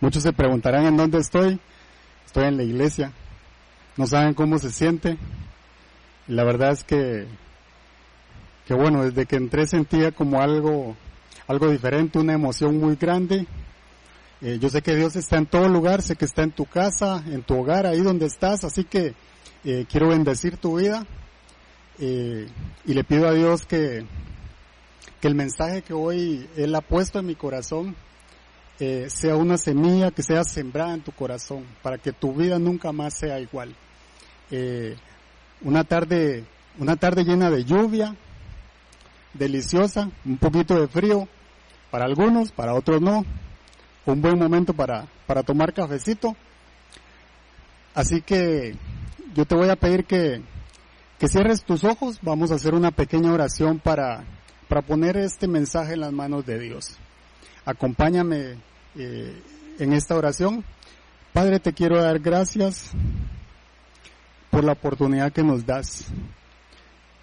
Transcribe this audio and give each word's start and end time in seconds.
Muchos 0.00 0.22
se 0.22 0.32
preguntarán 0.32 0.86
en 0.86 0.96
dónde 0.96 1.18
estoy. 1.18 1.58
Estoy 2.26 2.44
en 2.44 2.56
la 2.56 2.62
iglesia. 2.62 3.12
No 3.96 4.06
saben 4.06 4.34
cómo 4.34 4.58
se 4.58 4.70
siente. 4.70 5.16
La 6.28 6.44
verdad 6.44 6.72
es 6.72 6.84
que, 6.84 7.26
que 8.66 8.74
bueno, 8.74 9.04
desde 9.04 9.26
que 9.26 9.36
entré 9.36 9.66
sentía 9.66 10.12
como 10.12 10.42
algo, 10.42 10.96
algo 11.46 11.70
diferente, 11.70 12.18
una 12.18 12.34
emoción 12.34 12.78
muy 12.78 12.96
grande. 12.96 13.46
Eh, 14.42 14.58
yo 14.60 14.68
sé 14.68 14.82
que 14.82 14.94
Dios 14.94 15.16
está 15.16 15.38
en 15.38 15.46
todo 15.46 15.68
lugar, 15.68 16.02
sé 16.02 16.16
que 16.16 16.26
está 16.26 16.42
en 16.42 16.52
tu 16.52 16.66
casa, 16.66 17.22
en 17.26 17.42
tu 17.42 17.58
hogar, 17.58 17.86
ahí 17.86 18.00
donde 18.00 18.26
estás, 18.26 18.64
así 18.64 18.84
que 18.84 19.14
eh, 19.64 19.86
quiero 19.90 20.08
bendecir 20.08 20.58
tu 20.58 20.76
vida 20.76 21.06
eh, 21.98 22.46
y 22.84 22.92
le 22.92 23.02
pido 23.02 23.26
a 23.28 23.32
Dios 23.32 23.64
que, 23.64 24.04
que 25.20 25.28
el 25.28 25.34
mensaje 25.34 25.80
que 25.80 25.94
hoy 25.94 26.46
Él 26.56 26.74
ha 26.74 26.82
puesto 26.82 27.18
en 27.18 27.26
mi 27.26 27.34
corazón 27.34 27.96
eh, 28.78 29.06
sea 29.08 29.36
una 29.36 29.56
semilla 29.56 30.10
que 30.10 30.22
sea 30.22 30.44
sembrada 30.44 30.94
en 30.94 31.00
tu 31.00 31.12
corazón 31.12 31.64
para 31.82 31.98
que 31.98 32.12
tu 32.12 32.34
vida 32.34 32.58
nunca 32.58 32.92
más 32.92 33.14
sea 33.14 33.40
igual. 33.40 33.74
Eh, 34.50 34.96
una 35.62 35.84
tarde, 35.84 36.44
una 36.78 36.96
tarde 36.96 37.24
llena 37.24 37.50
de 37.50 37.64
lluvia, 37.64 38.14
deliciosa, 39.32 40.10
un 40.24 40.36
poquito 40.36 40.78
de 40.78 40.88
frío 40.88 41.28
para 41.90 42.04
algunos, 42.04 42.52
para 42.52 42.74
otros 42.74 43.00
no. 43.00 43.24
Un 44.04 44.20
buen 44.20 44.38
momento 44.38 44.72
para, 44.72 45.06
para 45.26 45.42
tomar 45.42 45.72
cafecito. 45.72 46.36
Así 47.94 48.20
que 48.20 48.76
yo 49.34 49.46
te 49.46 49.54
voy 49.54 49.68
a 49.68 49.76
pedir 49.76 50.04
que, 50.04 50.42
que 51.18 51.28
cierres 51.28 51.64
tus 51.64 51.82
ojos. 51.82 52.18
Vamos 52.22 52.52
a 52.52 52.56
hacer 52.56 52.74
una 52.74 52.90
pequeña 52.90 53.32
oración 53.32 53.78
para, 53.78 54.24
para 54.68 54.82
poner 54.82 55.16
este 55.16 55.48
mensaje 55.48 55.94
en 55.94 56.00
las 56.00 56.12
manos 56.12 56.44
de 56.46 56.58
Dios. 56.58 56.98
Acompáñame 57.66 58.54
eh, 58.94 59.42
en 59.80 59.92
esta 59.92 60.14
oración. 60.14 60.64
Padre, 61.32 61.58
te 61.58 61.72
quiero 61.72 62.00
dar 62.00 62.20
gracias 62.20 62.92
por 64.50 64.62
la 64.62 64.72
oportunidad 64.72 65.32
que 65.32 65.42
nos 65.42 65.66
das 65.66 66.06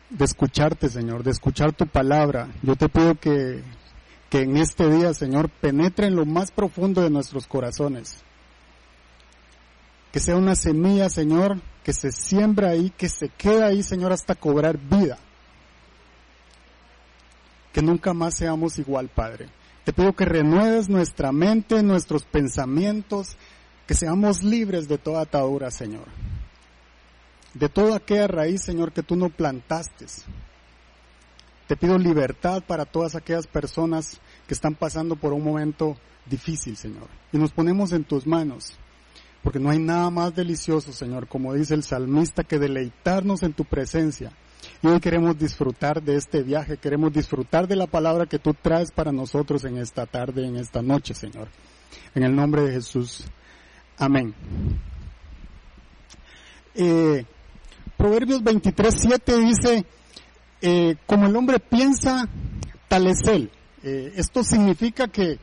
de 0.09 0.25
escucharte, 0.25 0.89
Señor, 0.89 1.23
de 1.23 1.31
escuchar 1.31 1.71
tu 1.71 1.88
palabra. 1.88 2.49
Yo 2.61 2.75
te 2.75 2.89
pido 2.89 3.16
que, 3.16 3.64
que 4.30 4.41
en 4.41 4.58
este 4.58 4.89
día, 4.89 5.14
Señor, 5.14 5.49
penetre 5.49 6.08
en 6.08 6.17
lo 6.17 6.25
más 6.25 6.52
profundo 6.52 7.02
de 7.02 7.09
nuestros 7.09 7.47
corazones. 7.47 8.21
Que 10.11 10.19
sea 10.19 10.36
una 10.36 10.55
semilla, 10.55 11.09
Señor, 11.09 11.61
que 11.86 11.94
se 11.94 12.11
siembra 12.11 12.71
ahí, 12.71 12.89
que 12.89 13.08
se 13.08 13.30
queda 13.30 13.67
ahí, 13.67 13.81
Señor, 13.81 14.11
hasta 14.11 14.36
cobrar 14.36 14.77
vida. 14.77 15.17
Que 17.71 17.81
nunca 17.81 18.14
más 18.14 18.36
seamos 18.36 18.77
igual, 18.77 19.08
Padre. 19.08 19.47
Te 19.84 19.92
pido 19.92 20.14
que 20.14 20.26
renueves 20.26 20.88
nuestra 20.88 21.31
mente, 21.31 21.84
nuestros 21.84 22.23
pensamientos, 22.23 23.36
que 23.86 23.95
seamos 23.95 24.44
libres 24.44 24.88
de 24.88 24.98
toda 24.98 25.22
atadura, 25.22 25.72
Señor. 25.72 26.06
De 27.53 27.67
toda 27.67 27.98
aquella 27.98 28.28
raíz, 28.28 28.64
Señor, 28.64 28.94
que 28.94 29.04
tú 29.04 29.16
no 29.16 29.30
plantaste. 29.30 30.06
Te 31.67 31.76
pido 31.76 31.98
libertad 31.98 32.64
para 32.66 32.86
todas 32.86 33.16
aquellas 33.16 33.45
personas 33.45 34.22
que 34.48 34.54
están 34.54 34.76
pasando 34.76 35.17
por 35.17 35.34
un 35.34 35.44
momento 35.44 35.98
difícil, 36.26 36.78
Señor. 36.78 37.08
Y 37.34 37.38
nos 37.38 37.52
ponemos 37.52 37.92
en 37.92 38.06
tus 38.06 38.26
manos, 38.26 38.78
porque 39.44 39.59
no 39.59 39.70
hay 39.70 39.80
nada 39.80 40.09
más 40.09 40.34
delicioso, 40.34 40.94
Señor, 40.94 41.28
como 41.28 41.54
dice 41.54 41.73
el 41.73 41.84
salmista, 41.84 42.45
que 42.45 42.58
deleitarnos 42.58 43.44
en 43.44 43.54
tu 43.54 43.66
presencia 43.66 44.31
y 44.81 44.88
hoy 44.88 45.00
queremos 45.00 45.38
disfrutar 45.38 46.02
de 46.02 46.16
este 46.16 46.44
viaje, 46.44 46.78
queremos 46.78 47.14
disfrutar 47.14 47.67
de 47.67 47.75
la 47.75 47.88
palabra 47.88 48.25
que 48.25 48.39
tú 48.39 48.53
traes 48.53 48.92
para 48.92 49.11
nosotros 49.11 49.64
en 49.66 49.78
esta 49.78 50.05
tarde, 50.05 50.45
en 50.45 50.58
esta 50.58 50.81
noche, 50.81 51.14
Señor. 51.14 51.47
En 52.16 52.23
el 52.23 52.36
nombre 52.36 52.64
de 52.64 52.73
Jesús. 52.73 53.25
Amén. 53.97 54.33
Eh, 56.75 57.25
Proverbios 57.97 58.43
23, 58.43 58.95
7 58.99 59.37
dice, 59.39 59.86
eh, 60.61 60.95
como 61.05 61.27
el 61.27 61.36
hombre 61.36 61.60
piensa, 61.60 62.27
tal 62.87 63.08
es 63.08 63.20
él. 63.27 63.52
Eh, 63.83 64.14
esto 64.16 64.43
significa 64.43 65.08
que 65.08 65.39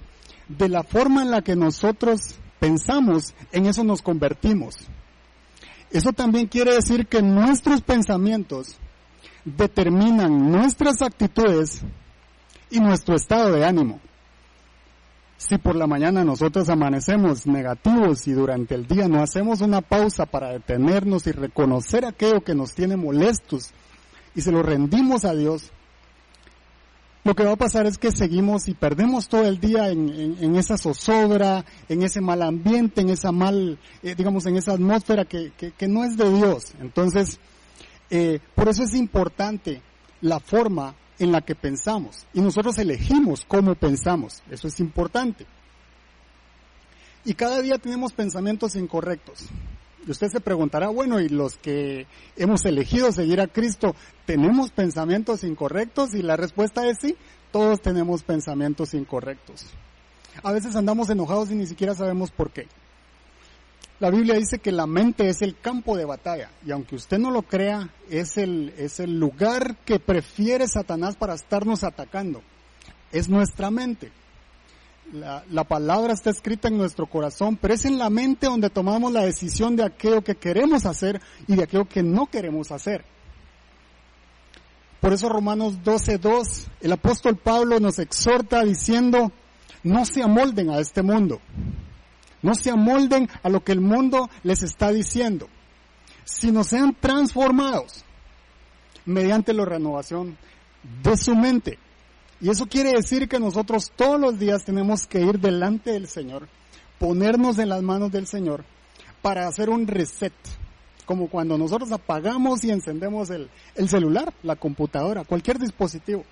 de 0.49 0.69
la 0.69 0.83
forma 0.83 1.23
en 1.23 1.31
la 1.31 1.43
que 1.43 1.56
nosotros 1.56 2.37
pensamos, 2.59 3.34
en 3.53 3.67
eso 3.67 3.84
nos 3.84 4.03
convertimos. 4.03 4.75
Eso 5.91 6.12
también 6.12 6.47
quiere 6.47 6.75
decir 6.75 7.06
que 7.06 7.23
nuestros 7.23 7.81
pensamientos 7.81 8.77
determinan 9.44 10.50
nuestras 10.50 11.03
actitudes 11.03 11.82
y 12.70 12.81
nuestro 12.81 13.16
estado 13.16 13.53
de 13.53 13.64
ánimo. 13.64 14.00
Si 15.36 15.56
por 15.56 15.75
la 15.75 15.86
mañana 15.86 16.22
nosotros 16.22 16.69
amanecemos 16.69 17.47
negativos 17.47 18.28
y 18.28 18.32
durante 18.32 18.75
el 18.75 18.86
día 18.86 19.08
no 19.08 19.22
hacemos 19.22 19.62
una 19.62 19.81
pausa 19.81 20.26
para 20.26 20.53
detenernos 20.53 21.26
y 21.26 21.32
reconocer 21.32 22.04
aquello 22.04 22.42
que 22.42 22.54
nos 22.54 22.75
tiene 22.75 22.97
molestos 22.97 23.70
y 24.34 24.42
se 24.42 24.53
lo 24.53 24.62
rendimos 24.62 25.25
a 25.25 25.34
Dios, 25.34 25.72
lo 27.25 27.34
que 27.34 27.44
va 27.44 27.52
a 27.52 27.56
pasar 27.56 27.87
es 27.87 27.97
que 27.97 28.12
seguimos 28.12 28.69
y 28.69 28.75
perdemos 28.75 29.28
todo 29.28 29.47
el 29.47 29.60
día 29.60 29.88
en, 29.88 30.56
esa 30.56 30.76
zozobra, 30.76 31.64
en 31.88 32.02
ese 32.02 32.20
mal 32.20 32.42
ambiente, 32.42 33.00
en 33.00 33.10
esa 33.10 33.32
mal, 33.32 33.78
eh, 34.02 34.14
digamos, 34.14 34.47
en 34.47 34.56
esa 34.56 34.72
atmósfera 34.72 35.25
que, 35.25 35.52
que 35.52 35.88
no 35.88 36.04
es 36.04 36.16
de 36.16 36.32
Dios. 36.32 36.75
Entonces, 36.81 37.38
eh, 38.10 38.41
por 38.54 38.69
eso 38.69 38.82
es 38.82 38.94
importante 38.94 39.82
la 40.21 40.41
forma 40.41 40.94
en 41.19 41.32
la 41.32 41.43
que 41.43 41.54
pensamos 41.54 42.26
y 42.32 42.41
nosotros 42.41 42.78
elegimos 42.78 43.44
cómo 43.47 43.75
pensamos. 43.75 44.43
Eso 44.50 44.69
es 44.69 44.81
importante. 44.81 45.47
Y 47.25 47.34
cada 47.34 47.60
día 47.60 47.78
tenemos 47.78 48.12
pensamientos 48.12 48.75
incorrectos. 48.76 49.47
Y 50.06 50.10
usted 50.10 50.28
se 50.28 50.41
preguntará, 50.41 50.88
bueno, 50.88 51.20
¿y 51.20 51.28
los 51.28 51.56
que 51.59 52.06
hemos 52.37 52.65
elegido 52.65 53.12
seguir 53.12 53.41
a 53.41 53.47
Cristo, 53.47 53.94
tenemos 54.25 54.70
pensamientos 54.70 55.44
incorrectos? 55.44 56.15
Y 56.15 56.22
la 56.22 56.37
respuesta 56.37 56.87
es 56.88 56.99
sí, 57.00 57.16
todos 57.53 57.82
tenemos 57.82 58.22
pensamientos 58.22 58.94
incorrectos. 58.94 59.66
A 60.43 60.53
veces 60.53 60.75
andamos 60.75 61.10
enojados 61.10 61.50
y 61.50 61.54
ni 61.54 61.66
siquiera 61.66 61.94
sabemos 61.94 62.31
por 62.31 62.50
qué. 62.50 62.66
La 64.00 64.09
Biblia 64.09 64.34
dice 64.37 64.61
que 64.61 64.72
la 64.72 64.87
mente 64.87 65.28
es 65.28 65.43
el 65.43 65.59
campo 65.59 65.94
de 65.94 66.06
batalla 66.06 66.50
y 66.66 66.71
aunque 66.71 66.97
usted 66.97 67.19
no 67.19 67.31
lo 67.31 67.43
crea, 67.43 67.91
es 68.09 68.38
el, 68.38 68.72
es 68.78 68.99
el 68.99 69.21
lugar 69.21 69.77
que 69.84 70.00
prefiere 70.00 70.66
Satanás 70.66 71.16
para 71.16 71.34
estarnos 71.34 71.84
atacando. 71.84 72.43
Es 73.12 73.28
nuestra 73.28 73.71
mente. 73.71 74.11
La, 75.12 75.44
la, 75.50 75.65
palabra 75.65 76.15
está 76.15 76.31
escrita 76.31 76.69
en 76.69 76.78
nuestro 76.78 77.06
corazón, 77.06 77.59
pero 77.61 77.75
es 77.75 77.84
en 77.84 77.99
la 77.99 78.09
mente 78.09 78.47
donde 78.47 78.71
tomamos 78.71 79.12
la 79.12 79.25
decisión 79.25 79.77
de 79.77 79.84
aquello 79.84 80.22
que 80.22 80.37
queremos 80.37 80.87
hacer 80.87 81.21
y 81.47 81.56
de 81.56 81.65
aquello 81.65 81.87
que 81.87 82.03
no 82.03 82.27
queremos 82.27 82.72
hacer. 82.72 83.05
Por 85.00 85.12
eso 85.12 85.28
Romanos 85.28 85.75
12.2, 85.84 86.69
el 86.81 86.93
apóstol 86.93 87.37
Pablo 87.37 87.81
nos 87.81 87.99
exhorta 87.99 88.62
diciendo, 88.62 89.31
no 89.82 90.06
se 90.06 90.22
amolden 90.22 90.71
a 90.71 90.78
este 90.78 91.03
mundo 91.03 91.41
no 92.43 92.55
se 92.55 92.71
amolden 92.71 93.28
a 93.43 93.49
lo 93.49 93.62
que 93.62 93.73
el 93.73 93.81
mundo 93.81 94.31
les 94.43 94.62
está 94.62 94.91
diciendo, 94.91 95.49
sino 96.25 96.65
sean 96.65 96.97
transformados 96.99 98.05
mediante 99.05 99.53
la 99.53 99.65
renovación 99.65 100.37
de 101.03 101.17
su 101.17 101.34
mente. 101.34 101.79
Y 102.41 102.49
eso 102.49 102.67
quiere 102.67 102.93
decir 102.93 103.29
que 103.29 103.39
nosotros 103.39 103.93
todos 103.95 104.19
los 104.19 104.39
días 104.39 104.65
tenemos 104.65 105.06
que 105.06 105.21
ir 105.21 105.39
delante 105.39 105.93
del 105.93 106.09
Señor, 106.09 106.49
ponernos 106.99 107.59
en 107.59 107.69
las 107.69 107.83
manos 107.83 108.11
del 108.11 108.27
Señor 108.27 108.65
para 109.21 109.47
hacer 109.47 109.69
un 109.69 109.87
reset. 109.87 110.33
Como 111.05 111.29
cuando 111.29 111.59
nosotros 111.59 111.91
apagamos 111.93 112.62
y 112.65 112.71
encendemos 112.71 113.31
el, 113.31 113.50
el 113.75 113.89
celular, 113.89 114.33
la 114.43 114.56
computadora, 114.56 115.25
cualquier 115.25 115.59
dispositivo. 115.59 116.25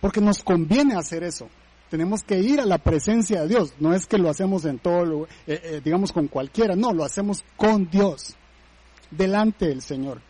Porque 0.00 0.20
nos 0.20 0.42
conviene 0.42 0.94
hacer 0.94 1.24
eso. 1.24 1.48
Tenemos 1.90 2.22
que 2.22 2.38
ir 2.38 2.60
a 2.60 2.66
la 2.66 2.78
presencia 2.78 3.42
de 3.42 3.48
Dios. 3.48 3.74
No 3.80 3.92
es 3.92 4.06
que 4.06 4.16
lo 4.16 4.30
hacemos 4.30 4.64
en 4.64 4.78
todo, 4.78 5.24
eh, 5.46 5.60
eh, 5.62 5.80
digamos, 5.84 6.12
con 6.12 6.28
cualquiera. 6.28 6.76
No, 6.76 6.92
lo 6.92 7.04
hacemos 7.04 7.44
con 7.56 7.90
Dios, 7.90 8.36
delante 9.10 9.66
del 9.66 9.82
Señor, 9.82 10.22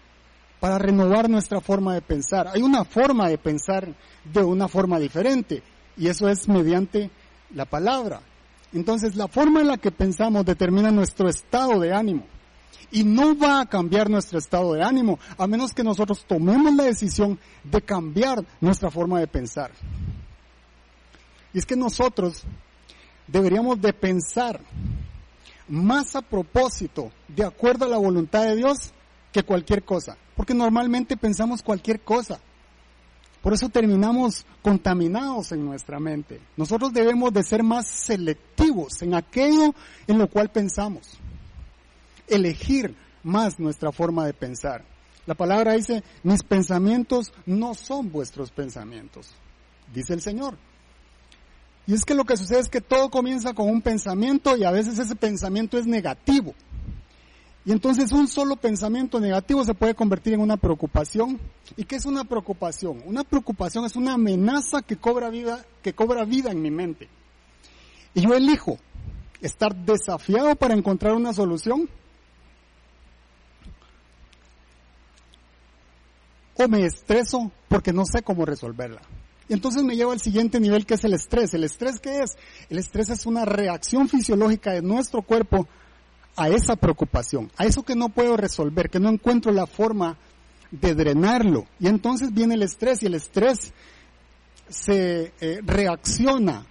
para 0.59 0.79
renovar 0.79 1.29
nuestra 1.29 1.61
forma 1.61 1.93
de 1.93 2.01
pensar. 2.01 2.49
Hay 2.49 2.63
una 2.63 2.85
forma 2.85 3.29
de 3.29 3.37
pensar 3.37 3.95
de 4.25 4.43
una 4.43 4.69
forma 4.69 4.99
diferente 4.99 5.63
y 5.99 6.09
eso 6.09 6.31
es 6.31 6.49
mediante 6.49 7.11
la 7.55 7.67
palabra. 7.67 8.23
Entonces, 8.73 9.15
la 9.15 9.29
forma 9.29 9.61
en 9.61 9.69
la 9.69 9.77
que 9.77 9.91
pensamos 9.91 10.47
determina 10.47 10.91
nuestro 10.91 11.29
estado 11.29 11.79
de 11.79 11.93
ánimo. 11.93 12.25
Y 12.91 13.05
no 13.05 13.37
va 13.37 13.61
a 13.61 13.67
cambiar 13.67 14.09
nuestro 14.09 14.39
estado 14.39 14.73
de 14.73 14.83
ánimo 14.83 15.19
a 15.37 15.47
menos 15.47 15.75
que 15.75 15.85
nosotros 15.85 16.25
tomemos 16.27 16.75
la 16.75 16.85
decisión 16.85 17.39
de 17.63 17.83
cambiar 17.83 18.43
nuestra 18.61 18.91
forma 18.91 19.21
de 19.21 19.27
pensar. 19.27 19.71
Y 21.53 21.59
es 21.59 21.67
que 21.67 21.77
nosotros 21.77 22.43
deberíamos 23.27 23.81
de 23.81 23.93
pensar 23.93 24.61
más 25.69 26.17
a 26.17 26.23
propósito, 26.23 27.13
de 27.29 27.45
acuerdo 27.45 27.85
a 27.85 27.89
la 27.89 27.99
voluntad 27.99 28.45
de 28.45 28.57
Dios, 28.57 28.93
que 29.33 29.43
cualquier 29.43 29.85
cosa. 29.85 30.17
Porque 30.37 30.55
normalmente 30.55 31.17
pensamos 31.17 31.63
cualquier 31.63 32.01
cosa. 32.01 32.41
Por 33.43 33.55
eso 33.55 33.69
terminamos 33.69 34.45
contaminados 34.63 35.53
en 35.53 35.65
nuestra 35.65 35.99
mente. 35.99 36.41
Nosotros 36.57 36.93
debemos 36.93 37.33
de 37.33 37.43
ser 37.43 37.63
más 37.63 37.87
selectivos 37.87 39.01
en 39.03 39.15
aquello 39.15 39.75
en 40.07 40.19
lo 40.19 40.29
cual 40.29 40.51
pensamos. 40.51 41.19
Elegir 42.27 42.95
más 43.23 43.59
nuestra 43.59 43.93
forma 43.93 44.27
de 44.27 44.35
pensar. 44.35 44.85
La 45.27 45.35
palabra 45.35 45.75
dice, 45.75 46.03
mis 46.23 46.43
pensamientos 46.43 47.33
no 47.47 47.75
son 47.75 48.11
vuestros 48.11 48.51
pensamientos, 48.51 49.33
dice 49.93 50.15
el 50.15 50.21
Señor. 50.21 50.57
Y 51.91 51.95
es 51.95 52.05
que 52.05 52.15
lo 52.15 52.25
que 52.25 52.37
sucede 52.37 52.61
es 52.61 52.69
que 52.69 52.81
todo 52.81 53.11
comienza 53.11 53.53
con 53.53 53.69
un 53.69 53.83
pensamiento 53.83 54.57
y 54.57 54.63
a 54.63 54.71
veces 54.71 54.97
ese 55.01 55.17
pensamiento 55.17 55.77
es 55.77 55.89
negativo. 55.89 56.55
Y 57.65 57.73
entonces 57.73 58.13
un 58.13 58.29
solo 58.29 58.55
pensamiento 58.55 59.19
negativo 59.19 59.65
se 59.65 59.75
puede 59.75 59.97
convertir 59.97 60.35
en 60.35 60.41
una 60.41 60.57
preocupación. 60.57 61.41
¿Y 61.77 61.83
qué 61.83 61.97
es 61.97 62.07
una 62.07 62.23
preocupación? 62.23 63.03
Una 63.07 63.25
preocupación 63.25 63.85
es 63.87 63.97
una 63.97 64.13
amenaza 64.13 64.83
que 64.83 64.99
cobra 64.99 65.31
vida, 65.31 65.67
que 65.83 65.93
cobra 65.93 66.25
vida 66.25 66.53
en 66.53 66.63
mi 66.63 66.71
mente. 66.71 67.09
Y 68.15 68.21
yo 68.21 68.35
elijo 68.35 68.79
estar 69.41 69.75
desafiado 69.75 70.55
para 70.55 70.75
encontrar 70.75 71.15
una 71.15 71.33
solución 71.33 71.89
o 76.55 76.69
me 76.69 76.87
estreso 76.87 77.51
porque 77.67 77.93
no 77.93 78.05
sé 78.05 78.23
cómo 78.23 78.47
resolverla. 78.47 79.03
Y 79.51 79.53
entonces 79.53 79.83
me 79.83 79.97
llevo 79.97 80.13
al 80.13 80.21
siguiente 80.21 80.61
nivel 80.61 80.87
que 80.87 80.95
es 80.95 81.03
el 81.03 81.13
estrés. 81.13 81.53
¿El 81.55 81.65
estrés 81.65 81.99
qué 81.99 82.21
es? 82.21 82.39
El 82.69 82.79
estrés 82.79 83.11
es 83.11 83.27
una 83.27 83.45
reacción 83.45 84.09
fisiológica 84.09 84.71
de 84.71 84.81
nuestro 84.81 85.23
cuerpo 85.23 85.67
a 86.37 86.49
esa 86.49 86.77
preocupación, 86.77 87.51
a 87.57 87.65
eso 87.65 87.83
que 87.83 87.97
no 87.97 88.11
puedo 88.11 88.37
resolver, 88.37 88.91
que 88.91 89.01
no 89.01 89.09
encuentro 89.09 89.51
la 89.51 89.67
forma 89.67 90.17
de 90.71 90.95
drenarlo. 90.95 91.67
Y 91.81 91.89
entonces 91.89 92.33
viene 92.33 92.55
el 92.55 92.63
estrés 92.63 93.03
y 93.03 93.07
el 93.07 93.15
estrés 93.15 93.73
se 94.69 95.33
eh, 95.41 95.59
reacciona 95.65 96.65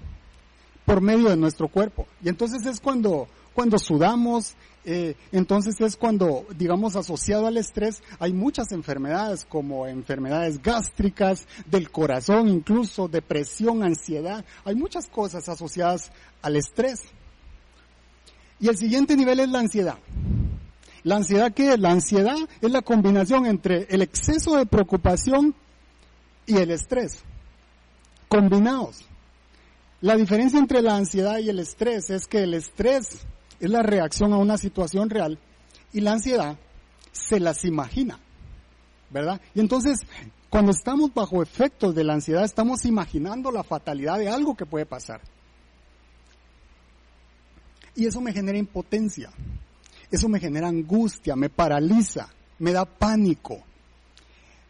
por 0.86 1.02
medio 1.02 1.28
de 1.28 1.36
nuestro 1.36 1.68
cuerpo. 1.68 2.08
Y 2.24 2.30
entonces 2.30 2.66
es 2.66 2.80
cuando, 2.80 3.28
cuando 3.54 3.78
sudamos, 3.78 4.54
eh, 4.86 5.16
entonces 5.32 5.80
es 5.82 5.96
cuando, 5.96 6.46
digamos, 6.58 6.96
asociado 6.96 7.48
al 7.48 7.58
estrés, 7.58 8.02
hay 8.20 8.34
muchas 8.34 8.72
enfermedades 8.72 9.46
como 9.46 9.88
enfermedades 9.88 10.62
gástricas, 10.62 11.48
del 11.66 11.92
corazón 11.92 12.48
incluso, 12.48 13.08
depresión, 13.08 13.84
ansiedad, 13.84 14.46
hay 14.64 14.76
muchas 14.76 15.08
cosas 15.08 15.48
asociadas 15.50 16.12
al 16.42 16.56
estrés. 16.56 17.02
Y 18.60 18.68
el 18.68 18.78
siguiente 18.78 19.16
nivel 19.16 19.40
es 19.40 19.50
la 19.50 19.60
ansiedad. 19.60 19.98
¿La 21.04 21.16
ansiedad 21.16 21.54
qué 21.54 21.74
es? 21.74 21.80
La 21.80 21.92
ansiedad 21.92 22.38
es 22.62 22.72
la 22.72 22.82
combinación 22.82 23.46
entre 23.46 23.88
el 23.90 24.02
exceso 24.02 24.58
de 24.58 24.66
preocupación 24.66 25.56
y 26.46 26.58
el 26.58 26.72
estrés, 26.72 27.24
combinados. 28.28 29.06
La 30.02 30.16
diferencia 30.16 30.60
entre 30.60 30.82
la 30.82 30.96
ansiedad 30.96 31.40
y 31.40 31.50
el 31.50 31.60
estrés 31.60 32.10
es 32.10 32.26
que 32.28 32.44
el 32.44 32.54
estrés 32.54 33.26
es 33.60 33.70
la 33.70 33.84
reacción 33.84 34.34
a 34.34 34.38
una 34.38 34.58
situación 34.58 35.10
real 35.10 35.40
y 35.92 36.02
la 36.02 36.14
ansiedad 36.14 36.58
se 37.12 37.40
las 37.40 37.66
imagina, 37.66 38.20
¿verdad? 39.10 39.42
Y 39.54 39.60
entonces, 39.60 40.00
cuando 40.50 40.72
estamos 40.72 41.14
bajo 41.14 41.42
efectos 41.42 41.96
de 41.96 42.04
la 42.04 42.14
ansiedad, 42.14 42.44
estamos 42.44 42.86
imaginando 42.86 43.52
la 43.52 43.64
fatalidad 43.64 44.18
de 44.18 44.30
algo 44.30 44.56
que 44.56 44.66
puede 44.66 44.86
pasar. 44.86 45.22
Y 47.96 48.06
eso 48.06 48.22
me 48.22 48.32
genera 48.32 48.58
impotencia, 48.58 49.30
eso 50.12 50.30
me 50.30 50.40
genera 50.40 50.68
angustia, 50.68 51.36
me 51.36 51.50
paraliza, 51.50 52.30
me 52.60 52.72
da 52.72 52.86
pánico. 52.86 53.64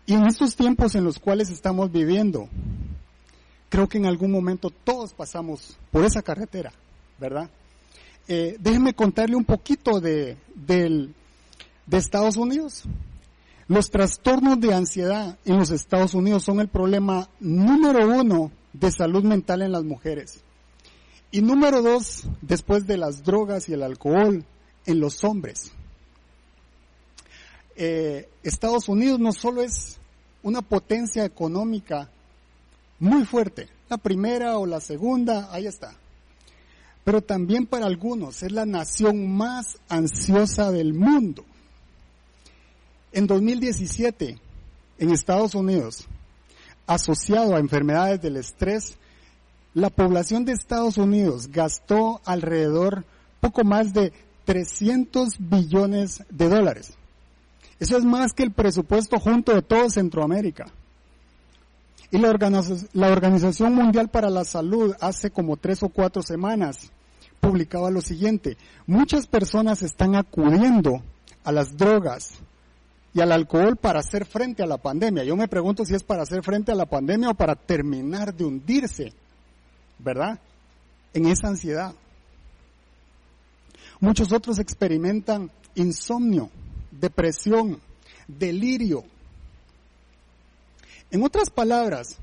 Y 0.06 0.14
en 0.14 0.26
estos 0.26 0.56
tiempos 0.56 0.96
en 0.96 1.04
los 1.04 1.20
cuales 1.20 1.50
estamos 1.50 1.92
viviendo, 1.92 2.50
creo 3.70 3.88
que 3.88 4.00
en 4.00 4.08
algún 4.08 4.32
momento 4.32 4.72
todos 4.72 5.14
pasamos 5.14 5.78
por 5.92 6.04
esa 6.04 6.24
carretera, 6.24 6.72
¿verdad? 7.20 7.50
Eh, 8.32 8.58
déjenme 8.60 8.94
contarle 8.94 9.36
un 9.36 9.44
poquito 9.44 10.00
de, 10.00 10.38
de 10.56 11.08
Estados 11.98 12.38
Unidos. 12.38 12.84
Los 13.68 13.90
trastornos 13.90 14.60
de 14.60 14.72
ansiedad 14.72 15.40
en 15.46 15.58
los 15.58 15.72
Estados 15.72 16.14
Unidos 16.14 16.44
son 16.44 16.60
el 16.60 16.68
problema 16.68 17.28
número 17.40 18.08
uno 18.08 18.52
de 18.72 18.92
salud 18.92 19.24
mental 19.24 19.64
en 19.64 19.72
las 19.72 19.84
mujeres. 19.84 20.42
Y 21.32 21.42
número 21.42 21.82
dos, 21.82 22.26
después 22.44 22.86
de 22.86 22.98
las 22.98 23.24
drogas 23.24 23.68
y 23.68 23.74
el 23.74 23.82
alcohol, 23.82 24.46
en 24.86 25.00
los 25.00 25.24
hombres. 25.24 25.72
Eh, 27.76 28.30
Estados 28.44 28.90
Unidos 28.90 29.20
no 29.20 29.34
solo 29.34 29.64
es 29.64 29.98
una 30.44 30.62
potencia 30.62 31.26
económica 31.26 32.12
muy 33.00 33.26
fuerte, 33.26 33.70
la 33.90 33.98
primera 33.98 34.60
o 34.60 34.68
la 34.68 34.82
segunda, 34.82 35.52
ahí 35.52 35.66
está. 35.66 35.96
Pero 37.10 37.24
también 37.24 37.66
para 37.66 37.88
algunos 37.88 38.44
es 38.44 38.52
la 38.52 38.68
nación 38.68 39.36
más 39.36 39.80
ansiosa 39.90 40.72
del 40.72 40.94
mundo. 40.94 41.44
En 43.12 43.26
2017, 43.26 44.38
en 45.00 45.10
Estados 45.10 45.56
Unidos, 45.56 46.06
asociado 46.86 47.56
a 47.56 47.60
enfermedades 47.60 48.22
del 48.22 48.38
estrés, 48.38 48.96
la 49.74 49.90
población 49.90 50.46
de 50.46 50.52
Estados 50.52 50.98
Unidos 50.98 51.48
gastó 51.48 52.22
alrededor 52.26 53.04
poco 53.42 53.64
más 53.64 53.92
de 53.92 54.14
300 54.46 55.30
billones 55.40 56.24
de 56.30 56.48
dólares. 56.48 56.94
Eso 57.80 57.98
es 57.98 58.06
más 58.06 58.34
que 58.34 58.44
el 58.44 58.52
presupuesto 58.52 59.20
junto 59.20 59.56
de 59.56 59.64
todo 59.64 59.90
Centroamérica. 59.90 60.68
Y 62.12 62.20
la, 62.20 62.30
Organización 62.30 63.74
Mundial 63.74 64.10
para 64.10 64.30
la 64.30 64.46
Salud 64.46 64.94
hace 65.02 65.32
como 65.32 65.58
tres 65.58 65.82
o 65.82 65.90
cuatro 65.90 66.22
semanas 66.22 66.92
publicaba 67.40 67.90
lo 67.90 68.02
siguiente. 68.02 68.58
Muchas 68.88 69.28
personas 69.28 69.82
están 69.82 70.16
acudiendo 70.16 71.02
a 71.44 71.52
las 71.52 71.78
drogas 71.78 72.40
y 73.14 73.22
al 73.22 73.32
alcohol 73.32 73.76
para 73.76 74.00
hacer 74.00 74.26
frente 74.26 74.64
a 74.64 74.68
la 74.68 74.78
pandemia. 74.78 75.24
Yo 75.24 75.36
me 75.36 75.48
pregunto 75.48 75.86
si 75.86 75.96
es 75.96 76.04
para 76.04 76.24
hacer 76.24 76.44
frente 76.44 76.72
a 76.72 76.76
la 76.76 76.86
pandemia 76.86 77.30
o 77.30 77.34
para 77.34 77.56
terminar 77.56 78.34
de 78.34 78.46
hundirse 78.46 79.14
¿verdad? 80.00 80.40
En 81.14 81.28
esa 81.28 81.50
ansiedad. 81.50 81.94
Muchos 84.00 84.32
otros 84.32 84.60
experimentan 84.60 85.52
insomnio, 85.76 86.50
depresión, 86.92 87.80
delirio. 88.28 89.04
En 91.12 91.24
otras 91.24 91.50
palabras, 91.50 92.18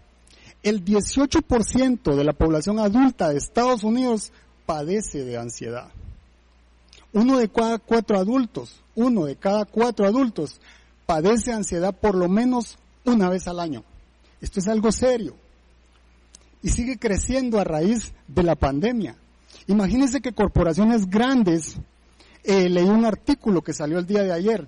el 0.62 0.84
18% 0.84 2.14
de 2.14 2.24
la 2.24 2.32
población 2.32 2.78
adulta 2.78 3.28
de 3.28 3.36
Estados 3.36 3.84
Unidos 3.84 4.32
padece 4.66 5.24
de 5.24 5.38
ansiedad. 5.38 5.88
Uno 7.12 7.38
de 7.38 7.48
cada 7.48 7.78
cuatro 7.78 8.18
adultos, 8.18 8.82
uno 8.94 9.24
de 9.24 9.36
cada 9.36 9.64
cuatro 9.64 10.06
adultos 10.06 10.60
padece 11.06 11.52
ansiedad 11.52 11.94
por 11.94 12.14
lo 12.14 12.28
menos 12.28 12.76
una 13.04 13.30
vez 13.30 13.48
al 13.48 13.60
año. 13.60 13.84
Esto 14.40 14.60
es 14.60 14.68
algo 14.68 14.92
serio 14.92 15.34
y 16.62 16.68
sigue 16.70 16.98
creciendo 16.98 17.60
a 17.60 17.64
raíz 17.64 18.12
de 18.26 18.42
la 18.42 18.56
pandemia. 18.56 19.16
Imagínense 19.68 20.20
que 20.20 20.32
corporaciones 20.32 21.08
grandes, 21.08 21.76
eh, 22.44 22.68
leí 22.68 22.88
un 22.88 23.04
artículo 23.04 23.62
que 23.62 23.72
salió 23.72 23.98
el 23.98 24.06
día 24.06 24.22
de 24.22 24.32
ayer 24.32 24.66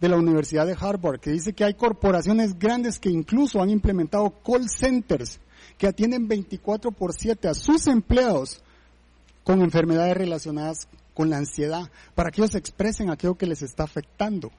de 0.00 0.08
la 0.08 0.16
Universidad 0.16 0.66
de 0.66 0.76
Harvard 0.78 1.20
que 1.20 1.32
dice 1.32 1.52
que 1.52 1.64
hay 1.64 1.74
corporaciones 1.74 2.58
grandes 2.58 2.98
que 2.98 3.10
incluso 3.10 3.60
han 3.60 3.70
implementado 3.70 4.32
call 4.44 4.68
centers 4.68 5.40
que 5.76 5.86
atienden 5.86 6.28
24 6.28 6.92
por 6.92 7.12
7 7.12 7.48
a 7.48 7.54
sus 7.54 7.86
empleados 7.86 8.62
con 9.48 9.62
enfermedades 9.62 10.14
relacionadas 10.14 10.88
con 11.14 11.30
la 11.30 11.38
ansiedad, 11.38 11.90
para 12.14 12.30
que 12.30 12.42
ellos 12.42 12.54
expresen 12.54 13.08
aquello 13.08 13.38
que 13.38 13.46
les 13.46 13.62
está 13.62 13.84
afectando. 13.84 14.52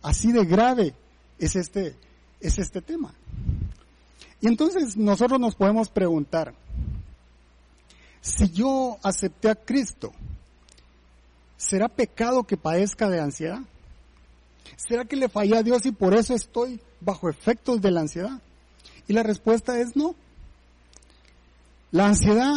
Así 0.00 0.32
de 0.32 0.46
grave 0.46 0.94
es 1.38 1.54
este, 1.54 1.94
es 2.40 2.58
este 2.58 2.80
tema. 2.80 3.12
Y 4.40 4.48
entonces 4.48 4.96
nosotros 4.96 5.38
nos 5.38 5.54
podemos 5.54 5.90
preguntar, 5.90 6.54
si 8.22 8.50
yo 8.52 8.96
acepté 9.02 9.50
a 9.50 9.54
Cristo, 9.54 10.14
¿será 11.58 11.86
pecado 11.86 12.44
que 12.44 12.56
padezca 12.56 13.10
de 13.10 13.20
ansiedad? 13.20 13.60
¿Será 14.76 15.04
que 15.04 15.16
le 15.16 15.28
fallé 15.28 15.58
a 15.58 15.62
Dios 15.62 15.84
y 15.84 15.92
por 15.92 16.14
eso 16.14 16.34
estoy 16.34 16.80
bajo 17.02 17.28
efectos 17.28 17.82
de 17.82 17.90
la 17.90 18.00
ansiedad? 18.00 18.40
Y 19.08 19.12
la 19.12 19.22
respuesta 19.22 19.78
es 19.78 19.94
no. 19.94 20.14
La 21.90 22.06
ansiedad 22.06 22.54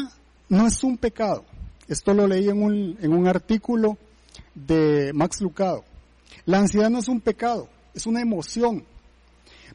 no 0.50 0.68
es 0.68 0.84
un 0.84 0.98
pecado. 0.98 1.46
Esto 1.88 2.13
lo 2.13 2.27
leí 2.27 2.50
en 2.50 2.62
un, 2.62 2.98
en 3.01 3.13
un 3.13 3.27
artículo 3.27 3.98
de 4.53 5.12
Max 5.13 5.41
Lucado. 5.41 5.84
La 6.46 6.60
ansiedad 6.60 6.89
no 6.89 7.00
es 7.00 7.08
un 7.08 7.22
pecado, 7.22 7.70
es 7.94 8.06
una 8.06 8.22
emoción 8.22 8.86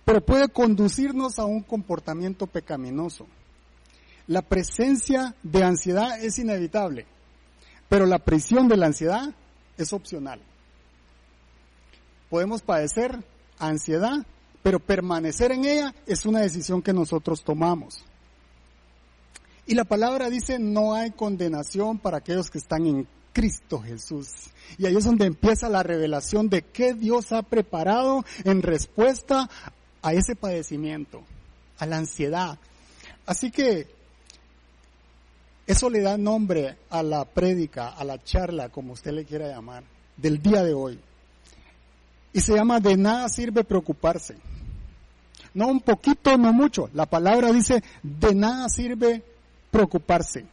pero 0.05 0.25
puede 0.25 0.49
conducirnos 0.49 1.39
a 1.39 1.45
un 1.45 1.63
comportamiento 1.63 2.47
pecaminoso. 2.47 3.27
La 4.27 4.43
presencia 4.43 5.35
de 5.43 5.65
ansiedad 5.65 6.23
es 6.23 6.39
inevitable, 6.39 7.07
pero 7.89 8.07
la 8.07 8.19
prisión 8.19 8.69
de 8.69 8.77
la 8.77 8.87
ansiedad 8.87 9.35
es 9.77 9.93
opcional. 9.93 10.41
Podemos 12.31 12.63
padecer 12.63 13.19
ansiedad, 13.59 14.27
pero 14.63 14.81
permanecer 14.81 15.53
en 15.53 15.65
ella 15.65 15.95
es 16.07 16.27
una 16.27 16.41
decisión 16.41 16.83
que 16.83 16.93
nosotros 16.93 17.43
tomamos. 17.43 18.05
Y 19.67 19.75
la 19.75 19.85
palabra 19.85 20.29
dice, 20.29 20.59
no 20.59 20.95
hay 20.95 21.11
condenación 21.13 21.99
para 21.99 22.19
aquellos 22.19 22.51
que 22.51 22.59
están 22.59 22.87
en 22.87 23.09
Cristo 23.33 23.81
Jesús. 23.81 24.29
Y 24.79 24.87
ahí 24.87 24.97
es 24.97 25.05
donde 25.05 25.27
empieza 25.27 25.69
la 25.69 25.83
revelación 25.83 26.49
de 26.49 26.63
qué 26.63 26.95
Dios 26.95 27.33
ha 27.33 27.43
preparado 27.43 28.25
en 28.45 28.63
respuesta 28.63 29.49
a 30.03 30.13
ese 30.13 30.37
padecimiento, 30.37 31.23
a 31.79 31.87
la 31.87 31.97
ansiedad. 31.97 32.59
Así 33.27 33.51
que 33.51 33.89
eso 35.67 35.89
le 35.89 36.03
da 36.03 36.19
nombre 36.19 36.77
a 36.91 37.03
la 37.03 37.25
prédica, 37.25 37.89
a 37.89 38.05
la 38.05 38.23
charla, 38.23 38.69
como 38.69 38.93
usted 38.93 39.13
le 39.13 39.25
quiera 39.25 39.49
llamar, 39.49 39.83
del 40.17 40.43
día 40.43 40.63
de 40.63 40.75
hoy. 40.75 41.01
Y 42.35 42.41
se 42.41 42.55
llama 42.55 42.81
de 42.81 42.97
nada 42.97 43.29
sirve 43.29 43.65
preocuparse. 43.65 44.37
No 45.55 45.69
un 45.69 45.81
poquito, 45.81 46.37
no 46.37 46.53
mucho. 46.53 46.91
La 46.93 47.07
palabra 47.07 47.51
dice 47.53 47.83
de 48.03 48.35
nada 48.35 48.69
sirve 48.69 49.23
preocuparse. 49.75 50.47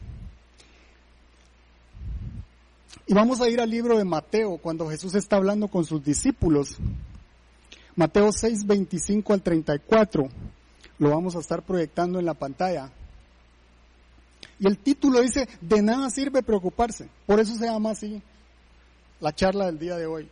Y 3.06 3.14
vamos 3.14 3.40
a 3.40 3.48
ir 3.48 3.60
al 3.60 3.70
libro 3.70 3.96
de 3.96 4.04
Mateo, 4.04 4.58
cuando 4.58 4.90
Jesús 4.90 5.14
está 5.14 5.36
hablando 5.36 5.68
con 5.68 5.84
sus 5.84 6.02
discípulos. 6.02 6.76
Mateo 7.94 8.32
6, 8.32 8.66
25 8.66 9.32
al 9.32 9.40
34. 9.40 10.28
Lo 10.98 11.10
vamos 11.10 11.36
a 11.36 11.38
estar 11.38 11.62
proyectando 11.62 12.18
en 12.18 12.26
la 12.26 12.34
pantalla. 12.34 12.90
Y 14.58 14.66
el 14.66 14.76
título 14.78 15.20
dice, 15.20 15.48
de 15.60 15.82
nada 15.82 16.10
sirve 16.10 16.42
preocuparse. 16.42 17.08
Por 17.24 17.38
eso 17.38 17.54
se 17.54 17.66
llama 17.66 17.90
así 17.90 18.20
la 19.20 19.32
charla 19.32 19.66
del 19.66 19.78
día 19.78 19.96
de 19.96 20.06
hoy. 20.06 20.28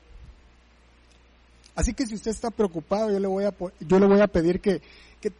Así 1.76 1.94
que 1.94 2.06
si 2.06 2.16
usted 2.16 2.32
está 2.32 2.50
preocupado, 2.50 3.08
yo 3.12 3.20
le 3.20 3.28
voy 3.28 3.44
a, 3.44 3.54
yo 3.78 4.00
le 4.00 4.06
voy 4.06 4.20
a 4.20 4.26
pedir 4.26 4.60
que, 4.60 4.82
que 5.20 5.32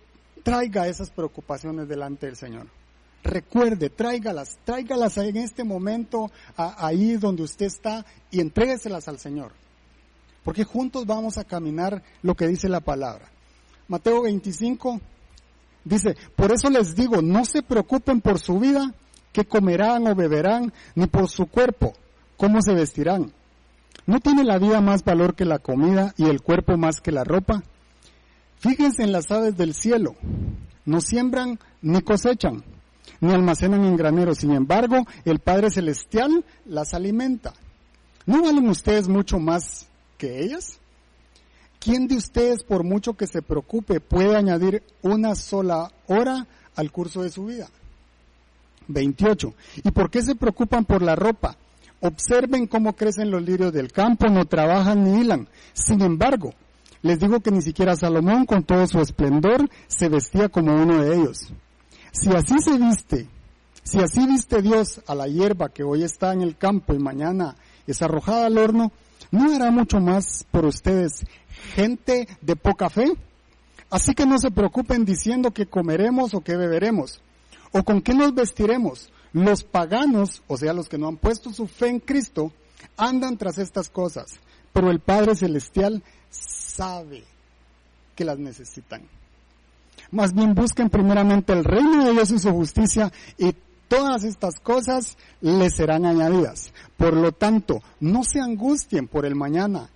traiga 0.45 0.87
esas 0.87 1.11
preocupaciones 1.11 1.89
delante 1.89 2.27
del 2.27 2.37
Señor. 2.37 2.69
Recuerde, 3.23 3.91
tráigalas, 3.91 4.59
tráigalas 4.65 5.19
en 5.19 5.37
este 5.37 5.63
momento 5.63 6.31
ahí 6.57 7.17
donde 7.17 7.43
usted 7.43 7.67
está 7.67 8.07
y 8.31 8.41
entrégueselas 8.41 9.09
al 9.09 9.19
Señor. 9.19 9.53
Porque 10.43 10.65
juntos 10.65 11.05
vamos 11.07 11.37
a 11.37 11.45
caminar 11.45 12.03
lo 12.23 12.35
que 12.35 12.47
dice 12.47 12.69
la 12.69 12.81
palabra. 12.81 13.31
Mateo 13.89 14.23
25 14.23 15.01
dice, 15.85 16.17
por 16.35 16.51
eso 16.53 16.71
les 16.71 16.95
digo, 16.95 17.21
no 17.21 17.45
se 17.45 17.63
preocupen 17.63 18.23
por 18.23 18.39
su 18.39 18.59
vida, 18.59 18.95
que 19.33 19.45
comerán 19.45 20.07
o 20.07 20.15
beberán, 20.15 20.73
ni 20.95 21.07
por 21.07 21.29
su 21.29 21.47
cuerpo, 21.47 21.93
cómo 22.39 22.63
se 22.63 22.73
vestirán. 22.73 23.33
¿No 24.07 24.19
tiene 24.21 24.45
la 24.45 24.59
vida 24.59 24.81
más 24.81 25.05
valor 25.05 25.35
que 25.35 25.45
la 25.45 25.59
comida 25.59 26.15
y 26.17 26.25
el 26.25 26.41
cuerpo 26.41 26.79
más 26.79 27.01
que 27.01 27.13
la 27.13 27.23
ropa? 27.23 27.63
Fíjense 28.59 29.03
en 29.03 29.13
las 29.13 29.31
aves 29.31 29.57
del 29.57 29.75
cielo, 29.75 30.17
no 30.87 31.01
siembran 31.01 31.59
ni 31.83 32.01
cosechan 32.01 32.65
ni 33.21 33.33
almacenan 33.33 33.85
en 33.85 33.97
graneros. 33.97 34.39
Sin 34.39 34.53
embargo, 34.53 35.07
el 35.25 35.39
Padre 35.39 35.71
Celestial 35.71 36.45
las 36.67 36.95
alimenta. 36.95 37.55
¿No 38.27 38.43
valen 38.43 38.69
ustedes 38.69 39.09
mucho 39.09 39.39
más 39.39 39.87
que 40.19 40.43
ellas? 40.43 40.79
¿Quién 41.79 42.09
de 42.09 42.17
ustedes, 42.17 42.63
por 42.63 42.85
mucho 42.85 43.15
que 43.15 43.27
se 43.27 43.41
preocupe, 43.41 44.01
puede 44.01 44.37
añadir 44.37 44.83
una 45.03 45.35
sola 45.35 45.91
hora 46.07 46.47
al 46.77 46.93
curso 46.93 47.23
de 47.23 47.31
su 47.31 47.47
vida? 47.47 47.69
28. 48.89 49.55
¿Y 49.85 49.91
por 49.91 50.11
qué 50.11 50.23
se 50.23 50.35
preocupan 50.35 50.85
por 50.85 51.01
la 51.03 51.17
ropa? 51.17 51.57
Observen 52.01 52.67
cómo 52.67 52.95
crecen 52.95 53.31
los 53.31 53.43
lirios 53.43 53.73
del 53.73 53.93
campo, 53.93 54.29
no 54.29 54.45
trabajan 54.45 55.05
ni 55.05 55.21
hilan. 55.21 55.49
Sin 55.73 56.03
embargo, 56.03 56.55
les 57.03 57.19
digo 57.19 57.41
que 57.41 57.51
ni 57.51 57.63
siquiera 57.63 57.97
Salomón, 57.97 58.45
con 58.47 58.63
todo 58.63 58.87
su 58.87 59.01
esplendor, 59.01 59.69
se 59.87 60.09
vestía 60.09 60.49
como 60.49 60.75
uno 60.75 61.03
de 61.03 61.17
ellos. 61.17 61.53
Si 62.13 62.29
así 62.31 62.55
se 62.61 62.77
viste, 62.77 63.29
si 63.83 64.01
así 64.01 64.27
viste 64.27 64.63
Dios 64.63 65.01
a 65.07 65.15
la 65.15 65.27
hierba 65.27 65.69
que 65.69 65.83
hoy 65.83 66.03
está 66.03 66.33
en 66.33 66.43
el 66.43 66.57
campo 66.57 66.95
y 66.95 66.99
mañana 66.99 67.57
es 67.87 68.03
arrojada 68.03 68.47
al 68.47 68.59
horno, 68.59 68.93
¿no 69.31 69.55
hará 69.55 69.71
mucho 69.71 70.01
más 70.01 70.45
por 70.51 70.65
ustedes 70.65 71.25
gente 71.75 72.29
de 72.41 72.57
poca 72.57 72.91
fe? 72.91 73.13
Así 73.91 74.15
que 74.15 74.27
no 74.27 74.39
se 74.39 74.51
preocupen 74.51 75.05
diciendo 75.05 75.51
que 75.51 75.67
comeremos 75.67 76.35
o 76.35 76.41
que 76.41 76.57
beberemos, 76.57 77.21
o 77.73 77.83
con 77.83 78.01
qué 78.03 78.15
nos 78.15 78.35
vestiremos. 78.35 79.11
Los 79.33 79.63
paganos, 79.63 80.43
o 80.47 80.57
sea, 80.57 80.73
los 80.73 80.89
que 80.89 80.99
no 80.99 81.09
han 81.09 81.17
puesto 81.17 81.53
su 81.53 81.67
fe 81.67 81.89
en 81.89 82.01
Cristo, 82.01 82.53
andan 82.97 83.37
tras 83.37 83.59
estas 83.59 83.89
cosas, 83.89 84.39
pero 84.73 84.91
el 84.91 85.01
Padre 85.01 85.35
Celestial 85.35 86.03
sabe 86.31 87.25
que 88.15 88.25
las 88.25 88.39
necesitan. 88.39 89.03
Más 90.11 90.33
bien 90.33 90.55
busquen 90.55 90.91
primeramente 90.91 91.53
el 91.53 91.65
reino 91.65 92.05
de 92.05 92.13
Dios 92.13 92.31
y 92.31 92.39
su 92.39 92.51
justicia 92.51 93.13
y 93.39 93.55
todas 93.89 94.25
estas 94.25 94.61
cosas 94.61 95.17
les 95.41 95.75
serán 95.75 96.07
añadidas. 96.07 96.73
Por 96.97 97.15
lo 97.15 97.33
tanto, 97.33 97.83
no 97.99 98.23
se 98.23 98.41
angustien 98.41 99.09
por 99.09 99.27
el 99.27 99.35
mañana, 99.35 99.91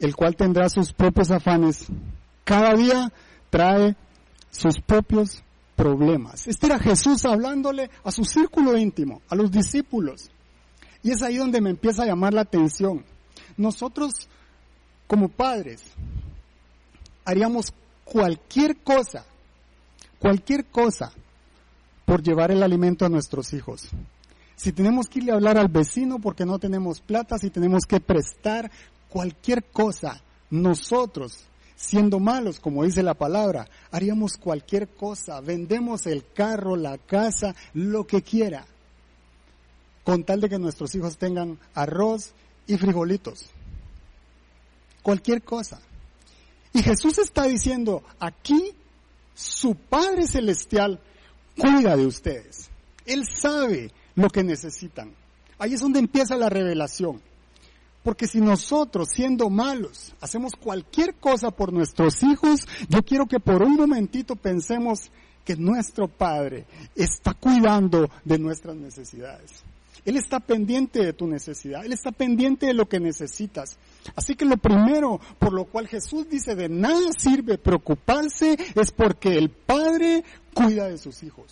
el 0.00 0.16
cual 0.16 0.36
tendrá 0.36 0.68
sus 0.68 0.92
propios 0.92 1.30
afanes. 1.30 1.86
Cada 2.44 2.74
día 2.74 3.12
trae 3.50 3.96
sus 4.50 4.80
propios 4.80 5.42
problemas. 5.76 6.48
Este 6.48 6.66
era 6.66 6.78
Jesús 6.78 7.24
hablándole 7.24 7.90
a 8.02 8.10
su 8.10 8.24
círculo 8.24 8.76
íntimo, 8.76 9.22
a 9.28 9.36
los 9.36 9.50
discípulos. 9.50 10.30
Y 11.02 11.12
es 11.12 11.22
ahí 11.22 11.36
donde 11.36 11.60
me 11.60 11.70
empieza 11.70 12.02
a 12.02 12.06
llamar 12.06 12.34
la 12.34 12.40
atención. 12.40 13.04
Nosotros, 13.56 14.28
como 15.06 15.28
padres, 15.28 15.82
haríamos 17.24 17.72
cualquier 18.04 18.78
cosa 18.78 19.24
cualquier 20.18 20.66
cosa 20.66 21.12
por 22.04 22.22
llevar 22.22 22.50
el 22.50 22.62
alimento 22.62 23.04
a 23.04 23.08
nuestros 23.08 23.52
hijos. 23.52 23.88
Si 24.54 24.72
tenemos 24.72 25.08
que 25.08 25.18
irle 25.18 25.32
a 25.32 25.34
hablar 25.34 25.58
al 25.58 25.68
vecino 25.68 26.18
porque 26.18 26.46
no 26.46 26.58
tenemos 26.58 27.00
plata, 27.00 27.38
si 27.38 27.50
tenemos 27.50 27.84
que 27.84 28.00
prestar 28.00 28.70
cualquier 29.08 29.64
cosa, 29.64 30.22
nosotros, 30.50 31.44
siendo 31.74 32.20
malos, 32.20 32.60
como 32.60 32.84
dice 32.84 33.02
la 33.02 33.14
palabra, 33.14 33.68
haríamos 33.90 34.38
cualquier 34.38 34.88
cosa, 34.88 35.40
vendemos 35.40 36.06
el 36.06 36.24
carro, 36.32 36.76
la 36.76 36.96
casa, 36.96 37.54
lo 37.74 38.06
que 38.06 38.22
quiera, 38.22 38.64
con 40.04 40.24
tal 40.24 40.40
de 40.40 40.48
que 40.48 40.58
nuestros 40.58 40.94
hijos 40.94 41.18
tengan 41.18 41.58
arroz 41.74 42.32
y 42.66 42.78
frijolitos. 42.78 43.46
Cualquier 45.02 45.42
cosa. 45.42 45.80
Y 46.72 46.82
Jesús 46.82 47.18
está 47.18 47.44
diciendo, 47.44 48.02
aquí 48.18 48.74
su 49.36 49.74
Padre 49.74 50.26
Celestial 50.26 50.98
cuida 51.56 51.94
de 51.94 52.06
ustedes. 52.06 52.70
Él 53.04 53.24
sabe 53.30 53.92
lo 54.14 54.30
que 54.30 54.42
necesitan. 54.42 55.14
Ahí 55.58 55.74
es 55.74 55.80
donde 55.80 55.98
empieza 55.98 56.36
la 56.36 56.48
revelación. 56.48 57.20
Porque 58.02 58.26
si 58.26 58.40
nosotros, 58.40 59.08
siendo 59.12 59.50
malos, 59.50 60.14
hacemos 60.20 60.52
cualquier 60.54 61.16
cosa 61.16 61.50
por 61.50 61.72
nuestros 61.72 62.22
hijos, 62.22 62.66
yo 62.88 63.02
quiero 63.02 63.26
que 63.26 63.40
por 63.40 63.62
un 63.62 63.76
momentito 63.76 64.36
pensemos 64.36 65.10
que 65.44 65.56
nuestro 65.56 66.08
Padre 66.08 66.66
está 66.94 67.34
cuidando 67.34 68.08
de 68.24 68.38
nuestras 68.38 68.76
necesidades. 68.76 69.62
Él 70.06 70.16
está 70.16 70.38
pendiente 70.38 71.04
de 71.04 71.12
tu 71.12 71.26
necesidad, 71.26 71.84
Él 71.84 71.92
está 71.92 72.12
pendiente 72.12 72.66
de 72.66 72.74
lo 72.74 72.88
que 72.88 73.00
necesitas. 73.00 73.76
Así 74.14 74.36
que 74.36 74.44
lo 74.44 74.56
primero 74.56 75.20
por 75.40 75.52
lo 75.52 75.64
cual 75.64 75.88
Jesús 75.88 76.28
dice 76.30 76.54
de 76.54 76.68
nada 76.68 77.10
sirve 77.18 77.58
preocuparse 77.58 78.56
es 78.74 78.92
porque 78.92 79.36
el 79.36 79.50
Padre 79.50 80.24
cuida 80.54 80.86
de 80.86 80.96
sus 80.96 81.24
hijos. 81.24 81.46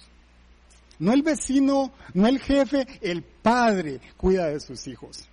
No 1.00 1.12
el 1.12 1.22
vecino, 1.22 1.90
no 2.14 2.28
el 2.28 2.38
jefe, 2.38 2.86
el 3.00 3.24
Padre 3.24 4.00
cuida 4.16 4.46
de 4.46 4.60
sus 4.60 4.86
hijos. 4.86 5.28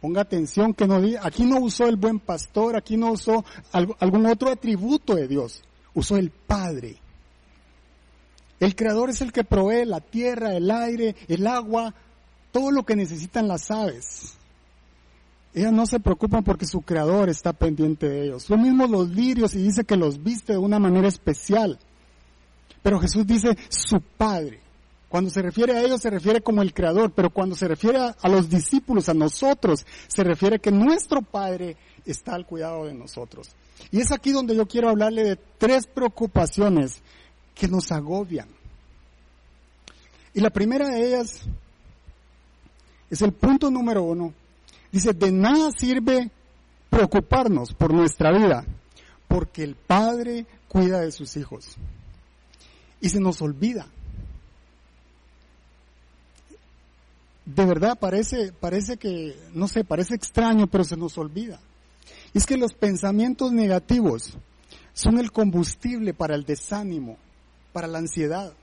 Ponga 0.00 0.22
atención 0.22 0.72
que 0.72 0.86
no 0.86 0.98
aquí 1.20 1.44
no 1.44 1.58
usó 1.60 1.86
el 1.86 1.96
buen 1.96 2.20
pastor, 2.20 2.76
aquí 2.76 2.96
no 2.96 3.12
usó 3.12 3.44
algún 3.72 4.24
otro 4.24 4.50
atributo 4.50 5.14
de 5.14 5.28
Dios, 5.28 5.62
usó 5.92 6.16
el 6.16 6.30
Padre. 6.30 6.96
El 8.60 8.74
creador 8.74 9.10
es 9.10 9.20
el 9.20 9.32
que 9.32 9.44
provee 9.44 9.84
la 9.84 10.00
tierra, 10.00 10.54
el 10.54 10.70
aire, 10.70 11.14
el 11.28 11.46
agua, 11.46 11.94
todo 12.52 12.70
lo 12.70 12.84
que 12.84 12.96
necesitan 12.96 13.48
las 13.48 13.70
aves. 13.70 14.34
Ellas 15.52 15.72
no 15.72 15.86
se 15.86 16.00
preocupan 16.00 16.44
porque 16.44 16.66
su 16.66 16.82
creador 16.82 17.28
está 17.28 17.52
pendiente 17.52 18.08
de 18.08 18.24
ellos. 18.24 18.48
Lo 18.50 18.58
mismo 18.58 18.86
los 18.86 19.08
lirios 19.10 19.54
y 19.54 19.62
dice 19.62 19.84
que 19.84 19.96
los 19.96 20.22
viste 20.22 20.52
de 20.52 20.58
una 20.58 20.78
manera 20.78 21.08
especial. 21.08 21.78
Pero 22.82 23.00
Jesús 23.00 23.26
dice 23.26 23.56
su 23.68 24.00
Padre. 24.00 24.60
Cuando 25.08 25.30
se 25.30 25.40
refiere 25.40 25.76
a 25.76 25.82
ellos 25.82 26.00
se 26.00 26.10
refiere 26.10 26.40
como 26.40 26.62
el 26.62 26.74
creador, 26.74 27.12
pero 27.12 27.30
cuando 27.30 27.54
se 27.54 27.68
refiere 27.68 27.98
a, 27.98 28.16
a 28.20 28.28
los 28.28 28.50
discípulos, 28.50 29.08
a 29.08 29.14
nosotros, 29.14 29.86
se 30.08 30.24
refiere 30.24 30.58
que 30.58 30.70
nuestro 30.70 31.22
Padre 31.22 31.76
está 32.04 32.34
al 32.34 32.46
cuidado 32.46 32.86
de 32.86 32.94
nosotros. 32.94 33.50
Y 33.90 34.00
es 34.00 34.12
aquí 34.12 34.32
donde 34.32 34.56
yo 34.56 34.66
quiero 34.66 34.88
hablarle 34.88 35.24
de 35.24 35.36
tres 35.58 35.86
preocupaciones 35.86 37.02
que 37.56 37.66
nos 37.66 37.90
agobian. 37.90 38.48
Y 40.34 40.40
la 40.40 40.50
primera 40.50 40.88
de 40.88 41.08
ellas 41.08 41.42
es 43.10 43.22
el 43.22 43.32
punto 43.32 43.70
número 43.70 44.02
uno. 44.02 44.34
Dice, 44.92 45.12
de 45.14 45.32
nada 45.32 45.72
sirve 45.72 46.30
preocuparnos 46.90 47.72
por 47.72 47.92
nuestra 47.92 48.30
vida, 48.36 48.64
porque 49.26 49.64
el 49.64 49.74
Padre 49.74 50.46
cuida 50.68 51.00
de 51.00 51.10
sus 51.10 51.36
hijos. 51.36 51.76
Y 53.00 53.08
se 53.08 53.20
nos 53.20 53.40
olvida. 53.40 53.86
De 57.46 57.64
verdad 57.64 57.98
parece, 57.98 58.52
parece 58.52 58.96
que, 58.96 59.38
no 59.54 59.68
sé, 59.68 59.84
parece 59.84 60.14
extraño, 60.14 60.66
pero 60.66 60.84
se 60.84 60.96
nos 60.96 61.16
olvida. 61.16 61.60
Y 62.34 62.38
es 62.38 62.46
que 62.46 62.56
los 62.58 62.74
pensamientos 62.74 63.52
negativos 63.52 64.36
son 64.92 65.18
el 65.18 65.30
combustible 65.30 66.12
para 66.12 66.34
el 66.34 66.44
desánimo, 66.44 67.16
para 67.76 67.88
la 67.88 67.98
ansiedad. 67.98 68.54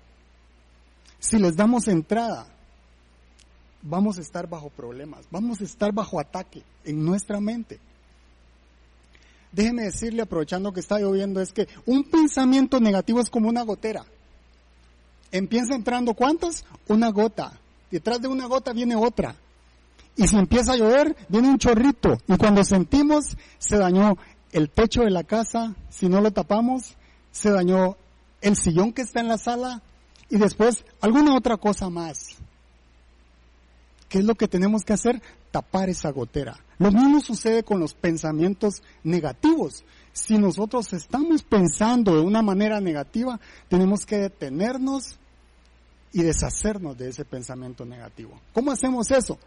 Si 1.20 1.38
les 1.38 1.56
damos 1.56 1.88
entrada, 1.88 2.48
vamos 3.84 4.18
a 4.18 4.22
estar 4.22 4.50
bajo 4.50 4.72
problemas, 4.72 5.28
vamos 5.30 5.62
a 5.62 5.66
estar 5.66 5.94
bajo 5.94 6.20
ataque 6.20 6.64
en 6.84 7.06
nuestra 7.06 7.40
mente. 7.40 7.80
Déjeme 9.52 9.84
decirle, 9.84 10.24
aprovechando 10.24 10.74
que 10.74 10.80
está 10.80 10.98
lloviendo, 10.98 11.42
es 11.42 11.54
que 11.54 11.68
un 11.86 12.06
pensamiento 12.06 12.80
negativo 12.80 13.20
es 13.20 13.30
como 13.30 13.50
una 13.50 13.62
gotera. 13.62 14.04
Empieza 15.32 15.76
entrando 15.76 16.16
cuántas? 16.16 16.66
Una 16.88 17.12
gota. 17.12 17.54
Detrás 17.92 18.20
de 18.20 18.30
una 18.30 18.48
gota 18.48 18.74
viene 18.74 18.96
otra. 18.96 19.36
Y 20.16 20.28
si 20.28 20.38
empieza 20.38 20.74
a 20.74 20.78
llover, 20.78 21.16
viene 21.30 21.50
un 21.50 21.60
chorrito. 21.60 22.18
Y 22.28 22.36
cuando 22.38 22.64
sentimos, 22.64 23.38
se 23.60 23.78
dañó 23.78 24.18
el 24.52 24.72
techo 24.72 25.04
de 25.04 25.12
la 25.12 25.24
casa, 25.24 25.76
si 25.92 26.10
no 26.10 26.20
lo 26.20 26.32
tapamos, 26.32 26.96
se 27.32 27.52
dañó 27.52 27.96
el 28.44 28.58
sillón 28.58 28.94
que 28.94 29.02
está 29.02 29.22
en 29.22 29.30
la 29.30 29.38
sala 29.38 29.82
y 30.30 30.38
después 30.38 30.86
alguna 31.02 31.36
otra 31.36 31.58
cosa 31.58 31.90
más. 31.90 32.38
¿Qué 34.10 34.20
es 34.20 34.26
lo 34.26 34.36
que 34.36 34.48
tenemos 34.48 34.84
que 34.84 34.94
hacer? 34.94 35.22
Tapar 35.50 35.90
esa 35.90 36.12
gotera. 36.12 36.60
Lo 36.78 36.92
mismo 36.92 37.20
sucede 37.20 37.64
con 37.64 37.80
los 37.80 37.96
pensamientos 37.96 38.84
negativos. 39.04 39.84
Si 40.12 40.38
nosotros 40.38 40.94
estamos 40.94 41.42
pensando 41.42 42.14
de 42.16 42.22
una 42.22 42.42
manera 42.42 42.80
negativa, 42.80 43.40
tenemos 43.70 44.06
que 44.06 44.18
detenernos 44.18 45.18
y 46.12 46.22
deshacernos 46.22 46.98
de 46.98 47.10
ese 47.10 47.26
pensamiento 47.26 47.86
negativo. 47.86 48.40
¿Cómo 48.54 48.72
hacemos 48.72 49.10
eso? 49.10 49.40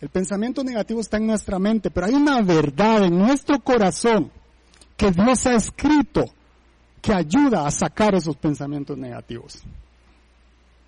El 0.00 0.08
pensamiento 0.08 0.64
negativo 0.64 1.00
está 1.00 1.18
en 1.18 1.26
nuestra 1.26 1.58
mente, 1.58 1.90
pero 1.90 2.06
hay 2.06 2.14
una 2.14 2.40
verdad 2.40 3.04
en 3.04 3.18
nuestro 3.18 3.60
corazón 3.60 4.32
que 4.96 5.12
Dios 5.12 5.46
ha 5.46 5.54
escrito 5.54 6.24
que 7.08 7.14
ayuda 7.14 7.66
a 7.66 7.70
sacar 7.70 8.14
esos 8.14 8.36
pensamientos 8.36 8.98
negativos. 8.98 9.62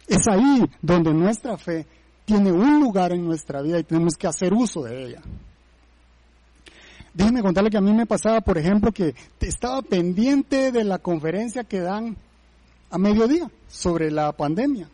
Es 0.07 0.29
ahí 0.29 0.63
donde 0.83 1.15
nuestra 1.15 1.57
fe 1.57 1.87
tiene 2.27 2.53
un 2.53 2.79
lugar 2.79 3.13
en 3.13 3.25
nuestra 3.25 3.63
vida 3.63 3.79
y 3.79 3.85
tenemos 3.85 4.19
que 4.19 4.27
hacer 4.27 4.53
uso 4.53 4.83
de 4.83 5.07
ella. 5.07 5.23
Déjeme 7.15 7.41
contarle 7.41 7.71
que 7.71 7.79
a 7.79 7.81
mí 7.81 7.95
me 7.95 8.05
pasaba, 8.05 8.43
por 8.43 8.59
ejemplo, 8.59 8.93
que 8.93 9.15
estaba 9.41 9.81
pendiente 9.81 10.71
de 10.73 10.85
la 10.85 10.99
conferencia 10.99 11.65
que 11.65 11.81
dan 11.81 12.19
a 12.91 12.99
mediodía 12.99 13.51
sobre 13.67 14.11
la 14.11 14.31
pandemia 14.33 14.91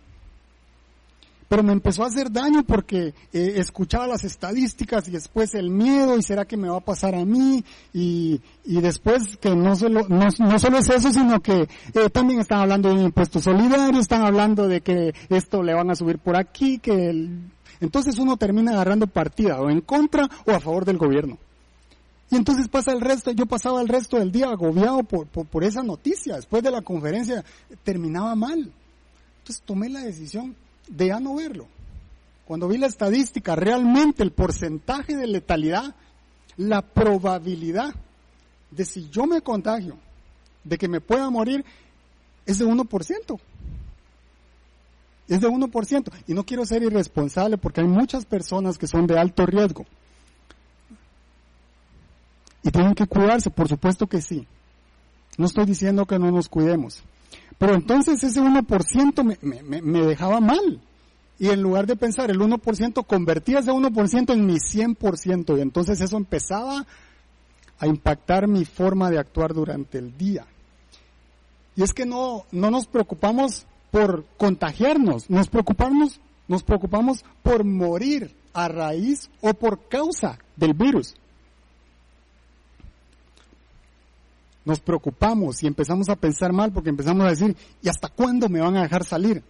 pero 1.48 1.62
me 1.62 1.72
empezó 1.72 2.02
a 2.02 2.08
hacer 2.08 2.30
daño 2.30 2.64
porque 2.64 3.14
eh, 3.32 3.54
escuchaba 3.56 4.06
las 4.06 4.24
estadísticas 4.24 5.06
y 5.08 5.12
después 5.12 5.54
el 5.54 5.70
miedo 5.70 6.18
y 6.18 6.22
será 6.22 6.44
que 6.44 6.56
me 6.56 6.68
va 6.68 6.78
a 6.78 6.84
pasar 6.84 7.14
a 7.14 7.24
mí 7.24 7.64
y, 7.92 8.40
y 8.64 8.80
después 8.80 9.36
que 9.36 9.54
no 9.54 9.76
solo, 9.76 10.06
no, 10.08 10.30
solo 10.58 10.78
es 10.78 10.88
eso, 10.88 11.12
sino 11.12 11.40
que 11.40 11.68
eh, 11.94 12.10
también 12.10 12.40
están 12.40 12.60
hablando 12.60 12.88
de 12.88 12.96
un 12.96 13.02
impuesto 13.02 13.40
solidario, 13.40 14.00
están 14.00 14.22
hablando 14.22 14.66
de 14.66 14.80
que 14.80 15.14
esto 15.28 15.62
le 15.62 15.74
van 15.74 15.90
a 15.90 15.94
subir 15.94 16.18
por 16.18 16.36
aquí, 16.36 16.78
que 16.78 17.28
entonces 17.80 18.18
uno 18.18 18.36
termina 18.36 18.72
agarrando 18.72 19.06
partida 19.06 19.60
o 19.60 19.70
en 19.70 19.82
contra 19.82 20.28
o 20.46 20.50
a 20.50 20.60
favor 20.60 20.84
del 20.84 20.98
gobierno. 20.98 21.38
Y 22.28 22.34
entonces 22.34 22.66
pasa 22.66 22.90
el 22.90 23.00
resto, 23.00 23.30
yo 23.30 23.46
pasaba 23.46 23.80
el 23.80 23.86
resto 23.86 24.18
del 24.18 24.32
día 24.32 24.48
agobiado 24.48 25.04
por, 25.04 25.28
por, 25.28 25.46
por 25.46 25.62
esa 25.62 25.84
noticia, 25.84 26.34
después 26.34 26.60
de 26.64 26.72
la 26.72 26.82
conferencia 26.82 27.44
terminaba 27.84 28.34
mal. 28.34 28.72
Entonces 29.38 29.62
tomé 29.64 29.88
la 29.88 30.00
decisión 30.00 30.56
de 30.88 31.08
ya 31.08 31.20
no 31.20 31.36
verlo. 31.36 31.66
Cuando 32.46 32.68
vi 32.68 32.78
la 32.78 32.86
estadística, 32.86 33.56
realmente 33.56 34.22
el 34.22 34.30
porcentaje 34.30 35.16
de 35.16 35.26
letalidad, 35.26 35.94
la 36.56 36.82
probabilidad 36.82 37.94
de 38.70 38.84
si 38.84 39.08
yo 39.10 39.26
me 39.26 39.40
contagio, 39.40 39.96
de 40.62 40.78
que 40.78 40.88
me 40.88 41.00
pueda 41.00 41.28
morir, 41.30 41.64
es 42.44 42.58
de 42.58 42.66
1%. 42.66 43.40
Es 45.28 45.40
de 45.40 45.49
1%. 45.49 46.12
Y 46.28 46.34
no 46.34 46.44
quiero 46.44 46.64
ser 46.64 46.82
irresponsable 46.82 47.58
porque 47.58 47.80
hay 47.80 47.88
muchas 47.88 48.25
personas 48.25 48.78
que 48.78 48.86
son 48.86 49.06
de 49.06 49.18
alto 49.18 49.44
riesgo. 49.44 49.84
Y 52.62 52.70
tienen 52.70 52.94
que 52.94 53.06
cuidarse, 53.06 53.50
por 53.50 53.68
supuesto 53.68 54.06
que 54.06 54.20
sí. 54.20 54.46
No 55.36 55.46
estoy 55.46 55.66
diciendo 55.66 56.06
que 56.06 56.18
no 56.18 56.30
nos 56.30 56.49
cuidemos. 56.49 57.02
Pero 57.58 57.75
entonces 57.75 58.23
ese 58.23 58.40
1% 58.40 59.25
me, 59.25 59.62
me, 59.62 59.82
me 59.82 60.02
dejaba 60.02 60.40
mal. 60.40 60.80
Y 61.38 61.49
en 61.49 61.62
lugar 61.62 61.86
de 61.86 61.97
pensar 61.97 62.30
el 62.30 62.38
1%, 62.38 63.06
convertía 63.06 63.58
ese 63.58 63.71
1% 63.71 64.32
en 64.32 64.47
mi 64.47 64.54
100%. 64.54 65.58
Y 65.58 65.60
entonces 65.60 66.00
eso 66.00 66.16
empezaba 66.16 66.86
a 67.78 67.86
impactar 67.86 68.49
mi 68.49 68.64
forma 68.64 69.10
de 69.10 69.19
actuar 69.19 69.52
durante 69.52 69.99
el 69.99 70.16
día. 70.16 70.47
Y 71.76 71.82
es 71.82 71.92
que 71.92 72.06
no, 72.06 72.45
no 72.52 72.71
nos 72.71 72.86
preocupamos 72.86 73.66
por 73.90 74.25
contagiarnos, 74.38 75.28
nos 75.30 75.49
preocupamos, 75.49 76.21
nos 76.49 76.62
preocupamos 76.62 77.25
por 77.42 77.64
morir 77.64 78.34
a 78.54 78.69
raíz 78.69 79.30
o 79.42 79.52
por 79.54 79.88
causa 79.88 80.38
del 80.56 80.73
virus. 80.73 81.14
Nos 84.66 84.80
preocupamos 84.80 85.62
y 85.62 85.66
empezamos 85.66 86.08
a 86.08 86.16
pensar 86.16 86.52
mal 86.52 86.72
porque 86.72 86.90
empezamos 86.90 87.24
a 87.24 87.30
decir, 87.30 87.56
¿y 87.80 87.88
hasta 87.88 88.08
cuándo 88.08 88.48
me 88.48 88.60
van 88.60 88.76
a 88.76 88.82
dejar 88.82 89.04
salir? 89.04 89.42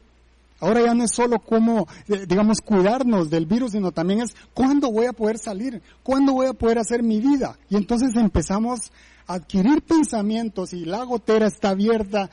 Ahora 0.61 0.83
ya 0.83 0.95
no 0.95 1.05
es 1.05 1.11
solo 1.11 1.39
cómo, 1.39 1.89
eh, 2.09 2.27
digamos, 2.29 2.61
cuidarnos 2.61 3.31
del 3.31 3.47
virus, 3.47 3.73
sino 3.73 3.93
también 3.93 4.21
es 4.21 4.37
cuándo 4.55 4.93
voy 4.93 5.07
a 5.07 5.13
poder 5.13 5.39
salir, 5.39 5.83
cuándo 6.03 6.35
voy 6.35 6.47
a 6.47 6.53
poder 6.53 6.79
hacer 6.79 7.03
mi 7.03 7.21
vida. 7.21 7.59
Y 7.71 7.77
entonces 7.77 8.15
empezamos 8.15 8.93
a 9.27 9.35
adquirir 9.35 9.83
pensamientos 9.83 10.75
y 10.75 10.85
la 10.85 11.03
gotera 11.05 11.47
está 11.47 11.71
abierta 11.71 12.31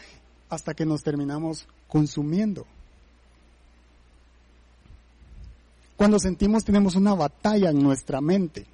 hasta 0.49 0.73
que 0.73 0.85
nos 0.85 1.03
terminamos 1.03 1.65
consumiendo. 1.87 2.65
Cuando 5.95 6.19
sentimos 6.19 6.65
tenemos 6.65 6.95
una 6.95 7.13
batalla 7.13 7.69
en 7.69 7.81
nuestra 7.81 8.19
mente 8.19 8.65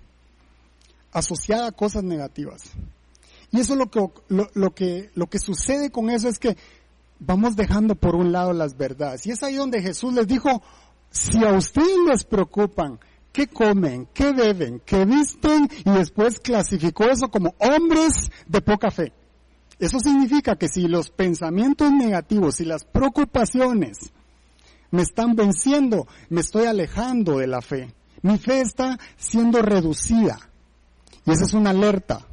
asociada 1.12 1.68
a 1.68 1.72
cosas 1.72 2.04
negativas. 2.04 2.72
Y 3.52 3.60
eso 3.60 3.76
lo 3.76 3.90
que, 3.90 4.08
lo, 4.28 4.76
que, 4.76 5.10
lo 5.16 5.28
que 5.28 5.40
sucede 5.40 5.90
con 5.90 6.10
eso 6.10 6.28
es 6.28 6.38
que 6.38 6.56
vamos 7.20 7.56
dejando 7.56 7.96
por 7.96 8.16
un 8.16 8.32
lado 8.32 8.54
las 8.54 8.78
verdades. 8.78 9.26
Y 9.26 9.32
es 9.32 9.42
ahí 9.44 9.56
donde 9.56 9.82
Jesús 9.82 10.14
les 10.14 10.28
dijo, 10.28 10.62
si 11.10 11.44
a 11.44 11.54
ustedes 11.54 11.98
les 12.08 12.24
preocupan 12.24 13.00
qué 13.32 13.48
comen, 13.48 14.08
qué 14.14 14.34
beben, 14.34 14.82
qué 14.86 15.06
visten, 15.06 15.68
y 15.86 15.92
después 15.92 16.40
clasificó 16.40 17.06
eso 17.06 17.30
como 17.30 17.56
hombres 17.60 18.32
de 18.48 18.62
poca 18.62 18.92
fe. 18.92 19.14
Eso 19.80 20.00
significa 20.00 20.58
que 20.58 20.68
si 20.68 20.88
los 20.88 21.10
pensamientos 21.10 21.92
negativos 21.92 22.60
y 22.60 22.66
las 22.66 22.84
preocupaciones 22.84 24.12
me 24.92 25.02
están 25.02 25.36
venciendo, 25.36 26.08
me 26.30 26.42
estoy 26.42 26.66
alejando 26.66 27.38
de 27.38 27.48
la 27.48 27.62
fe. 27.62 27.94
Mi 28.22 28.38
fe 28.38 28.62
está 28.62 29.00
siendo 29.18 29.62
reducida. 29.62 30.38
Y 31.26 31.32
esa 31.32 31.46
es 31.46 31.54
una 31.54 31.70
alerta. 31.70 32.26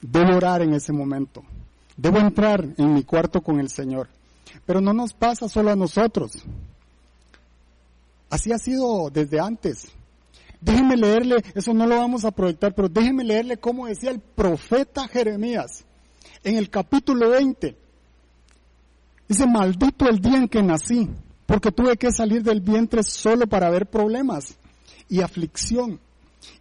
Debo 0.00 0.36
orar 0.36 0.62
en 0.62 0.74
ese 0.74 0.92
momento. 0.92 1.42
Debo 1.96 2.18
entrar 2.18 2.64
en 2.76 2.94
mi 2.94 3.02
cuarto 3.02 3.40
con 3.40 3.58
el 3.58 3.68
Señor. 3.68 4.08
Pero 4.64 4.80
no 4.80 4.92
nos 4.92 5.12
pasa 5.12 5.48
solo 5.48 5.70
a 5.70 5.76
nosotros. 5.76 6.32
Así 8.30 8.52
ha 8.52 8.58
sido 8.58 9.10
desde 9.10 9.40
antes. 9.40 9.88
Déjenme 10.60 10.96
leerle, 10.96 11.42
eso 11.54 11.72
no 11.72 11.86
lo 11.86 11.96
vamos 11.96 12.24
a 12.24 12.30
proyectar, 12.30 12.74
pero 12.74 12.88
déjenme 12.88 13.24
leerle 13.24 13.58
cómo 13.58 13.86
decía 13.86 14.10
el 14.10 14.20
profeta 14.20 15.06
Jeremías 15.08 15.84
en 16.42 16.56
el 16.56 16.68
capítulo 16.68 17.30
20. 17.30 17.76
Dice, 19.28 19.46
maldito 19.46 20.08
el 20.08 20.20
día 20.20 20.38
en 20.38 20.48
que 20.48 20.62
nací, 20.62 21.08
porque 21.46 21.70
tuve 21.70 21.96
que 21.96 22.10
salir 22.10 22.42
del 22.42 22.60
vientre 22.60 23.02
solo 23.02 23.46
para 23.46 23.70
ver 23.70 23.86
problemas 23.86 24.56
y 25.08 25.20
aflicción, 25.20 26.00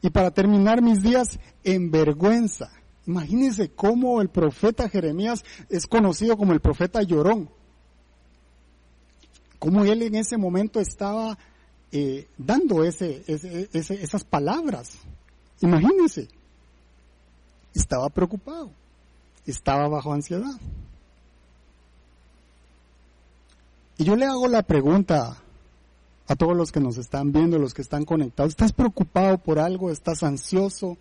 y 0.01 0.09
para 0.09 0.31
terminar 0.31 0.81
mis 0.81 1.01
días 1.01 1.39
en 1.63 1.91
vergüenza 1.91 2.69
Imagínense 3.07 3.71
cómo 3.71 4.21
el 4.21 4.27
profeta 4.27 4.89
Jeremías 4.89 5.45
es 5.69 5.87
conocido 5.87 6.37
como 6.37 6.51
el 6.51 6.59
profeta 6.59 7.01
llorón. 7.01 7.49
Cómo 9.59 9.85
él 9.85 10.01
en 10.03 10.15
ese 10.15 10.37
momento 10.37 10.81
estaba 10.81 11.37
eh, 11.93 12.27
dando 12.37 12.83
ese, 12.83 13.23
esas 13.71 14.23
palabras. 14.25 14.99
Imagínense. 15.61 16.27
Estaba 17.73 18.09
preocupado. 18.09 18.71
Estaba 19.45 19.87
bajo 19.87 20.11
ansiedad. 20.11 20.59
Y 23.97 24.03
yo 24.03 24.17
le 24.17 24.25
hago 24.25 24.49
la 24.49 24.63
pregunta 24.63 25.37
a 26.27 26.35
todos 26.35 26.57
los 26.57 26.73
que 26.73 26.81
nos 26.81 26.97
están 26.97 27.31
viendo, 27.31 27.57
los 27.57 27.73
que 27.73 27.81
están 27.81 28.03
conectados. 28.03 28.51
¿Estás 28.51 28.73
preocupado 28.73 29.37
por 29.37 29.59
algo? 29.59 29.91
¿Estás 29.91 30.23
ansioso? 30.23 30.97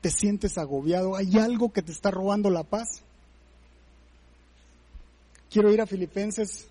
Te 0.00 0.10
sientes 0.10 0.58
agobiado, 0.58 1.16
hay 1.16 1.38
algo 1.38 1.72
que 1.72 1.82
te 1.82 1.92
está 1.92 2.10
robando 2.10 2.50
la 2.50 2.62
paz. 2.62 3.02
Quiero 5.50 5.72
ir 5.72 5.80
a 5.80 5.86
Filipenses 5.86 6.68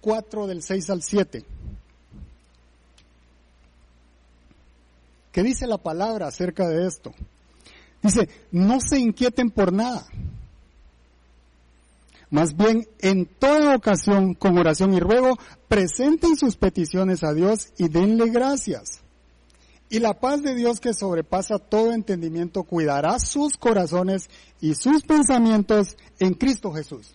4 0.00 0.46
del 0.46 0.62
6 0.62 0.90
al 0.90 1.02
7. 1.02 1.44
¿Qué 5.32 5.42
dice 5.42 5.66
la 5.66 5.78
palabra 5.78 6.28
acerca 6.28 6.68
de 6.68 6.86
esto? 6.86 7.12
Dice, 8.02 8.28
no 8.52 8.78
se 8.80 8.98
inquieten 8.98 9.50
por 9.50 9.72
nada. 9.72 10.06
Más 12.30 12.56
bien, 12.56 12.88
en 13.00 13.26
toda 13.26 13.76
ocasión, 13.76 14.34
con 14.34 14.58
oración 14.58 14.92
y 14.92 15.00
ruego, 15.00 15.38
presenten 15.68 16.36
sus 16.36 16.56
peticiones 16.56 17.22
a 17.22 17.32
Dios 17.32 17.68
y 17.78 17.88
denle 17.88 18.28
gracias. 18.30 19.03
Y 19.94 20.00
la 20.00 20.12
paz 20.12 20.42
de 20.42 20.56
Dios 20.56 20.80
que 20.80 20.92
sobrepasa 20.92 21.60
todo 21.60 21.92
entendimiento 21.92 22.64
cuidará 22.64 23.20
sus 23.20 23.56
corazones 23.56 24.28
y 24.60 24.74
sus 24.74 25.04
pensamientos 25.04 25.96
en 26.18 26.34
Cristo 26.34 26.72
Jesús. 26.72 27.14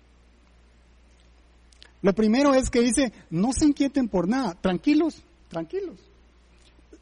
Lo 2.02 2.13
primero 2.13 2.54
es 2.54 2.70
que 2.70 2.80
dice, 2.80 3.12
no 3.30 3.52
se 3.52 3.65
inquieten 3.65 4.08
por 4.08 4.30
nada, 4.30 4.56
tranquilos, 4.62 5.22
tranquilos. 5.50 5.98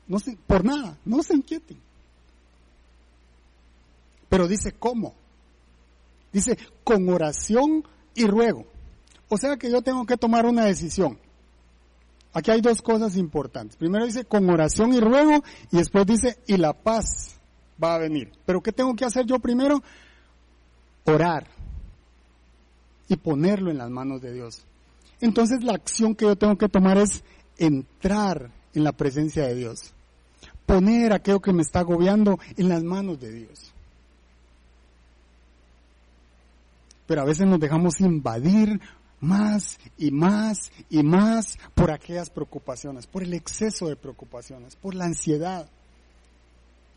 No 0.08 0.18
se, 0.18 0.36
por 0.48 0.66
nada, 0.66 0.98
no 1.06 1.22
se 1.22 1.36
inquieten. 1.36 1.78
Pero 4.30 4.48
dice, 4.48 4.72
¿cómo? 4.72 5.14
Dice, 6.34 6.58
con 6.84 7.08
oración 7.08 7.84
y 8.16 8.26
ruego. 8.26 8.66
O 9.30 9.38
sea 9.38 9.58
que 9.58 9.70
yo 9.70 9.84
tengo 9.84 10.08
que 10.08 10.18
tomar 10.18 10.48
una 10.48 10.66
decisión. 10.66 11.20
Aquí 12.34 12.52
hay 12.52 12.62
dos 12.62 12.82
cosas 12.82 13.16
importantes. 13.16 13.78
Primero 13.78 14.06
dice, 14.06 14.26
con 14.26 14.50
oración 14.50 14.94
y 14.94 15.00
ruego, 15.00 15.44
y 15.72 15.78
después 15.78 16.06
dice, 16.06 16.38
y 16.46 16.58
la 16.58 16.74
paz 16.74 17.38
va 17.82 17.96
a 17.96 18.00
venir. 18.00 18.32
Pero 18.46 18.62
¿qué 18.62 18.72
tengo 18.72 18.96
que 18.96 19.06
hacer 19.06 19.26
yo 19.26 19.40
primero? 19.40 19.82
Orar 21.06 21.48
y 23.08 23.16
ponerlo 23.16 23.72
en 23.72 23.78
las 23.78 23.90
manos 23.90 24.22
de 24.22 24.34
Dios. 24.34 24.64
Entonces 25.22 25.64
la 25.64 25.74
acción 25.74 26.16
que 26.16 26.26
yo 26.26 26.36
tengo 26.36 26.58
que 26.58 26.70
tomar 26.70 26.98
es 26.98 27.24
entrar 27.58 28.52
en 28.74 28.84
la 28.84 28.92
presencia 28.92 29.48
de 29.48 29.56
Dios. 29.56 29.94
Poner 30.66 31.14
aquello 31.14 31.40
que 31.40 31.54
me 31.54 31.62
está 31.62 31.80
agobiando 31.80 32.40
en 32.58 32.70
las 32.70 32.84
manos 32.84 33.20
de 33.20 33.32
Dios. 33.32 33.74
Pero 37.08 37.22
a 37.22 37.26
veces 37.26 37.48
nos 37.48 37.60
dejamos 37.60 38.02
invadir 38.02 38.82
más 39.20 39.80
y 39.98 40.12
más 40.12 40.72
y 40.90 41.04
más 41.04 41.58
por 41.74 41.92
aquellas 41.92 42.30
preocupaciones, 42.30 43.08
por 43.08 43.24
el 43.24 43.34
exceso 43.34 43.88
de 43.88 43.96
preocupaciones, 43.96 44.76
por 44.76 44.96
la 44.96 45.06
ansiedad. 45.06 45.70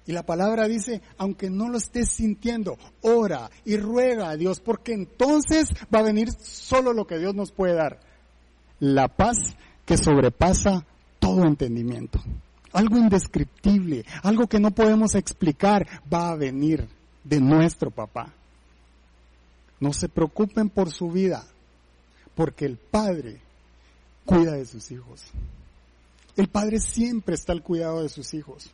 Y 0.06 0.12
la 0.12 0.24
palabra 0.24 0.66
dice, 0.66 1.02
aunque 1.18 1.50
no 1.50 1.68
lo 1.68 1.78
estés 1.78 2.10
sintiendo, 2.10 2.78
ora 3.02 3.50
y 3.64 3.76
ruega 3.76 4.30
a 4.30 4.36
Dios, 4.36 4.60
porque 4.60 4.92
entonces 4.92 5.68
va 5.94 6.00
a 6.00 6.04
venir 6.04 6.30
solo 6.32 6.92
lo 6.92 7.06
que 7.06 7.18
Dios 7.18 7.34
nos 7.34 7.52
puede 7.52 7.74
dar 7.74 8.00
la 8.80 9.08
paz 9.08 9.36
que 9.84 9.96
sobrepasa 9.96 10.84
todo 11.18 11.44
entendimiento. 11.44 12.20
Algo 12.72 12.96
indescriptible, 12.96 14.04
algo 14.22 14.46
que 14.46 14.60
no 14.60 14.70
podemos 14.70 15.14
explicar, 15.14 15.86
va 16.12 16.30
a 16.30 16.36
venir 16.36 16.88
de 17.24 17.40
nuestro 17.40 17.90
papá. 17.90 18.32
No 19.80 19.92
se 19.92 20.08
preocupen 20.08 20.70
por 20.70 20.90
su 20.90 21.10
vida, 21.10 21.44
porque 22.40 22.64
el 22.64 22.78
Padre 22.78 23.38
cuida 24.24 24.52
de 24.52 24.64
sus 24.64 24.90
hijos. 24.92 25.20
El 26.38 26.48
Padre 26.48 26.80
siempre 26.80 27.34
está 27.34 27.52
al 27.52 27.62
cuidado 27.62 28.00
de 28.00 28.08
sus 28.08 28.32
hijos. 28.32 28.70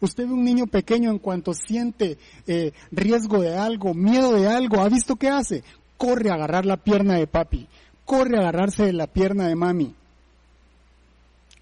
Usted 0.00 0.26
ve 0.26 0.32
un 0.32 0.42
niño 0.42 0.66
pequeño 0.66 1.10
en 1.10 1.18
cuanto 1.18 1.52
siente 1.52 2.16
eh, 2.46 2.72
riesgo 2.90 3.42
de 3.42 3.54
algo, 3.54 3.92
miedo 3.92 4.32
de 4.32 4.48
algo, 4.48 4.80
¿ha 4.80 4.88
visto 4.88 5.16
qué 5.16 5.28
hace? 5.28 5.62
Corre 5.98 6.30
a 6.30 6.36
agarrar 6.36 6.64
la 6.64 6.78
pierna 6.78 7.16
de 7.16 7.26
papi, 7.26 7.68
corre 8.06 8.38
a 8.38 8.48
agarrarse 8.48 8.86
de 8.86 8.94
la 8.94 9.06
pierna 9.06 9.46
de 9.46 9.56
mami. 9.56 9.94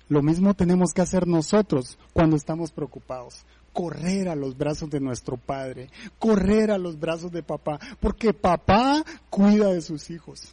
Lo 0.09 0.23
mismo 0.23 0.55
tenemos 0.55 0.93
que 0.93 1.03
hacer 1.03 1.27
nosotros 1.27 1.99
cuando 2.13 2.37
estamos 2.37 2.71
preocupados. 2.71 3.45
Correr 3.73 4.29
a 4.29 4.37
los 4.37 4.57
brazos 4.57 4.89
de 4.89 5.01
nuestro 5.01 5.37
Padre, 5.37 5.91
correr 6.21 6.71
a 6.71 6.79
los 6.79 7.01
brazos 7.01 7.33
de 7.33 7.43
papá, 7.43 7.81
porque 7.99 8.33
papá 8.33 9.05
cuida 9.31 9.73
de 9.73 9.81
sus 9.81 10.11
hijos. 10.11 10.53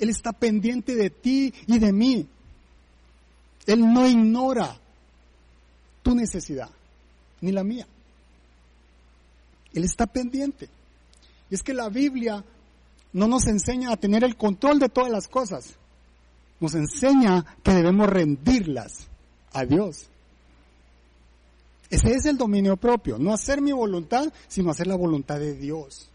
Él 0.00 0.08
está 0.08 0.32
pendiente 0.32 0.94
de 0.94 1.10
ti 1.10 1.52
y 1.66 1.78
de 1.78 1.92
mí. 1.92 2.26
Él 3.66 3.92
no 3.92 4.06
ignora 4.06 4.76
tu 6.02 6.14
necesidad, 6.14 6.70
ni 7.42 7.52
la 7.52 7.62
mía. 7.62 7.86
Él 9.74 9.84
está 9.84 10.06
pendiente. 10.06 10.68
Y 11.50 11.54
es 11.54 11.62
que 11.62 11.74
la 11.74 11.88
Biblia 11.90 12.42
no 13.12 13.28
nos 13.28 13.46
enseña 13.46 13.92
a 13.92 13.96
tener 13.96 14.24
el 14.24 14.36
control 14.36 14.78
de 14.78 14.88
todas 14.88 15.10
las 15.10 15.28
cosas. 15.28 15.74
Nos 16.60 16.74
enseña 16.74 17.44
que 17.62 17.74
debemos 17.74 18.08
rendirlas 18.08 19.06
a 19.52 19.64
Dios. 19.64 20.06
Ese 21.90 22.14
es 22.14 22.24
el 22.24 22.38
dominio 22.38 22.76
propio, 22.76 23.18
no 23.18 23.34
hacer 23.34 23.60
mi 23.60 23.72
voluntad, 23.72 24.32
sino 24.48 24.70
hacer 24.70 24.86
la 24.86 24.94
voluntad 24.94 25.38
de 25.38 25.54
Dios. 25.54 26.08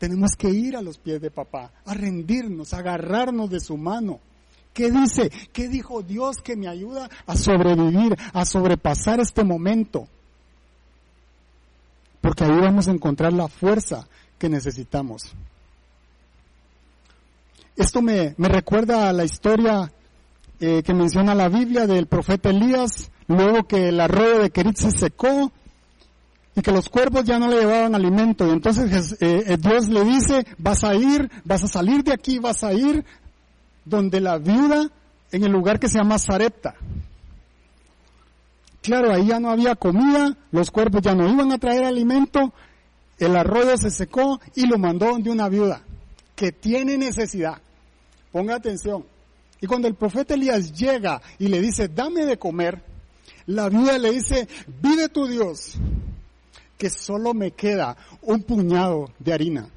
Tenemos 0.00 0.34
que 0.34 0.48
ir 0.48 0.76
a 0.76 0.80
los 0.80 0.96
pies 0.96 1.20
de 1.20 1.30
papá, 1.30 1.70
a 1.84 1.92
rendirnos, 1.92 2.72
a 2.72 2.78
agarrarnos 2.78 3.50
de 3.50 3.60
su 3.60 3.76
mano. 3.76 4.18
¿Qué 4.72 4.90
dice? 4.90 5.30
¿Qué 5.52 5.68
dijo 5.68 6.00
Dios 6.00 6.38
que 6.38 6.56
me 6.56 6.68
ayuda 6.68 7.10
a 7.26 7.36
sobrevivir, 7.36 8.16
a 8.32 8.46
sobrepasar 8.46 9.20
este 9.20 9.44
momento? 9.44 10.08
Porque 12.22 12.44
ahí 12.44 12.58
vamos 12.58 12.88
a 12.88 12.92
encontrar 12.92 13.34
la 13.34 13.48
fuerza 13.48 14.08
que 14.38 14.48
necesitamos. 14.48 15.34
Esto 17.76 18.00
me, 18.00 18.34
recuerda 18.38 19.10
a 19.10 19.12
la 19.12 19.24
historia 19.24 19.92
eh, 20.60 20.82
que 20.82 20.94
menciona 20.94 21.34
la 21.34 21.50
Biblia 21.50 21.86
del 21.86 22.06
profeta 22.06 22.48
Elías, 22.48 23.10
luego 23.28 23.64
que 23.64 23.90
el 23.90 24.00
arroyo 24.00 24.38
de 24.38 24.48
Kerit 24.48 24.76
se 24.76 24.92
secó 24.92 25.52
y 26.54 26.62
que 26.62 26.72
los 26.72 26.88
cuervos 26.88 27.24
ya 27.24 27.38
no 27.38 27.48
le 27.48 27.60
llevaban 27.60 27.94
alimento. 27.94 28.46
Y 28.46 28.50
entonces 28.50 29.16
eh, 29.20 29.44
eh, 29.46 29.56
Dios 29.58 29.88
le 29.88 30.04
dice, 30.04 30.46
vas 30.58 30.84
a 30.84 30.94
ir, 30.94 31.30
vas 31.44 31.62
a 31.64 31.68
salir 31.68 32.02
de 32.02 32.12
aquí, 32.12 32.38
vas 32.38 32.64
a 32.64 32.72
ir 32.72 33.04
donde 33.84 34.20
la 34.20 34.38
viuda, 34.38 34.90
en 35.32 35.44
el 35.44 35.52
lugar 35.52 35.78
que 35.78 35.88
se 35.88 35.98
llama 35.98 36.18
Zarepta. 36.18 36.74
Claro, 38.82 39.12
ahí 39.12 39.26
ya 39.26 39.38
no 39.38 39.50
había 39.50 39.74
comida, 39.74 40.36
los 40.50 40.70
cuervos 40.70 41.02
ya 41.02 41.14
no 41.14 41.28
iban 41.28 41.52
a 41.52 41.58
traer 41.58 41.84
alimento, 41.84 42.52
el 43.18 43.36
arroyo 43.36 43.76
se 43.76 43.90
secó 43.90 44.40
y 44.54 44.66
lo 44.66 44.78
mandó 44.78 45.06
donde 45.06 45.30
una 45.30 45.48
viuda 45.48 45.82
que 46.34 46.52
tiene 46.52 46.96
necesidad. 46.96 47.58
Ponga 48.32 48.56
atención. 48.56 49.04
Y 49.60 49.66
cuando 49.66 49.88
el 49.88 49.94
profeta 49.94 50.34
Elías 50.34 50.72
llega 50.72 51.20
y 51.38 51.48
le 51.48 51.60
dice, 51.60 51.88
dame 51.88 52.24
de 52.24 52.38
comer, 52.38 52.82
la 53.46 53.68
viuda 53.68 53.98
le 53.98 54.12
dice, 54.12 54.48
vive 54.80 55.10
tu 55.10 55.26
Dios, 55.26 55.74
que 56.80 56.88
solo 56.88 57.34
me 57.34 57.50
queda 57.50 57.94
un 58.22 58.42
puñado 58.42 59.10
de 59.18 59.34
harina. 59.34 59.68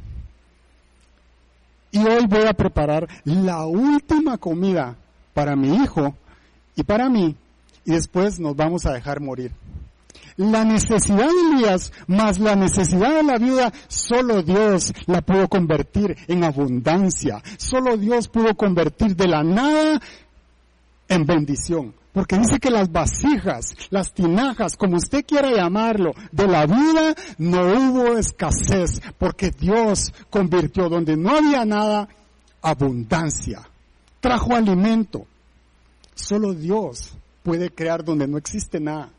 Y 1.91 1.99
hoy 1.99 2.25
voy 2.27 2.47
a 2.47 2.53
preparar 2.53 3.09
la 3.25 3.65
última 3.65 4.37
comida 4.37 4.95
para 5.33 5.57
mi 5.57 5.75
hijo 5.75 6.15
y 6.77 6.83
para 6.83 7.09
mí, 7.09 7.35
y 7.83 7.91
después 7.91 8.39
nos 8.39 8.55
vamos 8.55 8.85
a 8.85 8.93
dejar 8.93 9.19
morir. 9.19 9.51
La 10.37 10.63
necesidad 10.63 11.27
de 11.27 11.57
Elías 11.57 11.91
más 12.07 12.39
la 12.39 12.55
necesidad 12.55 13.15
de 13.15 13.23
la 13.23 13.37
viuda, 13.37 13.73
solo 13.89 14.41
Dios 14.41 14.93
la 15.05 15.21
pudo 15.21 15.49
convertir 15.49 16.15
en 16.29 16.45
abundancia. 16.45 17.43
Solo 17.57 17.97
Dios 17.97 18.29
pudo 18.29 18.55
convertir 18.55 19.17
de 19.17 19.27
la 19.27 19.43
nada 19.43 19.99
en 21.09 21.25
bendición. 21.25 21.93
Porque 22.13 22.37
dice 22.37 22.59
que 22.59 22.69
las 22.69 22.91
vasijas, 22.91 23.75
las 23.89 24.13
tinajas, 24.13 24.77
como 24.77 24.97
usted 24.97 25.25
quiera 25.25 25.51
llamarlo, 25.51 26.13
de 26.31 26.47
la 26.47 26.67
vida 26.67 27.15
no 27.39 27.61
hubo 27.63 28.17
escasez, 28.17 29.01
porque 29.17 29.49
Dios 29.49 30.13
convirtió 30.29 30.89
donde 30.89 31.17
no 31.17 31.35
había 31.35 31.65
nada, 31.65 32.07
abundancia. 32.61 33.67
Trajo 34.19 34.55
alimento. 34.55 35.25
Solo 36.13 36.53
Dios 36.53 37.17
puede 37.41 37.71
crear 37.71 38.03
donde 38.03 38.27
no 38.27 38.37
existe 38.37 38.79
nada. 38.79 39.09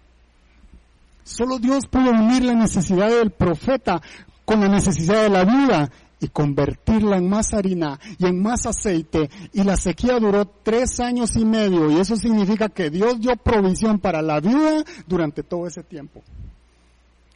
Solo 1.25 1.59
Dios 1.59 1.87
pudo 1.87 2.11
unir 2.11 2.45
la 2.45 2.55
necesidad 2.55 3.09
del 3.09 3.33
profeta 3.33 4.01
con 4.45 4.61
la 4.61 4.69
necesidad 4.69 5.23
de 5.23 5.31
la 5.31 5.45
vida 5.45 5.91
y 6.25 6.29
convertirla 6.29 7.19
en 7.19 7.29
más 7.29 7.53
harina 7.53 8.01
y 8.19 8.27
en 8.27 8.41
más 8.41 8.65
aceite. 8.65 9.29
Y 9.53 9.63
la 9.63 9.77
sequía 9.77 10.19
duró 10.19 10.47
tres 10.47 10.99
años 11.01 11.37
y 11.37 11.45
medio 11.45 11.91
y 11.91 12.01
eso 12.01 12.17
significa 12.17 12.71
que 12.71 12.89
Dios 12.89 13.21
dio 13.21 13.37
provisión 13.37 13.99
para 13.99 14.23
la 14.23 14.41
viuda 14.41 14.85
durante 15.07 15.43
todo 15.43 15.67
ese 15.67 15.83
tiempo. 15.83 16.23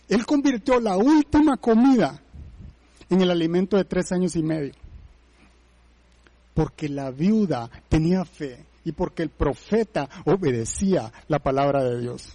Él 0.08 0.24
convirtió 0.24 0.80
la 0.80 0.96
última 0.96 1.58
comida 1.58 2.18
en 3.10 3.20
el 3.20 3.30
alimento 3.30 3.76
de 3.76 3.84
tres 3.84 4.10
años 4.10 4.34
y 4.36 4.42
medio. 4.42 4.72
Porque 6.54 6.88
la 6.88 7.10
viuda 7.10 7.70
tenía 7.90 8.24
fe 8.24 8.64
y 8.84 8.92
porque 8.92 9.22
el 9.22 9.28
profeta 9.28 10.08
obedecía 10.24 11.12
la 11.28 11.40
palabra 11.40 11.84
de 11.84 12.00
Dios. 12.00 12.32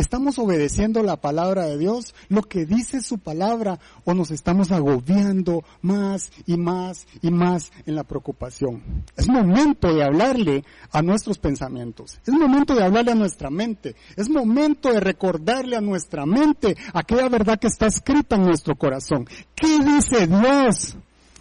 ¿Estamos 0.00 0.38
obedeciendo 0.38 1.02
la 1.02 1.20
palabra 1.20 1.66
de 1.66 1.76
Dios, 1.76 2.14
lo 2.30 2.40
que 2.40 2.64
dice 2.64 3.02
su 3.02 3.18
palabra, 3.18 3.78
o 4.06 4.14
nos 4.14 4.30
estamos 4.30 4.72
agobiando 4.72 5.62
más 5.82 6.32
y 6.46 6.56
más 6.56 7.06
y 7.20 7.30
más 7.30 7.70
en 7.84 7.96
la 7.96 8.04
preocupación? 8.04 9.04
Es 9.14 9.28
momento 9.28 9.92
de 9.92 10.02
hablarle 10.02 10.64
a 10.90 11.02
nuestros 11.02 11.36
pensamientos, 11.36 12.18
es 12.26 12.32
momento 12.32 12.74
de 12.74 12.82
hablarle 12.82 13.12
a 13.12 13.14
nuestra 13.14 13.50
mente, 13.50 13.94
es 14.16 14.30
momento 14.30 14.90
de 14.90 15.00
recordarle 15.00 15.76
a 15.76 15.82
nuestra 15.82 16.24
mente 16.24 16.78
aquella 16.94 17.28
verdad 17.28 17.58
que 17.58 17.66
está 17.66 17.84
escrita 17.84 18.36
en 18.36 18.44
nuestro 18.44 18.76
corazón. 18.76 19.28
¿Qué 19.54 19.80
dice 19.84 20.26
Dios 20.26 20.96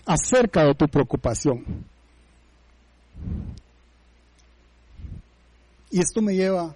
acerca 0.05 0.65
de 0.65 0.75
tu 0.75 0.85
preocupación? 0.89 1.63
Y 5.91 6.01
esto 6.01 6.21
me 6.21 6.35
lleva 6.35 6.75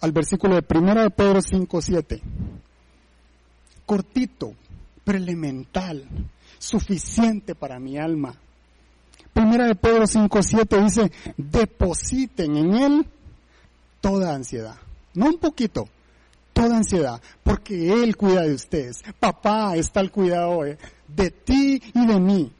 al 0.00 0.12
versículo 0.12 0.54
de 0.54 0.64
1 0.78 1.02
de 1.02 1.10
Pedro 1.10 1.42
5, 1.42 1.82
7. 1.82 2.22
Cortito, 3.86 4.54
pero 5.04 5.18
elemental, 5.18 6.06
suficiente 6.58 7.54
para 7.54 7.78
mi 7.78 7.98
alma. 7.98 8.34
Primera 9.32 9.66
de 9.66 9.74
Pedro 9.74 10.06
5, 10.06 10.42
7 10.42 10.82
dice, 10.82 11.12
depositen 11.36 12.56
en 12.56 12.74
él 12.74 13.06
toda 14.00 14.34
ansiedad. 14.34 14.76
No 15.14 15.26
un 15.26 15.38
poquito, 15.38 15.88
toda 16.52 16.76
ansiedad, 16.76 17.20
porque 17.42 18.02
él 18.02 18.16
cuida 18.16 18.42
de 18.42 18.54
ustedes. 18.54 19.02
Papá 19.18 19.76
está 19.76 20.00
al 20.00 20.10
cuidado 20.10 20.62
de 21.08 21.30
ti 21.30 21.82
y 21.94 22.06
de 22.06 22.20
mí 22.20 22.52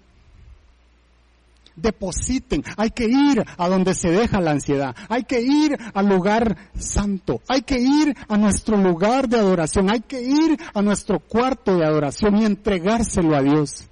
depositen, 1.81 2.65
hay 2.77 2.91
que 2.91 3.07
ir 3.07 3.45
a 3.57 3.69
donde 3.69 3.95
se 3.95 4.11
deja 4.11 4.41
la 4.41 4.53
ansiedad, 4.53 4.95
hay 5.09 5.25
que 5.25 5.41
ir 5.41 5.77
al 5.95 6.07
lugar 6.07 6.57
santo, 6.79 7.41
hay 7.49 7.63
que 7.63 7.79
ir 7.79 8.17
a 8.29 8.37
nuestro 8.37 8.77
lugar 8.77 9.29
de 9.29 9.39
adoración, 9.39 9.91
hay 9.91 10.01
que 10.01 10.23
ir 10.23 10.59
a 10.75 10.83
nuestro 10.83 11.21
cuarto 11.21 11.77
de 11.77 11.85
adoración 11.85 12.37
y 12.37 12.45
entregárselo 12.45 13.37
a 13.37 13.43
Dios. 13.43 13.89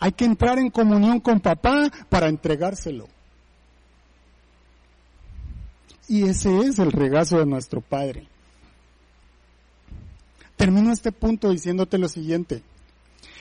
Hay 0.00 0.12
que 0.12 0.24
entrar 0.24 0.58
en 0.58 0.70
comunión 0.70 1.20
con 1.20 1.40
papá 1.40 1.90
para 2.08 2.28
entregárselo. 2.28 3.08
Y 6.06 6.22
ese 6.28 6.56
es 6.60 6.78
el 6.78 6.92
regazo 6.92 7.38
de 7.38 7.46
nuestro 7.46 7.80
Padre. 7.80 8.28
Termino 10.56 10.92
este 10.92 11.12
punto 11.12 11.50
diciéndote 11.50 11.98
lo 11.98 12.08
siguiente. 12.08 12.62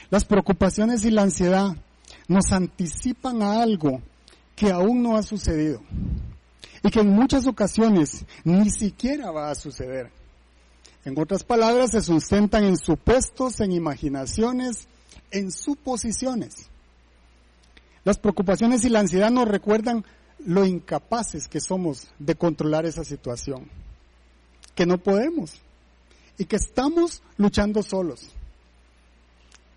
Las 0.09 0.25
preocupaciones 0.25 1.03
y 1.05 1.11
la 1.11 1.23
ansiedad 1.23 1.75
nos 2.27 2.51
anticipan 2.51 3.41
a 3.41 3.61
algo 3.61 4.01
que 4.55 4.71
aún 4.71 5.01
no 5.03 5.15
ha 5.15 5.23
sucedido 5.23 5.81
y 6.83 6.89
que 6.89 6.99
en 6.99 7.09
muchas 7.09 7.47
ocasiones 7.47 8.25
ni 8.43 8.69
siquiera 8.69 9.31
va 9.31 9.51
a 9.51 9.55
suceder. 9.55 10.11
En 11.05 11.17
otras 11.17 11.43
palabras, 11.43 11.91
se 11.91 12.01
sustentan 12.01 12.65
en 12.65 12.77
supuestos, 12.77 13.61
en 13.61 13.71
imaginaciones, 13.71 14.87
en 15.31 15.51
suposiciones. 15.51 16.69
Las 18.03 18.17
preocupaciones 18.17 18.83
y 18.83 18.89
la 18.89 18.99
ansiedad 18.99 19.31
nos 19.31 19.47
recuerdan 19.47 20.05
lo 20.39 20.65
incapaces 20.65 21.47
que 21.47 21.59
somos 21.59 22.07
de 22.19 22.35
controlar 22.35 22.85
esa 22.85 23.03
situación, 23.03 23.69
que 24.75 24.85
no 24.85 24.97
podemos 24.97 25.53
y 26.37 26.45
que 26.45 26.57
estamos 26.57 27.21
luchando 27.37 27.83
solos. 27.83 28.31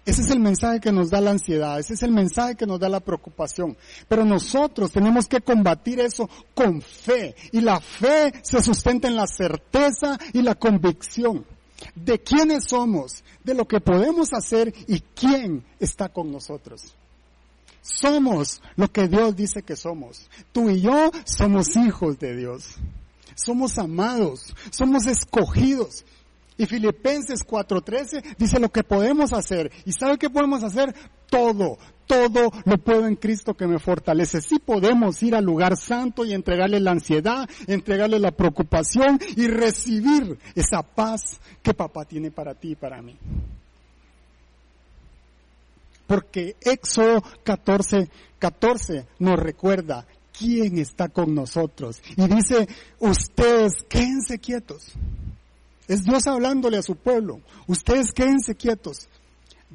Ese 0.07 0.23
es 0.23 0.31
el 0.31 0.41
mensaje 0.41 0.81
que 0.81 0.93
nos 0.93 1.11
da 1.11 1.21
la 1.21 1.31
ansiedad, 1.31 1.79
ese 1.79 1.95
es 1.95 2.03
el 2.03 2.11
mensaje 2.11 2.57
que 2.57 2.67
nos 2.67 2.81
da 2.81 2.89
la 2.89 3.01
preocupación. 3.01 3.77
Pero 4.09 4.25
nosotros 4.25 4.91
tenemos 4.91 5.27
que 5.27 5.41
combatir 5.41 6.01
eso 6.01 6.29
con 6.55 6.81
fe. 6.81 7.37
Y 7.53 7.61
la 7.61 7.81
fe 7.81 8.33
se 8.43 8.63
sustenta 8.63 9.09
en 9.09 9.17
la 9.17 9.27
certeza 9.27 10.19
y 10.33 10.43
la 10.43 10.55
convicción 10.55 11.45
de 11.95 12.19
quiénes 12.19 12.65
somos, 12.65 13.23
de 13.45 13.55
lo 13.55 13.67
que 13.67 13.81
podemos 13.81 14.33
hacer 14.33 14.73
y 14.87 15.01
quién 15.01 15.65
está 15.79 16.09
con 16.09 16.33
nosotros. 16.33 16.95
Somos 17.83 18.61
lo 18.77 18.91
que 18.93 19.09
Dios 19.09 19.37
dice 19.37 19.63
que 19.63 19.77
somos. 19.77 20.29
Tú 20.53 20.71
y 20.71 20.81
yo 20.81 21.11
somos 21.25 21.77
hijos 21.77 22.19
de 22.19 22.37
Dios. 22.37 22.77
Somos 23.35 23.79
amados, 23.79 24.55
somos 24.71 25.07
escogidos, 25.07 26.05
y 26.61 26.67
Filipenses 26.67 27.43
4:13 27.43 28.37
dice 28.37 28.61
lo 28.61 28.69
que 28.69 28.85
podemos 28.85 29.33
hacer. 29.33 29.73
¿Y 29.87 29.93
sabe 29.93 30.19
qué 30.19 30.29
podemos 30.29 30.63
hacer? 30.63 30.95
Todo, 31.31 31.79
todo 32.07 32.51
lo 32.67 32.77
puedo 32.77 33.07
en 33.07 33.17
Cristo 33.17 33.55
que 33.55 33.67
me 33.67 33.79
fortalece. 33.79 34.43
Sí 34.43 34.59
podemos 34.59 35.23
ir 35.23 35.35
al 35.35 35.45
lugar 35.47 35.79
santo 35.79 36.23
y 36.23 36.35
entregarle 36.35 36.79
la 36.79 36.91
ansiedad, 36.91 37.49
entregarle 37.67 38.19
la 38.19 38.33
preocupación 38.33 39.19
y 39.37 39.47
recibir 39.47 40.39
esa 40.55 40.83
paz 40.83 41.41
que 41.63 41.73
papá 41.73 42.05
tiene 42.05 42.31
para 42.31 42.53
ti 42.53 42.73
y 42.73 42.77
para 42.77 43.01
mí. 43.01 43.17
Porque 46.07 46.57
Éxodo 46.61 47.23
14, 47.43 48.11
14 48.39 49.07
nos 49.19 49.39
recuerda 49.39 50.05
quién 50.39 50.77
está 50.77 51.09
con 51.09 51.35
nosotros. 51.35 52.03
Y 52.19 52.27
dice, 52.29 52.69
ustedes 52.99 53.83
quédense 53.89 54.39
quietos. 54.39 54.93
Es 55.91 56.05
Dios 56.05 56.29
hablándole 56.29 56.79
a 56.79 56.83
su 56.83 56.95
pueblo. 56.95 57.41
Ustedes 57.67 58.13
quédense 58.13 58.55
quietos. 58.55 59.09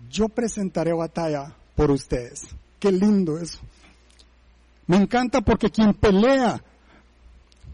Yo 0.09 0.29
presentaré 0.29 0.93
batalla 0.93 1.53
por 1.75 1.91
ustedes. 1.91 2.43
Qué 2.79 2.89
lindo 2.89 3.37
eso. 3.37 3.59
Me 4.87 4.95
encanta 4.95 5.41
porque 5.41 5.69
quien 5.69 5.93
pelea 5.93 6.63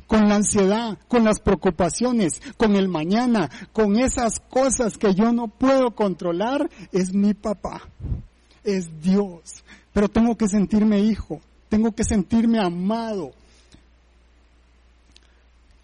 con 0.08 0.28
la 0.28 0.38
ansiedad, 0.38 0.98
con 1.08 1.24
las 1.24 1.40
preocupaciones, 1.40 2.42
con 2.58 2.76
el 2.76 2.88
mañana, 2.88 3.48
con 3.74 3.96
esas 4.00 4.40
cosas 4.40 4.98
que 4.98 5.14
yo 5.14 5.32
no 5.32 5.48
puedo 5.48 5.92
controlar, 5.92 6.68
es 6.92 7.14
mi 7.14 7.36
papá, 7.36 7.84
es 8.64 9.04
Dios. 9.04 9.64
Pero 9.94 10.10
tengo 10.10 10.36
que 10.36 10.48
sentirme 10.48 11.00
hijo, 11.02 11.42
tengo 11.70 11.92
que 11.92 12.04
sentirme 12.04 12.58
amado, 12.58 13.34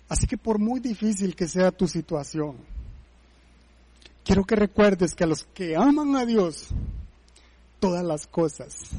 Así 0.10 0.26
que 0.26 0.38
por 0.38 0.60
muy 0.60 0.80
difícil 0.80 1.36
que 1.36 1.48
sea 1.48 1.72
tu 1.72 1.88
situación, 1.88 2.56
quiero 4.24 4.46
que 4.46 4.56
recuerdes 4.56 5.14
que 5.14 5.26
a 5.26 5.28
los 5.28 5.44
que 5.44 5.76
aman 5.76 6.16
a 6.16 6.26
Dios, 6.26 6.70
todas 7.80 8.04
las 8.04 8.26
cosas 8.28 8.92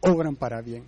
obran 0.00 0.34
para 0.34 0.62
bien. 0.62 0.84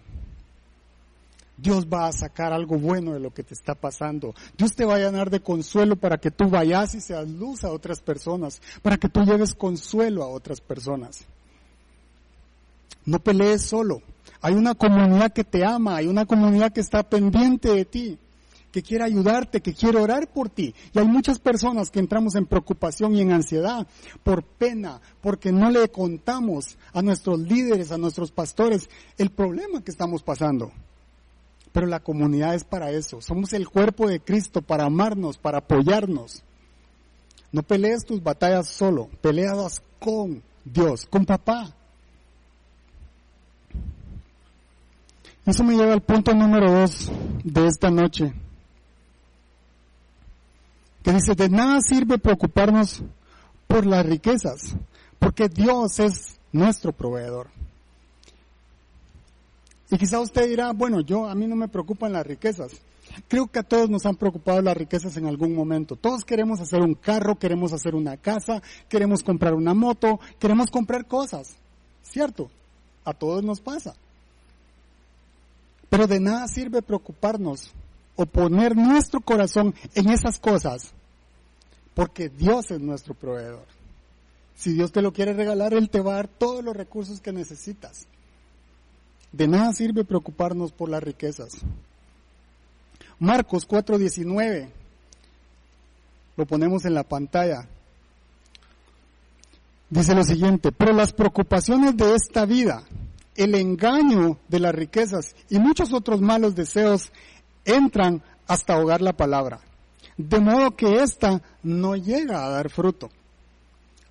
Dios 1.56 1.86
va 1.86 2.06
a 2.06 2.12
sacar 2.12 2.52
algo 2.52 2.78
bueno 2.78 3.12
de 3.12 3.20
lo 3.20 3.34
que 3.34 3.42
te 3.42 3.52
está 3.52 3.74
pasando. 3.74 4.32
Dios 4.56 4.74
te 4.74 4.84
va 4.84 4.94
a 4.94 4.98
llenar 4.98 5.28
de 5.28 5.40
consuelo 5.40 5.96
para 5.96 6.16
que 6.18 6.30
tú 6.30 6.48
vayas 6.48 6.94
y 6.94 7.00
seas 7.00 7.28
luz 7.28 7.64
a 7.64 7.72
otras 7.72 8.00
personas, 8.00 8.62
para 8.80 8.96
que 8.96 9.08
tú 9.08 9.24
lleves 9.24 9.54
consuelo 9.54 10.22
a 10.22 10.28
otras 10.28 10.60
personas. 10.60 11.24
No 13.04 13.18
pelees 13.18 13.62
solo. 13.62 14.02
Hay 14.40 14.54
una 14.54 14.76
comunidad 14.76 15.32
que 15.32 15.42
te 15.42 15.64
ama, 15.64 15.96
hay 15.96 16.06
una 16.06 16.26
comunidad 16.26 16.72
que 16.72 16.80
está 16.80 17.02
pendiente 17.02 17.74
de 17.74 17.84
ti 17.84 18.18
que 18.70 18.82
quiere 18.82 19.04
ayudarte, 19.04 19.60
que 19.60 19.74
quiere 19.74 19.98
orar 19.98 20.28
por 20.28 20.48
ti. 20.48 20.74
Y 20.92 20.98
hay 20.98 21.06
muchas 21.06 21.38
personas 21.38 21.90
que 21.90 22.00
entramos 22.00 22.34
en 22.34 22.46
preocupación 22.46 23.14
y 23.14 23.20
en 23.20 23.32
ansiedad 23.32 23.86
por 24.22 24.42
pena, 24.42 25.00
porque 25.20 25.52
no 25.52 25.70
le 25.70 25.88
contamos 25.88 26.76
a 26.92 27.02
nuestros 27.02 27.40
líderes, 27.40 27.92
a 27.92 27.98
nuestros 27.98 28.30
pastores, 28.30 28.88
el 29.16 29.30
problema 29.30 29.82
que 29.82 29.90
estamos 29.90 30.22
pasando. 30.22 30.70
Pero 31.72 31.86
la 31.86 32.00
comunidad 32.00 32.54
es 32.54 32.64
para 32.64 32.90
eso. 32.90 33.20
Somos 33.20 33.52
el 33.52 33.68
cuerpo 33.68 34.08
de 34.08 34.20
Cristo 34.20 34.62
para 34.62 34.84
amarnos, 34.84 35.38
para 35.38 35.58
apoyarnos. 35.58 36.42
No 37.52 37.62
pelees 37.62 38.04
tus 38.04 38.22
batallas 38.22 38.68
solo, 38.68 39.08
peleadas 39.22 39.82
con 39.98 40.42
Dios, 40.64 41.06
con 41.06 41.24
papá. 41.24 41.74
Eso 45.46 45.64
me 45.64 45.74
lleva 45.74 45.94
al 45.94 46.02
punto 46.02 46.34
número 46.34 46.70
dos 46.70 47.10
de 47.42 47.66
esta 47.66 47.90
noche 47.90 48.34
que 51.02 51.12
dice, 51.12 51.34
de 51.34 51.48
nada 51.48 51.80
sirve 51.80 52.18
preocuparnos 52.18 53.02
por 53.66 53.86
las 53.86 54.04
riquezas, 54.04 54.76
porque 55.18 55.48
Dios 55.48 56.00
es 56.00 56.38
nuestro 56.52 56.92
proveedor. 56.92 57.48
Y 59.90 59.96
quizá 59.96 60.20
usted 60.20 60.48
dirá, 60.48 60.72
bueno, 60.72 61.00
yo 61.00 61.28
a 61.28 61.34
mí 61.34 61.46
no 61.46 61.56
me 61.56 61.68
preocupan 61.68 62.12
las 62.12 62.26
riquezas. 62.26 62.72
Creo 63.26 63.46
que 63.46 63.60
a 63.60 63.62
todos 63.62 63.88
nos 63.88 64.04
han 64.04 64.16
preocupado 64.16 64.60
las 64.60 64.76
riquezas 64.76 65.16
en 65.16 65.26
algún 65.26 65.54
momento. 65.54 65.96
Todos 65.96 66.24
queremos 66.24 66.60
hacer 66.60 66.82
un 66.82 66.94
carro, 66.94 67.38
queremos 67.38 67.72
hacer 67.72 67.94
una 67.94 68.16
casa, 68.16 68.62
queremos 68.88 69.22
comprar 69.22 69.54
una 69.54 69.72
moto, 69.72 70.20
queremos 70.38 70.70
comprar 70.70 71.06
cosas. 71.06 71.56
¿Cierto? 72.02 72.50
A 73.04 73.14
todos 73.14 73.42
nos 73.42 73.60
pasa. 73.60 73.94
Pero 75.88 76.06
de 76.06 76.20
nada 76.20 76.46
sirve 76.48 76.82
preocuparnos 76.82 77.72
o 78.18 78.26
poner 78.26 78.76
nuestro 78.76 79.20
corazón 79.20 79.76
en 79.94 80.10
esas 80.10 80.40
cosas, 80.40 80.92
porque 81.94 82.28
Dios 82.28 82.72
es 82.72 82.80
nuestro 82.80 83.14
proveedor. 83.14 83.64
Si 84.56 84.72
Dios 84.72 84.90
te 84.90 85.02
lo 85.02 85.12
quiere 85.12 85.34
regalar, 85.34 85.72
Él 85.72 85.88
te 85.88 86.00
va 86.00 86.14
a 86.14 86.16
dar 86.16 86.28
todos 86.28 86.64
los 86.64 86.76
recursos 86.76 87.20
que 87.20 87.32
necesitas. 87.32 88.08
De 89.30 89.46
nada 89.46 89.72
sirve 89.72 90.04
preocuparnos 90.04 90.72
por 90.72 90.88
las 90.88 91.00
riquezas. 91.00 91.60
Marcos 93.20 93.68
4:19 93.68 94.68
Lo 96.36 96.44
ponemos 96.44 96.84
en 96.86 96.94
la 96.94 97.04
pantalla. 97.04 97.68
Dice 99.90 100.14
lo 100.16 100.24
siguiente, 100.24 100.72
pero 100.72 100.92
las 100.92 101.12
preocupaciones 101.12 101.96
de 101.96 102.16
esta 102.16 102.46
vida, 102.46 102.82
el 103.36 103.54
engaño 103.54 104.38
de 104.48 104.58
las 104.58 104.74
riquezas 104.74 105.36
y 105.48 105.60
muchos 105.60 105.92
otros 105.92 106.20
malos 106.20 106.56
deseos 106.56 107.12
entran 107.68 108.22
hasta 108.46 108.74
ahogar 108.74 109.00
la 109.00 109.12
palabra, 109.12 109.60
de 110.16 110.40
modo 110.40 110.74
que 110.74 111.02
ésta 111.02 111.42
no 111.62 111.96
llega 111.96 112.44
a 112.44 112.50
dar 112.50 112.70
fruto. 112.70 113.10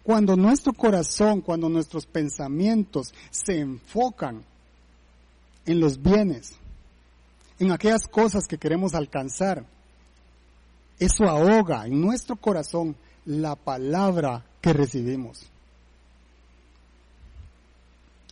Cuando 0.04 0.38
nuestro 0.38 0.72
corazón, 0.72 1.42
cuando 1.42 1.68
nuestros 1.68 2.06
pensamientos 2.06 3.14
se 3.30 3.60
enfocan 3.60 4.44
en 5.66 5.80
los 5.82 6.02
bienes, 6.02 6.54
en 7.60 7.72
aquellas 7.72 8.08
cosas 8.08 8.48
que 8.48 8.58
queremos 8.58 8.94
alcanzar, 8.94 9.66
eso 11.00 11.26
ahoga 11.26 11.86
en 11.86 12.00
nuestro 12.00 12.36
corazón 12.36 12.96
la 13.26 13.56
palabra 13.56 14.46
que 14.62 14.74
recibimos. 14.74 15.46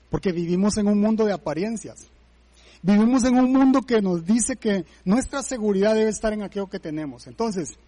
Porque 0.09 0.31
vivimos 0.31 0.77
en 0.77 0.87
un 0.87 0.99
mundo 0.99 1.25
de 1.25 1.33
apariencias. 1.33 2.07
Vivimos 2.85 3.23
en 3.23 3.39
un 3.39 3.51
mundo 3.51 3.81
que 3.81 3.99
nos 3.99 4.23
dice 4.27 4.57
que 4.57 4.85
nuestra 5.05 5.41
seguridad 5.41 5.95
debe 5.95 6.11
estar 6.11 6.33
en 6.33 6.43
aquello 6.43 6.67
que 6.67 6.77
tenemos. 6.77 7.25
Entonces, 7.25 7.79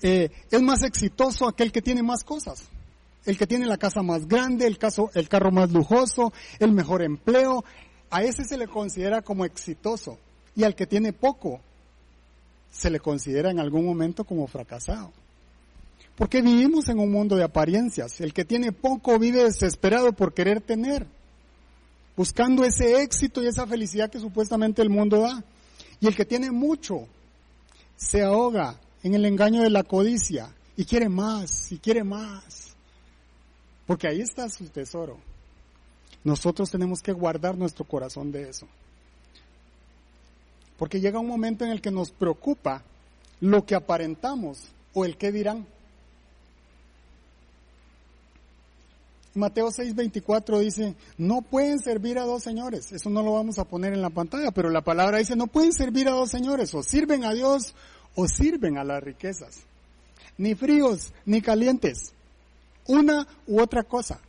eh, 0.00 0.30
es 0.48 0.62
más 0.62 0.84
exitoso 0.84 1.48
aquel 1.48 1.72
que 1.72 1.82
tiene 1.82 2.04
más 2.04 2.22
cosas. 2.22 2.62
El 3.24 3.36
que 3.36 3.48
tiene 3.48 3.66
la 3.66 3.78
casa 3.78 4.00
más 4.00 4.28
grande, 4.28 4.68
el, 4.68 4.78
caso, 4.78 5.10
el 5.14 5.28
carro 5.28 5.50
más 5.50 5.72
lujoso, 5.72 6.32
el 6.60 6.70
mejor 6.70 7.02
empleo. 7.02 7.64
A 8.10 8.22
ese 8.22 8.44
se 8.44 8.56
le 8.56 8.68
considera 8.68 9.22
como 9.22 9.44
exitoso. 9.44 10.20
Y 10.54 10.62
al 10.62 10.76
que 10.76 10.86
tiene 10.86 11.12
poco, 11.12 11.58
se 12.70 12.90
le 12.90 13.00
considera 13.00 13.50
en 13.50 13.58
algún 13.58 13.84
momento 13.84 14.22
como 14.22 14.46
fracasado. 14.46 15.10
Porque 16.14 16.42
vivimos 16.42 16.88
en 16.88 17.00
un 17.00 17.10
mundo 17.10 17.34
de 17.34 17.42
apariencias. 17.42 18.20
El 18.20 18.32
que 18.32 18.44
tiene 18.44 18.70
poco 18.70 19.18
vive 19.18 19.42
desesperado 19.42 20.12
por 20.12 20.32
querer 20.32 20.60
tener, 20.60 21.08
buscando 22.18 22.64
ese 22.64 23.00
éxito 23.00 23.44
y 23.44 23.46
esa 23.46 23.64
felicidad 23.64 24.10
que 24.10 24.18
supuestamente 24.18 24.82
el 24.82 24.90
mundo 24.90 25.20
da. 25.20 25.44
Y 26.00 26.08
el 26.08 26.16
que 26.16 26.24
tiene 26.24 26.50
mucho 26.50 27.06
se 27.96 28.24
ahoga 28.24 28.80
en 29.04 29.14
el 29.14 29.24
engaño 29.24 29.62
de 29.62 29.70
la 29.70 29.84
codicia 29.84 30.52
y 30.76 30.84
quiere 30.84 31.08
más 31.08 31.70
y 31.70 31.78
quiere 31.78 32.02
más. 32.02 32.74
Porque 33.86 34.08
ahí 34.08 34.20
está 34.20 34.48
su 34.48 34.64
tesoro. 34.68 35.16
Nosotros 36.24 36.72
tenemos 36.72 37.02
que 37.02 37.12
guardar 37.12 37.56
nuestro 37.56 37.84
corazón 37.84 38.32
de 38.32 38.48
eso. 38.48 38.66
Porque 40.76 41.00
llega 41.00 41.20
un 41.20 41.28
momento 41.28 41.64
en 41.64 41.70
el 41.70 41.80
que 41.80 41.92
nos 41.92 42.10
preocupa 42.10 42.82
lo 43.40 43.64
que 43.64 43.76
aparentamos 43.76 44.72
o 44.92 45.04
el 45.04 45.16
qué 45.16 45.30
dirán. 45.30 45.68
Mateo 49.34 49.68
6:24 49.68 50.60
dice, 50.60 50.94
no 51.16 51.42
pueden 51.42 51.78
servir 51.78 52.18
a 52.18 52.24
dos 52.24 52.42
señores. 52.42 52.92
Eso 52.92 53.10
no 53.10 53.22
lo 53.22 53.34
vamos 53.34 53.58
a 53.58 53.64
poner 53.64 53.92
en 53.92 54.02
la 54.02 54.10
pantalla, 54.10 54.50
pero 54.50 54.70
la 54.70 54.82
palabra 54.82 55.18
dice, 55.18 55.36
no 55.36 55.46
pueden 55.46 55.72
servir 55.72 56.08
a 56.08 56.12
dos 56.12 56.30
señores. 56.30 56.74
O 56.74 56.82
sirven 56.82 57.24
a 57.24 57.32
Dios 57.32 57.74
o 58.14 58.26
sirven 58.26 58.78
a 58.78 58.84
las 58.84 59.02
riquezas. 59.02 59.60
Ni 60.36 60.54
fríos 60.54 61.12
ni 61.24 61.42
calientes. 61.42 62.12
Una 62.86 63.26
u 63.46 63.60
otra 63.60 63.82
cosa. 63.82 64.20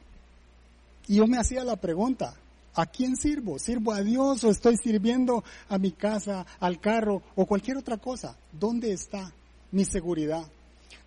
Y 1.08 1.16
yo 1.16 1.28
me 1.28 1.38
hacía 1.38 1.64
la 1.64 1.76
pregunta, 1.76 2.36
¿A 2.76 2.86
quién 2.86 3.18
sirvo? 3.18 3.60
¿Sirvo 3.60 3.92
a 3.92 4.02
Dios 4.02 4.44
o 4.46 4.50
estoy 4.50 4.78
sirviendo 4.78 5.44
a 5.68 5.78
mi 5.78 5.92
casa, 5.92 6.46
al 6.62 6.80
carro 6.80 7.22
o 7.36 7.46
cualquier 7.46 7.76
otra 7.76 7.98
cosa? 7.98 8.38
¿Dónde 8.52 8.94
está 8.94 9.34
mi 9.72 9.84
seguridad? 9.84 10.46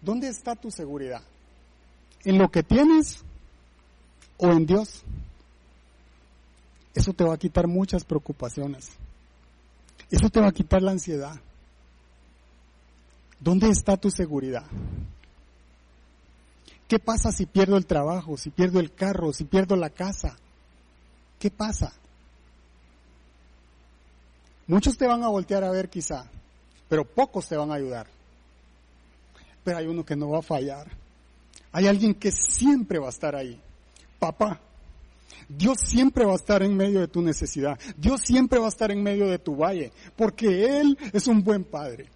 ¿Dónde 0.03 0.29
está 0.29 0.55
tu 0.55 0.71
seguridad? 0.71 1.23
¿En 2.25 2.37
lo 2.37 2.51
que 2.51 2.63
tienes 2.63 3.25
o 4.37 4.51
en 4.51 4.67
Dios? 4.67 5.03
Eso 6.95 7.13
te 7.13 7.25
va 7.25 7.35
a 7.35 7.39
quitar 7.39 7.67
muchas 7.67 8.05
preocupaciones. 8.05 8.91
Eso 10.11 10.29
te 10.29 10.41
va 10.41 10.49
a 10.49 10.53
quitar 10.53 10.83
la 10.83 10.91
ansiedad. 10.91 11.41
¿Dónde 13.41 13.71
está 13.71 13.97
tu 13.97 14.11
seguridad? 14.11 14.67
¿Qué 16.87 16.99
pasa 16.99 17.33
si 17.33 17.47
pierdo 17.47 17.77
el 17.77 17.87
trabajo, 17.87 18.37
si 18.37 18.51
pierdo 18.51 18.79
el 18.79 18.93
carro, 18.93 19.33
si 19.33 19.45
pierdo 19.45 19.77
la 19.77 19.91
casa? 19.91 20.37
¿Qué 21.39 21.51
pasa? 21.51 21.93
Muchos 24.67 24.97
te 24.97 25.07
van 25.07 25.23
a 25.23 25.29
voltear 25.29 25.65
a 25.65 25.71
ver 25.71 25.89
quizá, 25.89 26.27
pero 26.89 27.05
pocos 27.05 27.49
te 27.49 27.57
van 27.57 27.71
a 27.71 27.75
ayudar. 27.75 28.07
Pero 29.65 29.79
hay 29.79 29.87
uno 29.87 30.05
que 30.05 30.17
no 30.17 30.29
va 30.29 30.41
a 30.41 30.43
fallar. 30.43 30.87
Hay 31.73 31.87
alguien 31.87 32.15
que 32.15 32.31
siempre 32.31 32.99
va 32.99 33.07
a 33.07 33.11
estar 33.11 33.35
ahí. 33.35 33.59
Papá, 34.23 34.61
Dios 35.49 35.81
siempre 35.81 36.25
va 36.25 36.35
a 36.35 36.37
estar 36.37 36.63
en 36.63 36.77
medio 36.77 37.01
de 37.01 37.09
tu 37.09 37.21
necesidad. 37.21 37.77
Dios 37.97 38.21
siempre 38.21 38.61
va 38.61 38.67
a 38.67 38.69
estar 38.69 38.93
en 38.93 39.03
medio 39.03 39.27
de 39.27 39.41
tu 39.41 39.57
valle, 39.57 39.91
porque 40.15 40.79
Él 40.79 40.97
es 41.13 41.27
un 41.27 41.43
buen 41.43 41.65
Padre. 41.65 42.07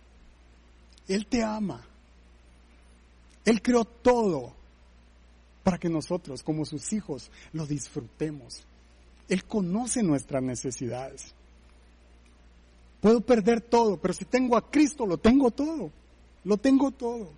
Él 1.09 1.27
te 1.27 1.43
ama. 1.43 1.85
Él 3.45 3.61
creó 3.61 3.85
todo 3.85 4.53
para 5.65 5.79
que 5.79 5.89
nosotros, 5.89 6.45
como 6.45 6.65
sus 6.65 6.93
hijos, 6.93 7.29
lo 7.53 7.67
disfrutemos. 7.67 8.63
Él 9.29 9.43
conoce 9.43 10.05
nuestras 10.05 10.45
necesidades. 10.45 11.35
Puedo 13.01 13.21
perder 13.21 13.63
todo, 13.63 13.97
pero 13.97 14.15
si 14.15 14.27
tengo 14.27 14.57
a 14.57 14.71
Cristo, 14.71 15.07
lo 15.07 15.19
tengo 15.19 15.51
todo. 15.51 15.91
Lo 16.45 16.57
tengo 16.57 16.93
todo. 16.93 17.33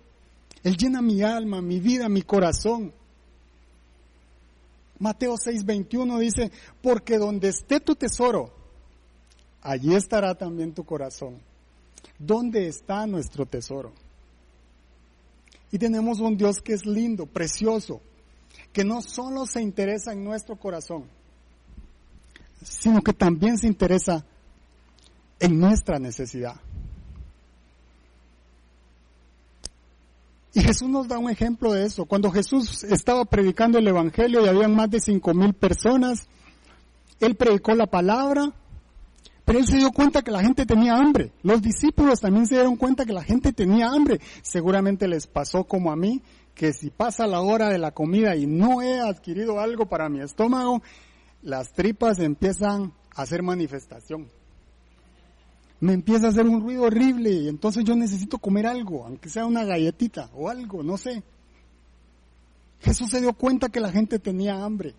Él 0.61 0.77
llena 0.77 1.01
mi 1.01 1.23
alma, 1.23 1.59
mi 1.59 1.79
vida, 1.79 2.07
mi 2.07 2.21
corazón. 2.21 2.93
Mateo 4.99 5.35
6:21 5.35 6.19
dice, 6.19 6.51
porque 6.81 7.17
donde 7.17 7.49
esté 7.49 7.79
tu 7.79 7.95
tesoro, 7.95 8.53
allí 9.61 9.95
estará 9.95 10.35
también 10.35 10.73
tu 10.73 10.83
corazón. 10.83 11.39
¿Dónde 12.17 12.67
está 12.67 13.07
nuestro 13.07 13.45
tesoro? 13.45 13.93
Y 15.71 15.77
tenemos 15.77 16.19
un 16.19 16.37
Dios 16.37 16.61
que 16.61 16.73
es 16.73 16.85
lindo, 16.85 17.25
precioso, 17.25 18.01
que 18.73 18.83
no 18.83 19.01
solo 19.01 19.45
se 19.45 19.61
interesa 19.61 20.11
en 20.11 20.23
nuestro 20.23 20.57
corazón, 20.57 21.05
sino 22.61 23.01
que 23.01 23.13
también 23.13 23.57
se 23.57 23.67
interesa 23.67 24.25
en 25.39 25.59
nuestra 25.59 25.99
necesidad. 25.99 26.59
Y 30.53 30.61
Jesús 30.61 30.89
nos 30.89 31.07
da 31.07 31.19
un 31.19 31.29
ejemplo 31.29 31.73
de 31.73 31.85
eso. 31.85 32.05
Cuando 32.05 32.31
Jesús 32.31 32.83
estaba 32.83 33.25
predicando 33.25 33.77
el 33.77 33.87
Evangelio 33.87 34.43
y 34.43 34.47
habían 34.47 34.75
más 34.75 34.89
de 34.89 34.99
cinco 34.99 35.33
mil 35.33 35.53
personas, 35.53 36.27
Él 37.19 37.35
predicó 37.35 37.75
la 37.75 37.85
palabra, 37.85 38.51
pero 39.45 39.59
Él 39.59 39.67
se 39.67 39.77
dio 39.77 39.91
cuenta 39.91 40.23
que 40.23 40.31
la 40.31 40.41
gente 40.41 40.65
tenía 40.65 40.97
hambre. 40.97 41.31
Los 41.43 41.61
discípulos 41.61 42.19
también 42.19 42.47
se 42.47 42.55
dieron 42.55 42.77
cuenta 42.77 43.05
que 43.05 43.13
la 43.13 43.23
gente 43.23 43.53
tenía 43.53 43.89
hambre. 43.89 44.19
Seguramente 44.41 45.07
les 45.07 45.27
pasó 45.27 45.65
como 45.65 45.91
a 45.91 45.95
mí, 45.95 46.23
que 46.55 46.73
si 46.73 46.89
pasa 46.89 47.27
la 47.27 47.41
hora 47.41 47.69
de 47.69 47.77
la 47.77 47.91
comida 47.91 48.35
y 48.35 48.47
no 48.47 48.81
he 48.81 48.99
adquirido 48.99 49.59
algo 49.59 49.87
para 49.87 50.09
mi 50.09 50.21
estómago, 50.21 50.81
las 51.43 51.73
tripas 51.73 52.19
empiezan 52.19 52.91
a 53.15 53.21
hacer 53.21 53.43
manifestación. 53.43 54.27
Me 55.81 55.93
empieza 55.93 56.27
a 56.27 56.29
hacer 56.29 56.45
un 56.45 56.61
ruido 56.61 56.83
horrible 56.83 57.31
y 57.31 57.47
entonces 57.47 57.83
yo 57.83 57.95
necesito 57.95 58.37
comer 58.37 58.67
algo, 58.67 59.05
aunque 59.05 59.29
sea 59.29 59.45
una 59.45 59.63
galletita 59.63 60.29
o 60.33 60.49
algo, 60.49 60.83
no 60.83 60.97
sé. 60.97 61.23
Jesús 62.81 63.09
se 63.09 63.21
dio 63.21 63.33
cuenta 63.33 63.69
que 63.69 63.79
la 63.79 63.91
gente 63.91 64.19
tenía 64.19 64.63
hambre 64.63 64.95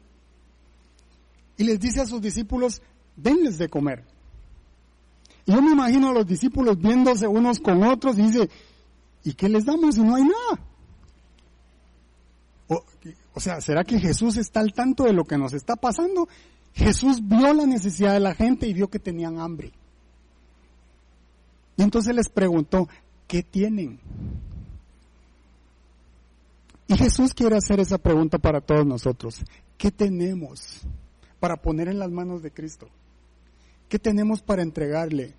y 1.61 1.65
les 1.65 1.79
dice 1.79 2.01
a 2.01 2.07
sus 2.07 2.23
discípulos, 2.23 2.81
denles 3.17 3.59
de 3.59 3.69
comer. 3.69 4.03
Y 5.45 5.53
yo 5.53 5.61
me 5.61 5.73
imagino 5.73 6.09
a 6.09 6.15
los 6.15 6.27
discípulos 6.27 6.79
viéndose 6.79 7.27
unos 7.27 7.61
con 7.61 7.83
otros 7.83 8.19
y 8.19 8.23
dice, 8.23 8.49
¿y 9.25 9.35
qué 9.35 9.47
les 9.47 9.67
damos 9.67 9.97
si 9.97 10.01
no 10.01 10.15
hay 10.15 10.23
nada? 10.23 10.67
O, 13.35 13.41
sea, 13.41 13.61
¿será 13.61 13.85
que 13.85 13.99
Jesús 13.99 14.39
está 14.39 14.61
al 14.61 14.73
tanto 14.73 15.05
de 15.05 15.13
lo 15.13 15.25
que 15.25 15.37
nos 15.37 15.53
está 15.53 15.77
pasando? 15.77 16.29
Jesús 16.73 17.21
vio 17.23 17.53
la 17.53 17.67
necesidad 17.67 18.15
de 18.15 18.21
la 18.21 18.35
gente 18.35 18.67
y 18.67 18.73
vio 18.73 18.89
que 18.89 18.99
tenían 18.99 19.39
hambre. 19.39 19.73
Y 21.81 21.83
entonces 21.83 22.15
les 22.15 22.29
preguntó, 22.29 22.91
¿qué 23.27 23.43
tienen? 23.43 23.99
Y 26.87 26.95
Jesús 26.95 27.33
quiere 27.33 27.57
hacer 27.57 27.81
esa 27.81 27.97
pregunta 27.97 28.37
para 28.37 28.61
todos 28.61 28.85
nosotros. 28.85 29.43
¿Qué 29.79 29.91
tenemos 29.91 30.83
para 31.39 31.57
poner 31.57 31.89
en 31.89 31.99
las 31.99 32.11
manos 32.11 32.43
de 32.43 32.51
Cristo? 32.51 32.91
¿Qué 33.89 33.99
tenemos 33.99 34.43
para 34.43 34.61
entregarle? 34.61 35.33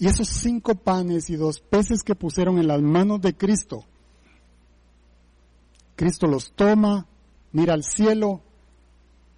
Y 0.00 0.08
esos 0.08 0.26
cinco 0.26 0.74
panes 0.74 1.30
y 1.30 1.36
dos 1.36 1.60
peces 1.60 2.02
que 2.02 2.16
pusieron 2.16 2.58
en 2.58 2.66
las 2.66 2.82
manos 2.82 3.20
de 3.20 3.36
Cristo, 3.36 3.84
Cristo 5.94 6.26
los 6.26 6.50
toma, 6.50 7.06
mira 7.52 7.74
al 7.74 7.84
cielo 7.84 8.40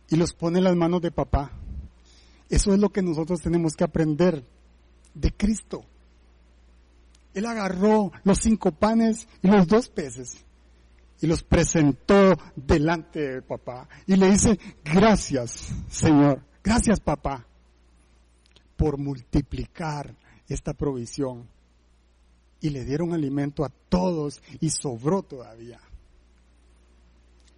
y 0.08 0.16
los 0.16 0.32
pone 0.32 0.60
en 0.60 0.64
las 0.64 0.76
manos 0.76 1.02
de 1.02 1.10
papá. 1.10 1.52
Eso 2.48 2.72
es 2.72 2.80
lo 2.80 2.88
que 2.88 3.02
nosotros 3.02 3.42
tenemos 3.42 3.74
que 3.74 3.84
aprender 3.84 4.42
de 5.14 5.32
Cristo. 5.32 5.84
Él 7.34 7.46
agarró 7.46 8.12
los 8.24 8.38
cinco 8.38 8.72
panes 8.72 9.26
y 9.42 9.48
los 9.48 9.66
dos 9.66 9.88
peces 9.88 10.44
y 11.20 11.26
los 11.26 11.42
presentó 11.42 12.36
delante 12.56 13.20
de 13.20 13.42
papá 13.42 13.88
y 14.06 14.16
le 14.16 14.30
dice, 14.30 14.58
gracias 14.84 15.72
Señor, 15.88 16.42
gracias 16.62 17.00
papá 17.00 17.46
por 18.76 18.98
multiplicar 18.98 20.14
esta 20.48 20.74
provisión. 20.74 21.48
Y 22.60 22.70
le 22.70 22.84
dieron 22.84 23.12
alimento 23.12 23.64
a 23.64 23.70
todos 23.88 24.40
y 24.60 24.70
sobró 24.70 25.22
todavía 25.22 25.80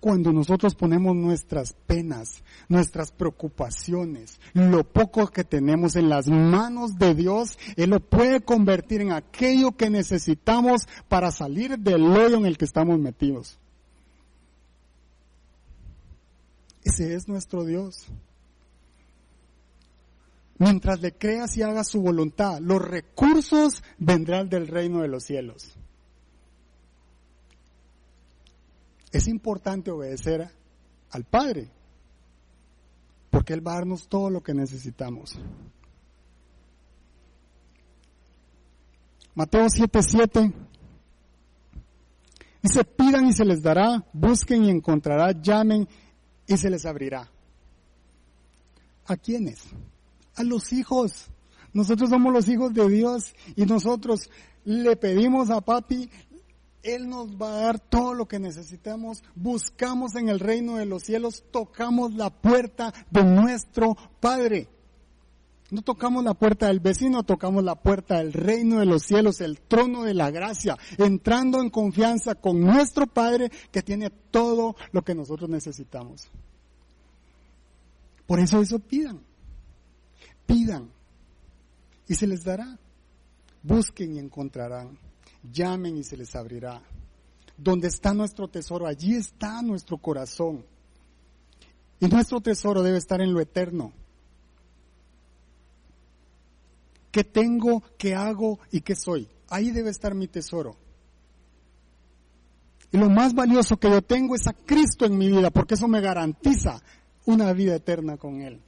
cuando 0.04 0.34
nosotros 0.34 0.74
ponemos 0.74 1.16
nuestras 1.16 1.72
penas, 1.86 2.44
nuestras 2.68 3.10
preocupaciones, 3.10 4.38
lo 4.52 4.84
poco 4.84 5.28
que 5.28 5.44
tenemos 5.44 5.96
en 5.96 6.10
las 6.10 6.28
manos 6.28 6.98
de 6.98 7.14
Dios, 7.14 7.58
Él 7.76 7.88
lo 7.88 8.00
puede 8.00 8.42
convertir 8.42 9.00
en 9.00 9.12
aquello 9.12 9.72
que 9.72 9.88
necesitamos 9.88 10.82
para 11.08 11.30
salir 11.30 11.78
del 11.78 12.02
hoyo 12.02 12.36
en 12.36 12.44
el 12.44 12.58
que 12.58 12.66
estamos 12.66 12.98
metidos. 12.98 13.58
Ese 16.82 17.14
es 17.14 17.26
nuestro 17.26 17.64
Dios. 17.64 18.06
Mientras 20.58 21.00
le 21.00 21.12
creas 21.12 21.56
y 21.56 21.62
hagas 21.62 21.88
su 21.88 22.02
voluntad, 22.02 22.60
los 22.60 22.82
recursos 22.82 23.82
vendrán 23.96 24.50
del 24.50 24.68
reino 24.68 25.00
de 25.00 25.08
los 25.08 25.24
cielos. 25.24 25.78
Es 29.14 29.28
importante 29.28 29.92
obedecer 29.92 30.50
al 31.10 31.24
Padre, 31.24 31.70
porque 33.30 33.52
Él 33.52 33.64
va 33.64 33.72
a 33.72 33.76
darnos 33.76 34.08
todo 34.08 34.28
lo 34.28 34.42
que 34.42 34.52
necesitamos. 34.52 35.38
Mateo 39.36 39.66
7:7 39.66 40.52
dice, 42.60 42.84
pidan 42.84 43.26
y 43.26 43.32
se 43.32 43.44
les 43.44 43.62
dará, 43.62 44.04
busquen 44.12 44.64
y 44.64 44.70
encontrarán, 44.70 45.40
llamen 45.40 45.88
y 46.48 46.56
se 46.56 46.68
les 46.68 46.84
abrirá. 46.84 47.30
¿A 49.06 49.16
quiénes? 49.16 49.60
A 50.34 50.42
los 50.42 50.72
hijos. 50.72 51.28
Nosotros 51.72 52.10
somos 52.10 52.32
los 52.32 52.48
hijos 52.48 52.74
de 52.74 52.88
Dios 52.88 53.32
y 53.54 53.64
nosotros 53.64 54.28
le 54.64 54.96
pedimos 54.96 55.50
a 55.50 55.60
papi, 55.60 56.08
él 56.84 57.08
nos 57.08 57.40
va 57.40 57.48
a 57.48 57.60
dar 57.62 57.80
todo 57.80 58.14
lo 58.14 58.28
que 58.28 58.38
necesitamos. 58.38 59.24
Buscamos 59.34 60.14
en 60.14 60.28
el 60.28 60.38
reino 60.38 60.76
de 60.76 60.86
los 60.86 61.02
cielos, 61.02 61.42
tocamos 61.50 62.14
la 62.14 62.30
puerta 62.30 62.92
de 63.10 63.24
nuestro 63.24 63.96
Padre. 64.20 64.68
No 65.70 65.82
tocamos 65.82 66.22
la 66.22 66.34
puerta 66.34 66.68
del 66.68 66.78
vecino, 66.78 67.24
tocamos 67.24 67.64
la 67.64 67.74
puerta 67.74 68.18
del 68.18 68.32
reino 68.32 68.78
de 68.78 68.86
los 68.86 69.02
cielos, 69.02 69.40
el 69.40 69.60
trono 69.60 70.04
de 70.04 70.14
la 70.14 70.30
gracia, 70.30 70.76
entrando 70.98 71.60
en 71.60 71.70
confianza 71.70 72.34
con 72.34 72.60
nuestro 72.60 73.06
Padre 73.06 73.50
que 73.72 73.82
tiene 73.82 74.10
todo 74.10 74.76
lo 74.92 75.02
que 75.02 75.14
nosotros 75.14 75.48
necesitamos. 75.48 76.28
Por 78.26 78.40
eso 78.40 78.60
eso 78.60 78.78
pidan, 78.78 79.20
pidan 80.46 80.90
y 82.06 82.14
se 82.14 82.26
les 82.26 82.44
dará. 82.44 82.78
Busquen 83.62 84.16
y 84.16 84.18
encontrarán 84.18 84.98
llamen 85.52 85.96
y 85.96 86.04
se 86.04 86.16
les 86.16 86.34
abrirá. 86.34 86.82
Donde 87.56 87.88
está 87.88 88.12
nuestro 88.12 88.48
tesoro, 88.48 88.86
allí 88.86 89.14
está 89.14 89.62
nuestro 89.62 89.98
corazón. 89.98 90.64
Y 92.00 92.06
nuestro 92.06 92.40
tesoro 92.40 92.82
debe 92.82 92.98
estar 92.98 93.20
en 93.20 93.32
lo 93.32 93.40
eterno. 93.40 93.92
¿Qué 97.10 97.22
tengo, 97.22 97.82
qué 97.96 98.14
hago 98.14 98.58
y 98.72 98.80
qué 98.80 98.96
soy? 98.96 99.28
Ahí 99.48 99.70
debe 99.70 99.90
estar 99.90 100.14
mi 100.14 100.26
tesoro. 100.26 100.76
Y 102.90 102.96
lo 102.96 103.08
más 103.08 103.34
valioso 103.34 103.76
que 103.76 103.90
yo 103.90 104.02
tengo 104.02 104.34
es 104.34 104.46
a 104.46 104.52
Cristo 104.52 105.04
en 105.04 105.16
mi 105.16 105.30
vida, 105.30 105.50
porque 105.50 105.74
eso 105.74 105.88
me 105.88 106.00
garantiza 106.00 106.80
una 107.24 107.52
vida 107.52 107.76
eterna 107.76 108.16
con 108.16 108.40
Él. 108.40 108.60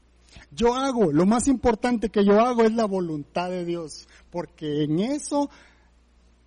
Yo 0.50 0.74
hago, 0.74 1.12
lo 1.12 1.26
más 1.26 1.48
importante 1.48 2.08
que 2.08 2.24
yo 2.24 2.40
hago 2.40 2.62
es 2.62 2.72
la 2.72 2.86
voluntad 2.86 3.50
de 3.50 3.64
Dios, 3.64 4.08
porque 4.30 4.84
en 4.84 5.00
eso 5.00 5.50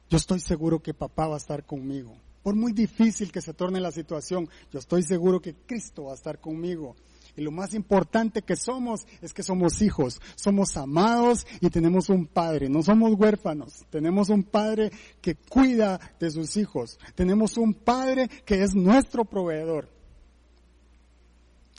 yo 0.10 0.18
estoy 0.18 0.39
seguro 0.39 0.82
que 0.82 0.93
papá 0.93 1.28
va 1.28 1.36
a 1.36 1.39
estar 1.39 1.66
conmigo. 1.66 2.18
Por 2.43 2.55
muy 2.55 2.72
difícil 2.72 3.32
que 3.32 3.41
se 3.41 3.53
torne 3.53 3.80
la 3.80 3.91
situación, 3.91 4.49
yo 4.72 4.80
estoy 4.80 5.03
seguro 5.03 5.41
que 5.41 5.53
Cristo 5.53 6.05
va 6.05 6.14
a 6.14 6.16
estar 6.16 6.39
conmigo. 6.39 6.95
Y 7.36 7.41
lo 7.41 7.51
más 7.51 7.74
importante 7.74 8.41
que 8.41 8.55
somos 8.55 9.05
es 9.22 9.34
que 9.34 9.43
somos 9.43 9.82
hijos, 9.82 10.20
somos 10.36 10.76
amados 10.78 11.45
y 11.62 11.70
tenemos 11.70 12.10
un 12.10 12.26
padre. 12.26 12.70
No 12.70 12.82
somos 12.82 13.14
huérfanos, 13.14 13.86
tenemos 13.89 14.30
un 14.30 14.43
padre 14.43 14.91
que 15.22 15.36
cuida 15.36 15.99
de 16.20 16.32
sus 16.32 16.57
hijos. 16.57 16.97
Tenemos 17.16 17.57
un 17.57 17.74
padre 17.74 18.30
que 18.45 18.64
es 18.64 18.74
nuestro 18.74 19.26
proveedor. 19.26 19.89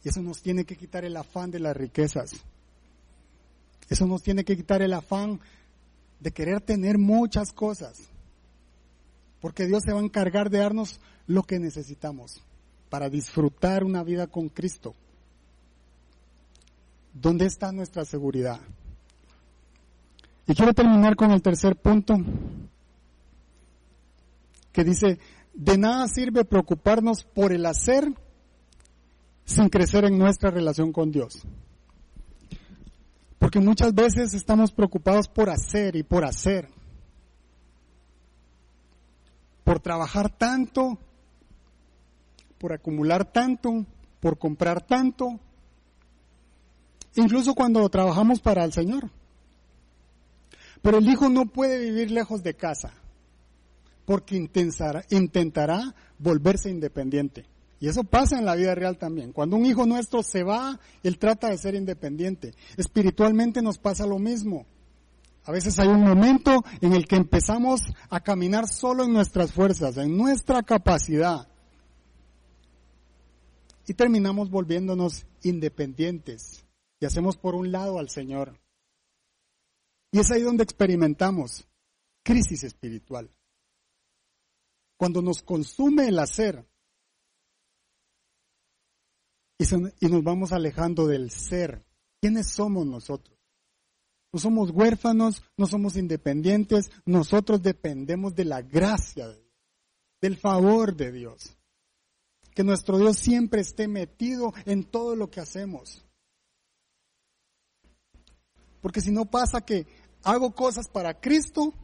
Y 0.02 0.08
eso 0.08 0.22
nos 0.22 0.40
tiene 0.40 0.64
que 0.64 0.76
quitar 0.76 1.04
el 1.04 1.16
afán 1.16 1.50
de 1.50 1.60
las 1.60 1.76
riquezas. 1.76 2.32
Eso 3.88 4.06
nos 4.06 4.22
tiene 4.22 4.44
que 4.44 4.56
quitar 4.56 4.82
el 4.82 4.94
afán 4.94 5.40
de 6.20 6.30
querer 6.30 6.60
tener 6.60 6.96
muchas 6.96 7.52
cosas. 7.52 8.09
Porque 9.40 9.66
Dios 9.66 9.82
se 9.84 9.92
va 9.92 10.00
a 10.00 10.04
encargar 10.04 10.50
de 10.50 10.58
darnos 10.58 11.00
lo 11.26 11.42
que 11.42 11.58
necesitamos 11.58 12.42
para 12.90 13.08
disfrutar 13.08 13.84
una 13.84 14.02
vida 14.02 14.26
con 14.26 14.48
Cristo. 14.48 14.94
¿Dónde 17.14 17.46
está 17.46 17.72
nuestra 17.72 18.04
seguridad? 18.04 18.60
Y 20.46 20.54
quiero 20.54 20.74
terminar 20.74 21.16
con 21.16 21.30
el 21.30 21.42
tercer 21.42 21.76
punto, 21.76 22.16
que 24.72 24.84
dice, 24.84 25.18
de 25.54 25.78
nada 25.78 26.08
sirve 26.08 26.44
preocuparnos 26.44 27.24
por 27.24 27.52
el 27.52 27.66
hacer 27.66 28.12
sin 29.44 29.68
crecer 29.68 30.04
en 30.04 30.18
nuestra 30.18 30.50
relación 30.50 30.92
con 30.92 31.10
Dios. 31.10 31.42
Porque 33.38 33.60
muchas 33.60 33.94
veces 33.94 34.34
estamos 34.34 34.70
preocupados 34.72 35.28
por 35.28 35.50
hacer 35.50 35.96
y 35.96 36.02
por 36.02 36.24
hacer 36.24 36.68
por 39.70 39.78
trabajar 39.78 40.36
tanto, 40.36 40.98
por 42.58 42.72
acumular 42.72 43.24
tanto, 43.30 43.86
por 44.18 44.36
comprar 44.36 44.84
tanto, 44.84 45.38
incluso 47.14 47.54
cuando 47.54 47.88
trabajamos 47.88 48.40
para 48.40 48.64
el 48.64 48.72
Señor. 48.72 49.12
Pero 50.82 50.98
el 50.98 51.08
hijo 51.08 51.28
no 51.28 51.46
puede 51.46 51.78
vivir 51.78 52.10
lejos 52.10 52.42
de 52.42 52.54
casa, 52.54 52.92
porque 54.06 54.34
intentará, 54.34 55.04
intentará 55.08 55.94
volverse 56.18 56.68
independiente. 56.68 57.46
Y 57.78 57.86
eso 57.86 58.02
pasa 58.02 58.40
en 58.40 58.46
la 58.46 58.56
vida 58.56 58.74
real 58.74 58.98
también. 58.98 59.30
Cuando 59.32 59.54
un 59.54 59.66
hijo 59.66 59.86
nuestro 59.86 60.24
se 60.24 60.42
va, 60.42 60.80
él 61.04 61.16
trata 61.16 61.48
de 61.48 61.58
ser 61.58 61.76
independiente. 61.76 62.54
Espiritualmente 62.76 63.62
nos 63.62 63.78
pasa 63.78 64.04
lo 64.04 64.18
mismo. 64.18 64.66
A 65.44 65.52
veces 65.52 65.78
hay 65.78 65.88
un 65.88 66.02
momento 66.02 66.64
en 66.80 66.92
el 66.92 67.06
que 67.06 67.16
empezamos 67.16 67.80
a 68.10 68.20
caminar 68.20 68.68
solo 68.68 69.04
en 69.04 69.12
nuestras 69.12 69.52
fuerzas, 69.52 69.96
en 69.96 70.16
nuestra 70.16 70.62
capacidad. 70.62 71.48
Y 73.86 73.94
terminamos 73.94 74.50
volviéndonos 74.50 75.26
independientes 75.42 76.64
y 77.00 77.06
hacemos 77.06 77.36
por 77.36 77.54
un 77.54 77.72
lado 77.72 77.98
al 77.98 78.10
Señor. 78.10 78.60
Y 80.12 80.18
es 80.20 80.30
ahí 80.30 80.42
donde 80.42 80.64
experimentamos 80.64 81.66
crisis 82.22 82.64
espiritual. 82.64 83.30
Cuando 84.96 85.22
nos 85.22 85.42
consume 85.42 86.08
el 86.08 86.18
hacer 86.18 86.66
y, 89.58 90.06
nos 90.08 90.22
vamos 90.22 90.52
alejando 90.52 91.06
del 91.06 91.30
ser. 91.30 91.84
¿Quiénes 92.20 92.48
somos 92.48 92.86
nosotros? 92.86 93.39
No 94.32 94.38
somos 94.38 94.70
huérfanos, 94.70 95.42
no 95.56 95.66
somos 95.66 95.96
independientes, 95.96 96.90
nosotros 97.04 97.62
dependemos 97.62 98.34
de 98.34 98.44
la 98.44 98.62
gracia 98.62 99.28
de 99.28 99.34
Dios, 99.34 99.50
del 100.20 100.36
favor 100.36 100.94
de 100.94 101.10
Dios. 101.10 101.56
Que 102.54 102.62
nuestro 102.62 102.98
Dios 102.98 103.16
siempre 103.16 103.60
esté 103.60 103.88
metido 103.88 104.52
en 104.66 104.84
todo 104.84 105.16
lo 105.16 105.30
que 105.30 105.40
hacemos. 105.40 106.04
Porque 108.80 109.00
si 109.00 109.10
no 109.10 109.26
pasa 109.26 109.60
que 109.60 109.86
hago 110.22 110.54
cosas 110.54 110.88
para 110.88 111.20
Cristo, 111.20 111.74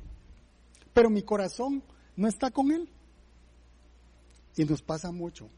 pero 0.93 1.11
mi 1.11 1.23
corazón 1.23 1.83
no 2.17 2.29
está 2.29 2.51
con 2.51 2.71
Él. 2.71 2.89
Y 4.57 4.65
nos 4.65 4.83
pasa 4.83 5.11
mucho. 5.11 5.51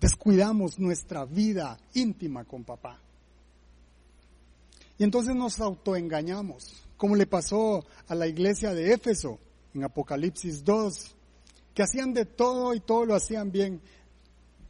Descuidamos 0.00 0.78
nuestra 0.78 1.24
vida 1.24 1.78
íntima 1.94 2.44
con 2.44 2.64
papá. 2.64 3.00
Y 4.98 5.04
entonces 5.04 5.34
nos 5.34 5.60
autoengañamos, 5.60 6.82
como 6.96 7.16
le 7.16 7.26
pasó 7.26 7.84
a 8.08 8.14
la 8.14 8.26
iglesia 8.26 8.72
de 8.72 8.92
Éfeso 8.92 9.38
en 9.74 9.84
Apocalipsis 9.84 10.64
2, 10.64 11.14
que 11.74 11.82
hacían 11.82 12.14
de 12.14 12.24
todo 12.24 12.74
y 12.74 12.80
todo 12.80 13.04
lo 13.04 13.14
hacían 13.14 13.52
bien, 13.52 13.82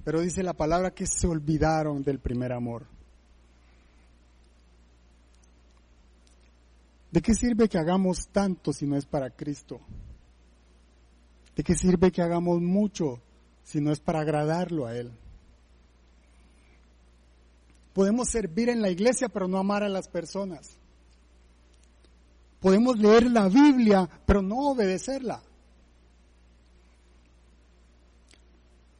pero 0.04 0.20
dice 0.20 0.42
la 0.42 0.54
palabra 0.54 0.92
que 0.92 1.06
se 1.06 1.26
olvidaron 1.26 2.02
del 2.02 2.18
primer 2.18 2.52
amor. 2.52 2.86
¿De 7.12 7.22
qué 7.22 7.34
sirve 7.34 7.68
que 7.68 7.78
hagamos 7.78 8.28
tanto 8.28 8.72
si 8.72 8.86
no 8.86 8.96
es 8.96 9.06
para 9.06 9.30
Cristo? 9.30 9.80
¿De 11.54 11.62
qué 11.62 11.74
sirve 11.74 12.10
que 12.10 12.20
hagamos 12.20 12.60
mucho 12.60 13.20
si 13.62 13.80
no 13.80 13.92
es 13.92 14.00
para 14.00 14.20
agradarlo 14.20 14.86
a 14.86 14.96
Él? 14.96 15.12
Podemos 17.96 18.28
servir 18.28 18.68
en 18.68 18.82
la 18.82 18.90
iglesia 18.90 19.30
pero 19.30 19.48
no 19.48 19.56
amar 19.56 19.82
a 19.82 19.88
las 19.88 20.06
personas. 20.06 20.76
Podemos 22.60 22.98
leer 22.98 23.30
la 23.30 23.48
Biblia 23.48 24.06
pero 24.26 24.42
no 24.42 24.68
obedecerla. 24.68 25.42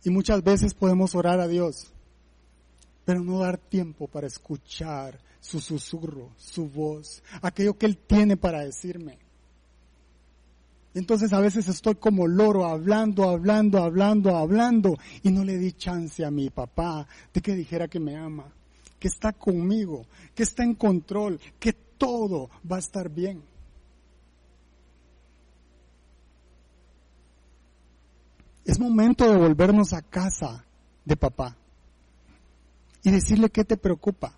Y 0.03 0.09
muchas 0.09 0.43
veces 0.43 0.73
podemos 0.73 1.15
orar 1.15 1.41
a 1.41 1.47
Dios 1.47 1.93
pero 3.05 3.21
no 3.21 3.41
dar 3.41 3.59
tiempo 3.59 4.09
para 4.09 4.29
escuchar 4.29 5.21
su 5.41 5.61
susurro, 5.61 6.31
su 6.39 6.67
voz, 6.67 7.23
aquello 7.43 7.77
que 7.77 7.85
Él 7.85 7.99
tiene 7.99 8.39
para 8.39 8.65
decirme. 8.65 9.19
Entonces 10.95 11.35
a 11.35 11.41
veces 11.41 11.69
estoy 11.69 11.97
como 11.97 12.27
loro 12.27 12.65
hablando, 12.65 13.29
hablando, 13.29 13.83
hablando, 13.83 14.35
hablando 14.35 14.97
y 15.23 15.31
no 15.33 15.45
le 15.45 15.59
di 15.59 15.73
chance 15.73 16.25
a 16.25 16.31
mi 16.31 16.49
papá 16.49 17.07
de 17.35 17.43
que 17.43 17.55
dijera 17.55 17.89
que 17.89 18.01
me 18.01 18.17
ama, 18.17 18.56
que 18.99 19.09
está 19.09 19.33
conmigo, 19.33 20.07
que 20.35 20.43
está 20.43 20.65
en 20.65 20.75
control, 20.75 21.41
que 21.59 21.73
todo 21.73 22.51
va 22.71 22.77
a 22.77 22.81
estar 22.81 23.09
bien. 23.09 23.43
Es 28.65 28.81
momento 28.81 29.31
de 29.31 29.37
volvernos 29.37 29.93
a 29.93 30.03
casa 30.03 30.65
de 31.05 31.17
papá 31.17 31.57
y 33.03 33.11
decirle 33.13 33.51
qué 33.51 33.65
te 33.65 33.77
preocupa. 33.77 34.33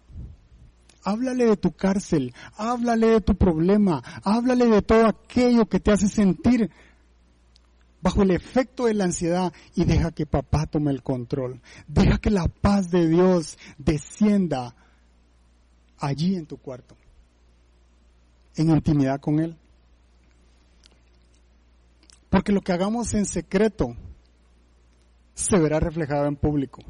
Háblale 1.03 1.47
de 1.47 1.57
tu 1.57 1.73
cárcel, 1.73 2.35
háblale 2.57 3.07
de 3.07 3.21
tu 3.23 3.35
problema, 3.35 4.03
háblale 4.23 4.67
de 4.67 4.83
todo 4.83 5.07
aquello 5.07 5.67
que 5.67 5.81
te 5.81 5.93
hace 5.93 6.09
sentir 6.09 6.71
bajo 8.01 8.23
el 8.23 8.31
efecto 8.31 8.87
de 8.87 8.95
la 8.95 9.05
ansiedad 9.05 9.53
y 9.75 9.85
deja 9.85 10.13
que 10.13 10.27
papá 10.27 10.67
tome 10.67 10.91
el 10.91 11.03
control. 11.03 11.61
Deja 11.87 12.19
que 12.19 12.31
la 12.31 12.49
paz 12.49 12.91
de 12.91 13.09
Dios 13.09 13.59
descienda 13.79 14.75
allí 15.99 16.37
en 16.37 16.47
tu 16.47 16.57
cuarto, 16.59 16.97
en 18.57 18.71
intimidad 18.71 19.21
con 19.21 19.41
Él. 19.41 19.57
Porque 22.31 22.53
lo 22.53 22.61
que 22.61 22.73
hagamos 22.73 23.15
en 23.15 23.27
secreto 23.27 23.97
se 25.35 25.59
verá 25.59 25.81
reflejado 25.81 26.27
en 26.27 26.37
público 26.37 26.83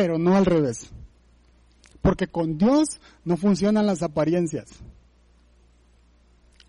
pero 0.00 0.18
no 0.18 0.34
al 0.34 0.46
revés. 0.46 0.90
Porque 2.00 2.26
con 2.26 2.56
Dios 2.56 3.00
no 3.22 3.36
funcionan 3.36 3.84
las 3.84 4.02
apariencias. 4.02 4.70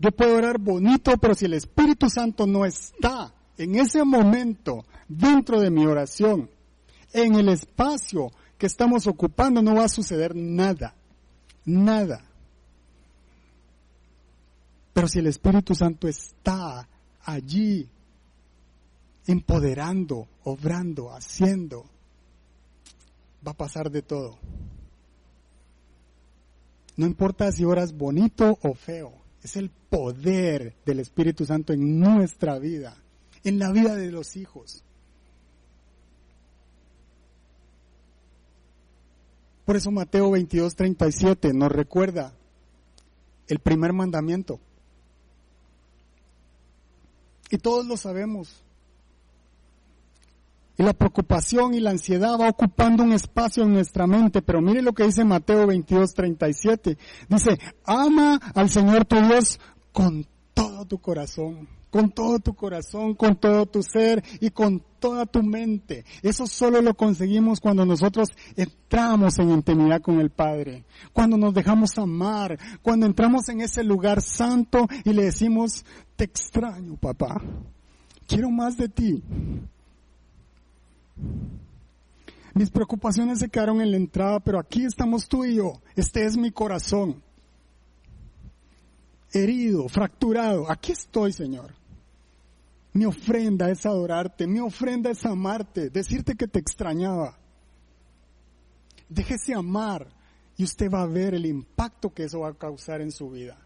Yo 0.02 0.12
puedo 0.12 0.36
orar 0.36 0.58
bonito, 0.58 1.16
pero 1.18 1.36
si 1.36 1.46
el 1.46 1.54
Espíritu 1.54 2.10
Santo 2.10 2.48
no 2.48 2.66
está 2.66 3.32
en 3.56 3.76
ese 3.76 4.04
momento 4.04 4.84
dentro 5.08 5.62
de 5.62 5.70
mi 5.70 5.86
oración, 5.86 6.50
en 7.14 7.36
el 7.36 7.50
espacio 7.50 8.32
que 8.58 8.66
estamos 8.66 9.06
ocupando, 9.06 9.62
no 9.62 9.76
va 9.76 9.86
a 9.86 9.90
suceder 9.90 10.36
nada. 10.36 10.96
Nada. 11.66 12.26
Pero 14.92 15.08
si 15.08 15.20
el 15.20 15.28
Espíritu 15.28 15.76
Santo 15.76 16.08
está 16.08 16.90
allí, 17.24 17.88
empoderando, 19.28 20.28
obrando, 20.46 21.14
haciendo, 21.14 21.86
va 23.46 23.52
a 23.52 23.58
pasar 23.58 23.92
de 23.92 24.02
todo. 24.02 24.40
No 26.98 27.06
importa 27.06 27.52
si 27.52 27.66
oras 27.66 27.94
bonito 27.94 28.58
o 28.64 28.74
feo, 28.74 29.21
es 29.44 29.56
el 29.56 29.70
poder 29.70 30.76
del 30.86 31.00
Espíritu 31.00 31.46
Santo 31.46 31.74
en 31.74 32.00
nuestra 32.00 32.60
vida, 32.60 32.96
en 33.44 33.60
la 33.60 33.72
vida 33.72 33.96
de 33.96 34.12
los 34.12 34.36
hijos. 34.36 34.84
Por 39.66 39.76
eso 39.76 39.92
Mateo 39.92 40.32
22, 40.32 40.76
37 40.76 41.54
nos 41.54 41.72
recuerda 41.72 42.34
el 43.48 43.60
primer 43.60 43.94
mandamiento. 43.94 44.60
Y 47.50 47.58
todos 47.58 47.86
lo 47.86 47.98
sabemos. 47.98 48.64
Y 50.82 50.84
la 50.84 50.94
preocupación 50.94 51.76
y 51.76 51.80
la 51.80 51.92
ansiedad 51.92 52.40
va 52.40 52.50
ocupando 52.50 53.04
un 53.04 53.14
espacio 53.14 53.64
en 53.64 53.72
nuestra 53.72 54.08
mente. 54.08 54.42
Pero 54.42 54.62
mire 54.62 54.82
lo 54.82 54.94
que 54.94 55.04
dice 55.04 55.24
Mateo 55.24 55.68
22, 55.68 56.12
37. 56.16 56.98
Dice, 57.30 57.60
ama 57.86 58.42
al 58.56 58.68
Señor 58.68 59.06
tu 59.06 59.22
Dios 59.22 59.60
con 59.92 60.26
todo 60.56 60.84
tu 60.86 60.98
corazón, 60.98 61.68
con 61.92 62.10
todo 62.10 62.40
tu 62.40 62.56
corazón, 62.56 63.14
con 63.14 63.36
todo 63.36 63.68
tu 63.68 63.84
ser 63.84 64.24
y 64.40 64.50
con 64.50 64.84
toda 65.00 65.28
tu 65.28 65.44
mente. 65.44 66.04
Eso 66.24 66.48
solo 66.48 66.82
lo 66.82 66.96
conseguimos 66.96 67.60
cuando 67.60 67.86
nosotros 67.86 68.30
entramos 68.56 69.38
en 69.38 69.52
intimidad 69.52 70.02
con 70.02 70.20
el 70.20 70.32
Padre, 70.32 70.86
cuando 71.14 71.38
nos 71.38 71.54
dejamos 71.54 71.96
amar, 72.00 72.58
cuando 72.82 73.06
entramos 73.06 73.48
en 73.50 73.62
ese 73.62 73.84
lugar 73.84 74.24
santo 74.24 74.88
y 75.06 75.14
le 75.14 75.26
decimos, 75.26 75.86
te 76.16 76.24
extraño 76.24 76.96
papá, 76.96 77.40
quiero 78.26 78.50
más 78.50 78.78
de 78.78 78.90
ti. 78.90 79.24
Mis 82.54 82.70
preocupaciones 82.70 83.40
se 83.40 83.50
quedaron 83.50 83.82
en 83.82 83.92
la 83.92 83.98
entrada, 83.98 84.40
pero 84.40 84.60
aquí 84.60 84.84
estamos 84.84 85.28
tú 85.28 85.46
y 85.46 85.56
yo. 85.56 85.82
Este 85.96 86.26
es 86.26 86.36
mi 86.36 86.52
corazón. 86.52 87.24
Herido, 89.32 89.88
fracturado. 89.88 90.70
Aquí 90.70 90.92
estoy, 90.92 91.32
Señor. 91.32 91.74
Mi 92.94 93.06
ofrenda 93.06 93.70
es 93.70 93.86
adorarte, 93.86 94.48
mi 94.48 94.60
ofrenda 94.60 95.10
es 95.10 95.26
amarte, 95.26 95.90
decirte 95.90 96.36
que 96.36 96.48
te 96.48 96.60
extrañaba. 96.60 97.38
Déjese 99.08 99.54
amar 99.54 100.10
y 100.58 100.66
usted 100.66 100.92
va 100.92 101.04
a 101.04 101.08
ver 101.08 101.34
el 101.34 101.46
impacto 101.46 102.14
que 102.14 102.26
eso 102.26 102.42
va 102.42 102.50
a 102.50 102.54
causar 102.54 103.00
en 103.00 103.14
su 103.14 103.30
vida. 103.30 103.58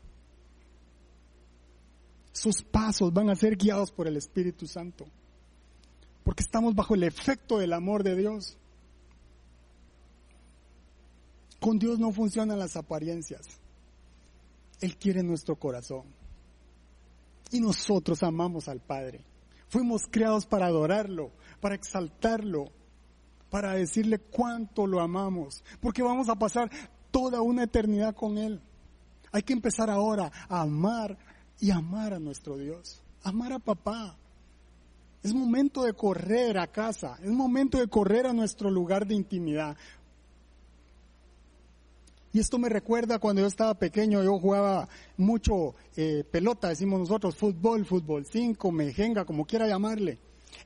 Sus 2.32 2.62
pasos 2.62 3.12
van 3.12 3.32
a 3.32 3.36
ser 3.36 3.56
guiados 3.56 3.92
por 3.92 4.08
el 4.08 4.18
Espíritu 4.18 4.68
Santo 4.68 5.08
porque 6.26 6.42
estamos 6.42 6.74
bajo 6.74 6.96
el 6.96 7.04
efecto 7.04 7.60
del 7.60 7.72
amor 7.72 8.02
de 8.02 8.16
Dios. 8.16 8.58
Con 11.60 11.78
Dios 11.78 12.00
no 12.00 12.12
funcionan 12.12 12.58
las 12.58 12.76
apariencias. 12.76 13.46
Él 14.82 14.98
quiere 14.98 15.22
nuestro 15.22 15.56
corazón. 15.56 16.06
Y 17.52 17.60
nosotros 17.60 18.24
amamos 18.24 18.68
al 18.68 18.82
Padre. 18.82 19.24
Fuimos 19.70 20.08
creados 20.10 20.48
para 20.48 20.66
adorarlo, 20.66 21.32
para 21.62 21.76
exaltarlo, 21.76 22.72
para 23.52 23.74
decirle 23.74 24.18
cuánto 24.18 24.88
lo 24.88 25.02
amamos, 25.02 25.64
porque 25.80 26.02
vamos 26.02 26.28
a 26.28 26.36
pasar 26.36 26.72
toda 27.12 27.42
una 27.42 27.66
eternidad 27.66 28.16
con 28.16 28.40
Él. 28.40 28.60
Hay 29.32 29.44
que 29.44 29.54
empezar 29.54 29.92
ahora 29.92 30.32
a 30.50 30.62
amar 30.62 31.20
y 31.60 31.70
amar 31.70 32.16
a 32.16 32.20
nuestro 32.20 32.58
Dios, 32.58 33.04
amar 33.22 33.54
a 33.54 33.60
papá, 33.60 34.18
es 35.26 35.34
momento 35.34 35.84
de 35.84 35.94
correr 35.94 36.60
a 36.60 36.68
casa, 36.68 37.18
es 37.24 37.32
momento 37.32 37.80
de 37.80 37.88
correr 37.88 38.28
a 38.28 38.34
nuestro 38.34 38.70
lugar 38.70 39.08
de 39.08 39.16
intimidad. 39.16 39.76
Y 42.32 42.40
esto 42.40 42.60
me 42.60 42.70
recuerda 42.70 43.18
cuando 43.18 43.42
yo 43.42 43.48
estaba 43.48 43.74
pequeño, 43.74 44.24
yo 44.24 44.38
jugaba 44.38 44.88
mucho 45.18 45.74
eh, 45.96 46.24
pelota, 46.30 46.70
decimos 46.70 47.00
nosotros, 47.00 47.36
fútbol, 47.36 47.86
fútbol 47.88 48.28
5, 48.28 48.72
mejenga, 48.72 49.26
como 49.26 49.46
quiera 49.46 49.68
llamarle, 49.68 50.20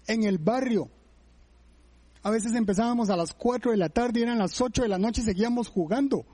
en 0.08 0.26
el 0.26 0.40
barrio. 0.40 0.90
A 2.22 2.30
veces 2.30 2.54
empezábamos 2.54 3.10
a 3.10 3.16
las 3.16 3.34
4 3.34 3.72
de 3.72 3.78
la 3.78 3.88
tarde 3.88 4.20
y 4.20 4.24
eran 4.24 4.40
las 4.40 4.60
8 4.60 4.82
de 4.82 4.90
la 4.90 4.98
noche 4.98 5.22
y 5.22 5.24
seguíamos 5.24 5.70
jugando. 5.70 6.26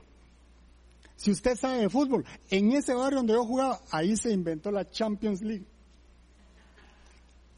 Si 1.14 1.30
usted 1.30 1.54
sabe 1.56 1.82
de 1.82 1.90
fútbol, 1.90 2.24
en 2.50 2.72
ese 2.72 2.92
barrio 2.92 3.18
donde 3.18 3.34
yo 3.34 3.44
jugaba, 3.44 3.80
ahí 3.92 4.16
se 4.16 4.32
inventó 4.32 4.72
la 4.72 4.90
Champions 4.90 5.42
League 5.42 5.75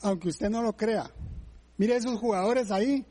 aunque 0.03 0.29
usted 0.29 0.51
no 0.51 0.63
lo 0.63 0.77
crea. 0.77 1.11
Mire 1.77 1.97
esos 1.97 2.19
jugadores 2.19 2.71
ahí. 2.71 3.05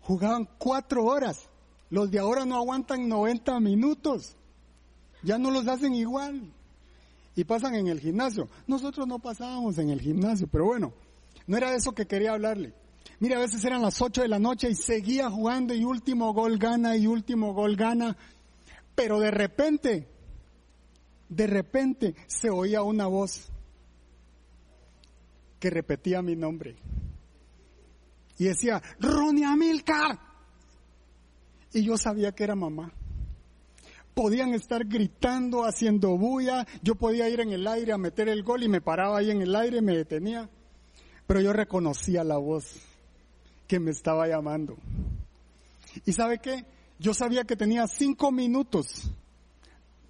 Jugaban 0.00 0.48
cuatro 0.58 1.04
horas. 1.04 1.48
Los 1.90 2.10
de 2.10 2.18
ahora 2.18 2.44
no 2.44 2.56
aguantan 2.56 3.08
90 3.08 3.58
minutos. 3.60 4.36
Ya 5.22 5.38
no 5.38 5.50
los 5.50 5.66
hacen 5.66 5.94
igual. 5.94 6.52
Y 7.36 7.44
pasan 7.44 7.74
en 7.74 7.88
el 7.88 8.00
gimnasio. 8.00 8.48
Nosotros 8.66 9.06
no 9.06 9.18
pasábamos 9.18 9.78
en 9.78 9.90
el 9.90 10.00
gimnasio, 10.00 10.46
pero 10.46 10.66
bueno, 10.66 10.92
no 11.46 11.56
era 11.56 11.74
eso 11.74 11.92
que 11.92 12.06
quería 12.06 12.32
hablarle. 12.32 12.74
Mire, 13.18 13.36
a 13.36 13.38
veces 13.38 13.64
eran 13.64 13.82
las 13.82 14.00
8 14.00 14.22
de 14.22 14.28
la 14.28 14.38
noche 14.38 14.70
y 14.70 14.74
seguía 14.74 15.30
jugando 15.30 15.74
y 15.74 15.84
último 15.84 16.32
gol 16.32 16.58
gana 16.58 16.96
y 16.96 17.06
último 17.06 17.54
gol 17.54 17.76
gana. 17.76 18.16
Pero 18.94 19.18
de 19.18 19.30
repente, 19.30 20.08
de 21.28 21.46
repente 21.46 22.14
se 22.26 22.50
oía 22.50 22.82
una 22.82 23.06
voz 23.06 23.50
que 25.64 25.70
repetía 25.70 26.20
mi 26.20 26.36
nombre. 26.36 26.76
Y 28.36 28.44
decía, 28.44 28.82
Ronnie 29.00 29.46
Amilcar. 29.46 30.20
Y 31.72 31.82
yo 31.82 31.96
sabía 31.96 32.32
que 32.32 32.44
era 32.44 32.54
mamá. 32.54 32.92
podían 34.12 34.52
estar 34.52 34.84
gritando, 34.84 35.64
haciendo 35.64 36.18
bulla, 36.18 36.66
yo 36.82 36.96
podía 36.96 37.30
ir 37.30 37.40
en 37.40 37.52
el 37.52 37.66
aire 37.66 37.94
a 37.94 37.96
meter 37.96 38.28
el 38.28 38.42
gol 38.42 38.62
y 38.62 38.68
me 38.68 38.82
paraba 38.82 39.16
ahí 39.16 39.30
en 39.30 39.40
el 39.40 39.56
aire 39.56 39.78
y 39.78 39.82
me 39.82 39.96
detenía, 39.96 40.50
pero 41.26 41.40
yo 41.40 41.54
reconocía 41.54 42.22
la 42.24 42.36
voz 42.36 42.76
que 43.66 43.80
me 43.80 43.90
estaba 43.90 44.28
llamando. 44.28 44.76
¿Y 46.04 46.12
sabe 46.12 46.40
qué? 46.40 46.66
Yo 46.98 47.14
sabía 47.14 47.44
que 47.44 47.56
tenía 47.56 47.86
cinco 47.86 48.30
minutos 48.30 49.10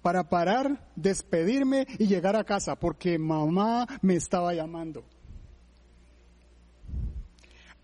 para 0.01 0.27
parar, 0.27 0.91
despedirme 0.97 1.87
y 1.97 2.07
llegar 2.07 2.35
a 2.35 2.43
casa, 2.43 2.75
porque 2.75 3.17
mamá 3.17 3.87
me 4.01 4.15
estaba 4.15 4.53
llamando. 4.53 5.05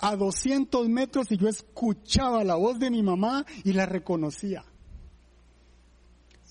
A 0.01 0.15
200 0.15 0.89
metros 0.89 1.31
y 1.31 1.37
yo 1.37 1.47
escuchaba 1.47 2.43
la 2.43 2.55
voz 2.55 2.79
de 2.79 2.89
mi 2.89 3.03
mamá 3.03 3.45
y 3.63 3.73
la 3.73 3.85
reconocía. 3.85 4.65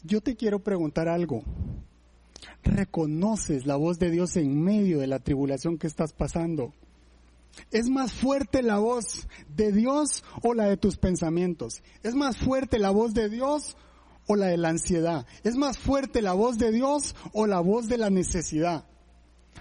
Yo 0.04 0.20
te 0.20 0.36
quiero 0.36 0.60
preguntar 0.60 1.08
algo. 1.08 1.42
¿Reconoces 2.62 3.66
la 3.66 3.76
voz 3.76 3.98
de 3.98 4.10
Dios 4.10 4.36
en 4.36 4.62
medio 4.62 5.00
de 5.00 5.06
la 5.06 5.18
tribulación 5.18 5.78
que 5.78 5.86
estás 5.86 6.12
pasando? 6.12 6.72
¿Es 7.70 7.88
más 7.88 8.12
fuerte 8.12 8.62
la 8.62 8.78
voz 8.78 9.26
de 9.54 9.72
Dios 9.72 10.24
o 10.42 10.54
la 10.54 10.66
de 10.66 10.76
tus 10.76 10.96
pensamientos? 10.96 11.82
¿Es 12.02 12.14
más 12.14 12.36
fuerte 12.36 12.78
la 12.78 12.90
voz 12.90 13.14
de 13.14 13.28
Dios 13.28 13.76
o 14.26 14.36
la 14.36 14.46
de 14.46 14.56
la 14.56 14.68
ansiedad? 14.68 15.26
¿Es 15.42 15.56
más 15.56 15.78
fuerte 15.78 16.22
la 16.22 16.32
voz 16.32 16.58
de 16.58 16.70
Dios 16.70 17.14
o 17.32 17.46
la 17.46 17.60
voz 17.60 17.88
de 17.88 17.98
la 17.98 18.10
necesidad? 18.10 18.84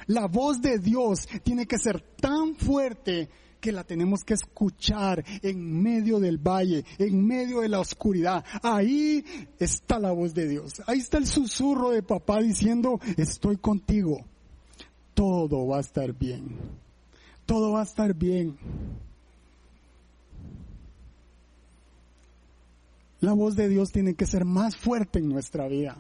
La 0.06 0.28
voz 0.28 0.62
de 0.62 0.78
Dios 0.78 1.28
tiene 1.44 1.66
que 1.66 1.78
ser 1.78 2.02
tan 2.02 2.56
fuerte 2.56 3.30
que 3.60 3.72
la 3.72 3.84
tenemos 3.84 4.24
que 4.24 4.34
escuchar 4.34 5.24
en 5.42 5.82
medio 5.82 6.20
del 6.20 6.38
valle, 6.38 6.86
en 6.98 7.26
medio 7.26 7.62
de 7.62 7.70
la 7.70 7.80
oscuridad. 7.80 8.44
Ahí 8.62 9.26
está 9.60 10.00
la 10.00 10.12
voz 10.12 10.34
de 10.34 10.48
Dios. 10.48 10.82
Ahí 10.88 11.00
está 11.00 11.18
el 11.18 11.28
susurro 11.28 11.92
de 11.92 12.04
papá 12.04 12.40
diciendo, 12.42 13.00
estoy 13.18 13.58
contigo. 13.58 14.26
Todo 15.14 15.68
va 15.68 15.78
a 15.78 15.82
estar 15.82 16.14
bien. 16.14 16.58
Todo 17.46 17.72
va 17.72 17.82
a 17.82 17.84
estar 17.84 18.14
bien. 18.14 18.58
La 23.22 23.34
voz 23.34 23.56
de 23.56 23.68
Dios 23.68 23.92
tiene 23.92 24.14
que 24.14 24.26
ser 24.26 24.46
más 24.46 24.78
fuerte 24.78 25.20
en 25.20 25.28
nuestra 25.28 25.68
vida. 25.68 25.98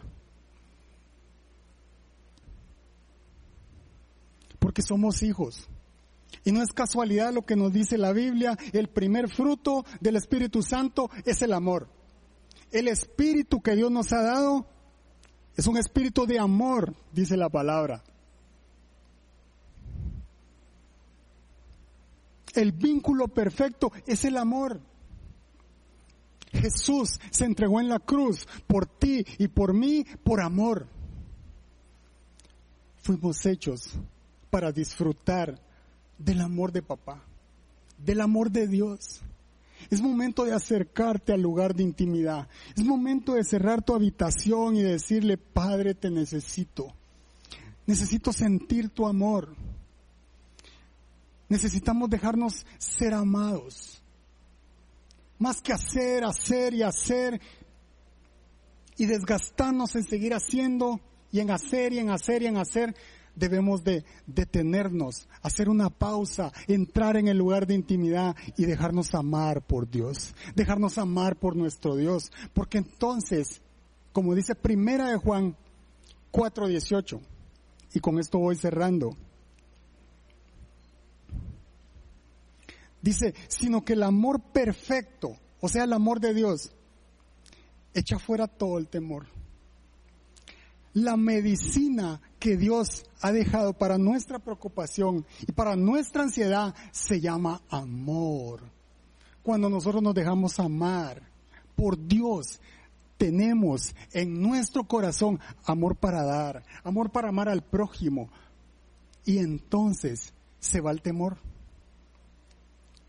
Porque 4.59 4.81
somos 4.81 5.21
hijos. 5.23 5.67
Y 6.43 6.51
no 6.51 6.61
es 6.61 6.71
casualidad 6.71 7.33
lo 7.33 7.45
que 7.45 7.55
nos 7.55 7.73
dice 7.73 7.97
la 7.97 8.13
Biblia, 8.13 8.57
el 8.73 8.87
primer 8.87 9.29
fruto 9.29 9.85
del 9.99 10.15
Espíritu 10.15 10.63
Santo 10.63 11.09
es 11.25 11.41
el 11.41 11.53
amor. 11.53 11.89
El 12.71 12.87
Espíritu 12.87 13.61
que 13.61 13.75
Dios 13.75 13.91
nos 13.91 14.13
ha 14.13 14.21
dado 14.21 14.67
es 15.59 15.67
un 15.67 15.75
espíritu 15.75 16.25
de 16.25 16.39
amor, 16.39 16.95
dice 17.11 17.35
la 17.35 17.49
palabra. 17.49 18.01
El 22.53 22.71
vínculo 22.71 23.27
perfecto 23.27 23.91
es 24.07 24.23
el 24.23 24.37
amor. 24.37 24.79
Jesús 26.53 27.19
se 27.29 27.43
entregó 27.43 27.81
en 27.81 27.89
la 27.89 27.99
cruz 27.99 28.47
por 28.67 28.85
ti 28.85 29.25
y 29.37 29.49
por 29.49 29.73
mí 29.73 30.05
por 30.23 30.41
amor. 30.41 30.87
Fuimos 32.97 33.45
hechos 33.45 33.99
para 34.49 34.71
disfrutar 34.71 35.59
del 36.19 36.41
amor 36.41 36.71
de 36.71 36.83
papá, 36.83 37.23
del 37.97 38.21
amor 38.21 38.51
de 38.51 38.67
Dios. 38.67 39.21
Es 39.89 40.01
momento 40.01 40.43
de 40.43 40.53
acercarte 40.53 41.33
al 41.33 41.41
lugar 41.41 41.73
de 41.73 41.83
intimidad. 41.83 42.47
Es 42.75 42.83
momento 42.83 43.33
de 43.33 43.43
cerrar 43.43 43.81
tu 43.81 43.95
habitación 43.95 44.75
y 44.75 44.83
decirle, 44.83 45.37
Padre, 45.37 45.95
te 45.95 46.11
necesito. 46.11 46.93
Necesito 47.87 48.31
sentir 48.31 48.89
tu 48.89 49.07
amor. 49.07 49.55
Necesitamos 51.47 52.09
dejarnos 52.09 52.65
ser 52.77 53.13
amados. 53.13 54.03
Más 55.39 55.61
que 55.61 55.73
hacer, 55.73 56.23
hacer 56.25 56.73
y 56.73 56.83
hacer 56.83 57.41
y 58.97 59.05
desgastarnos 59.05 59.95
en 59.95 60.03
seguir 60.03 60.33
haciendo 60.33 60.99
y 61.31 61.39
en 61.39 61.51
hacer 61.51 61.93
y 61.93 61.99
en 61.99 62.09
hacer 62.09 62.43
y 62.43 62.47
en 62.47 62.57
hacer, 62.57 62.95
debemos 63.39 63.83
de 63.83 64.03
detenernos, 64.27 65.27
hacer 65.41 65.69
una 65.69 65.89
pausa, 65.89 66.51
entrar 66.67 67.17
en 67.17 67.27
el 67.27 67.37
lugar 67.37 67.65
de 67.65 67.75
intimidad 67.75 68.35
y 68.57 68.65
dejarnos 68.65 69.15
amar 69.15 69.65
por 69.65 69.89
Dios, 69.89 70.35
dejarnos 70.55 70.97
amar 70.97 71.37
por 71.37 71.55
nuestro 71.55 71.95
Dios, 71.95 72.31
porque 72.53 72.77
entonces, 72.79 73.61
como 74.11 74.35
dice 74.35 74.55
Primera 74.55 75.09
de 75.09 75.17
Juan 75.17 75.55
4:18, 76.31 77.21
y 77.93 77.99
con 77.99 78.19
esto 78.19 78.37
voy 78.37 78.55
cerrando, 78.55 79.15
dice, 83.01 83.33
sino 83.47 83.83
que 83.83 83.93
el 83.93 84.03
amor 84.03 84.41
perfecto, 84.41 85.37
o 85.61 85.69
sea, 85.69 85.85
el 85.85 85.93
amor 85.93 86.19
de 86.19 86.33
Dios, 86.33 86.73
echa 87.93 88.19
fuera 88.19 88.47
todo 88.47 88.77
el 88.77 88.87
temor. 88.87 89.27
La 90.93 91.15
medicina 91.17 92.19
que 92.39 92.55
Dios 92.57 93.05
ha 93.21 93.31
dejado 93.31 93.73
para 93.73 93.97
nuestra 93.97 94.39
preocupación 94.39 95.25
y 95.41 95.51
para 95.51 95.75
nuestra 95.75 96.23
ansiedad 96.23 96.73
se 96.91 97.19
llama 97.19 97.61
amor. 97.69 98.61
Cuando 99.43 99.69
nosotros 99.69 100.01
nos 100.01 100.15
dejamos 100.15 100.59
amar 100.59 101.21
por 101.75 101.97
Dios, 102.07 102.59
tenemos 103.17 103.93
en 104.13 104.41
nuestro 104.41 104.85
corazón 104.85 105.39
amor 105.65 105.97
para 105.97 106.23
dar, 106.23 106.63
amor 106.83 107.11
para 107.11 107.29
amar 107.29 107.49
al 107.49 107.61
prójimo. 107.61 108.29
Y 109.25 109.39
entonces 109.39 110.33
se 110.59 110.79
va 110.79 110.91
el 110.91 111.01
temor. 111.01 111.37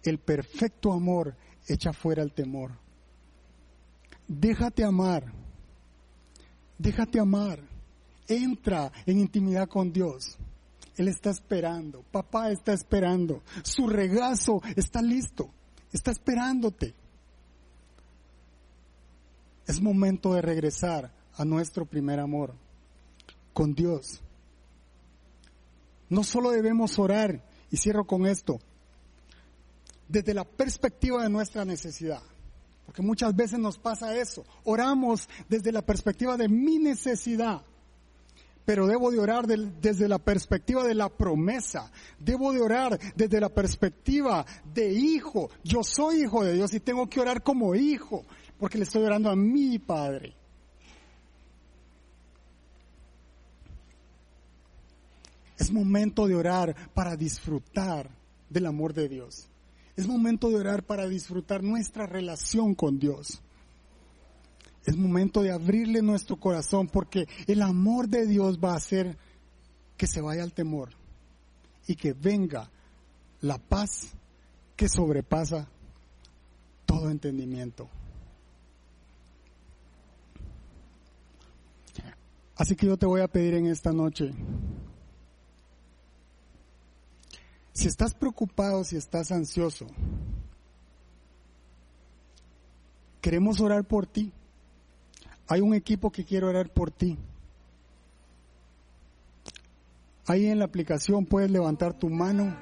El 0.03 0.19
perfecto 0.19 0.93
amor 0.93 1.37
echa 1.69 1.93
fuera 1.93 2.23
el 2.23 2.33
temor. 2.33 2.73
Déjate 4.27 4.85
amar. 4.85 5.33
Déjate 6.79 7.21
amar 7.21 7.70
entra 8.31 8.93
en 9.07 9.19
intimidad 9.19 9.69
con 9.69 9.93
Dios. 9.93 10.39
Él 10.97 11.09
está 11.09 11.31
esperando, 11.31 12.03
papá 12.11 12.51
está 12.51 12.73
esperando, 12.73 13.43
su 13.63 13.89
regazo 13.89 14.61
está 14.77 15.01
listo, 15.01 15.51
está 15.93 16.11
esperándote. 16.11 16.95
Es 19.67 19.81
momento 19.81 20.35
de 20.35 20.43
regresar 20.43 21.13
a 21.37 21.45
nuestro 21.45 21.87
primer 21.87 22.21
amor 22.21 22.55
con 23.53 23.75
Dios. 23.75 24.21
No 26.09 26.25
solo 26.25 26.51
debemos 26.51 26.99
orar, 26.99 27.41
y 27.71 27.77
cierro 27.77 28.05
con 28.05 28.27
esto, 28.27 28.61
desde 30.09 30.35
la 30.35 30.45
perspectiva 30.45 31.23
de 31.23 31.29
nuestra 31.29 31.65
necesidad, 31.65 32.23
porque 32.85 33.03
muchas 33.03 33.35
veces 33.35 33.59
nos 33.59 33.79
pasa 33.79 34.17
eso, 34.17 34.45
oramos 34.65 35.29
desde 35.49 35.71
la 35.71 35.83
perspectiva 35.83 36.37
de 36.37 36.49
mi 36.49 36.79
necesidad, 36.79 37.63
pero 38.71 38.87
debo 38.87 39.11
de 39.11 39.19
orar 39.19 39.49
desde 39.49 40.07
la 40.07 40.21
perspectiva 40.21 40.85
de 40.85 40.95
la 40.95 41.09
promesa. 41.09 41.91
Debo 42.21 42.53
de 42.53 42.61
orar 42.61 42.97
desde 43.17 43.41
la 43.41 43.49
perspectiva 43.49 44.47
de 44.73 44.93
hijo. 44.93 45.51
Yo 45.65 45.83
soy 45.83 46.23
hijo 46.23 46.45
de 46.45 46.55
Dios 46.55 46.73
y 46.73 46.79
tengo 46.79 47.09
que 47.09 47.19
orar 47.19 47.43
como 47.43 47.75
hijo, 47.75 48.25
porque 48.61 48.79
le 48.79 48.85
estoy 48.85 49.03
orando 49.03 49.29
a 49.29 49.35
mi 49.35 49.81
Padre. 49.81 50.37
Es 55.59 55.73
momento 55.73 56.29
de 56.29 56.37
orar 56.37 56.77
para 56.95 57.17
disfrutar 57.17 58.09
del 58.49 58.67
amor 58.67 58.95
de 58.95 59.09
Dios. 59.09 59.49
Es 59.97 60.07
momento 60.07 60.49
de 60.49 60.59
orar 60.59 60.85
para 60.85 61.09
disfrutar 61.09 61.65
nuestra 61.65 62.07
relación 62.07 62.77
con 62.77 63.01
Dios. 63.01 63.43
Es 64.85 64.97
momento 64.97 65.43
de 65.43 65.53
abrirle 65.53 66.03
nuestro 66.03 66.37
corazón 66.37 66.89
porque 66.89 67.27
el 67.47 67.63
amor 67.63 68.09
de 68.09 68.27
Dios 68.27 68.59
va 68.59 68.73
a 68.73 68.77
hacer 68.77 69.17
que 69.97 70.07
se 70.07 70.21
vaya 70.21 70.43
el 70.43 70.53
temor 70.53 70.91
y 71.87 71.97
que 71.97 72.13
venga 72.13 72.71
la 73.43 73.59
paz 73.59 74.13
que 74.77 74.89
sobrepasa 74.89 75.69
todo 76.87 77.11
entendimiento. 77.11 77.89
Así 82.57 82.77
que 82.77 82.87
yo 82.87 82.97
te 82.97 83.07
voy 83.07 83.23
a 83.23 83.29
pedir 83.29 83.55
en 83.55 83.67
esta 83.67 83.93
noche, 83.93 84.33
si 87.73 87.89
estás 87.89 88.13
preocupado, 88.15 88.85
si 88.85 88.97
estás 88.97 89.33
ansioso, 89.33 89.87
queremos 93.23 93.61
orar 93.61 93.85
por 93.85 94.07
ti. 94.07 94.33
Hay 95.51 95.61
un 95.61 95.75
equipo 95.75 96.13
que 96.13 96.25
quiere 96.25 96.47
orar 96.47 96.71
por 96.71 96.93
ti. 96.93 97.19
Ahí 100.27 100.47
en 100.47 100.61
la 100.61 100.65
aplicación 100.65 101.27
puedes 101.27 101.51
levantar 101.51 101.93
tu 101.93 102.09
mano 102.09 102.57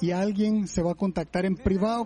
y 0.00 0.12
alguien 0.12 0.66
se 0.66 0.82
va 0.82 0.92
a 0.92 0.94
contactar 0.94 1.44
en 1.44 1.56
privado 1.56 1.94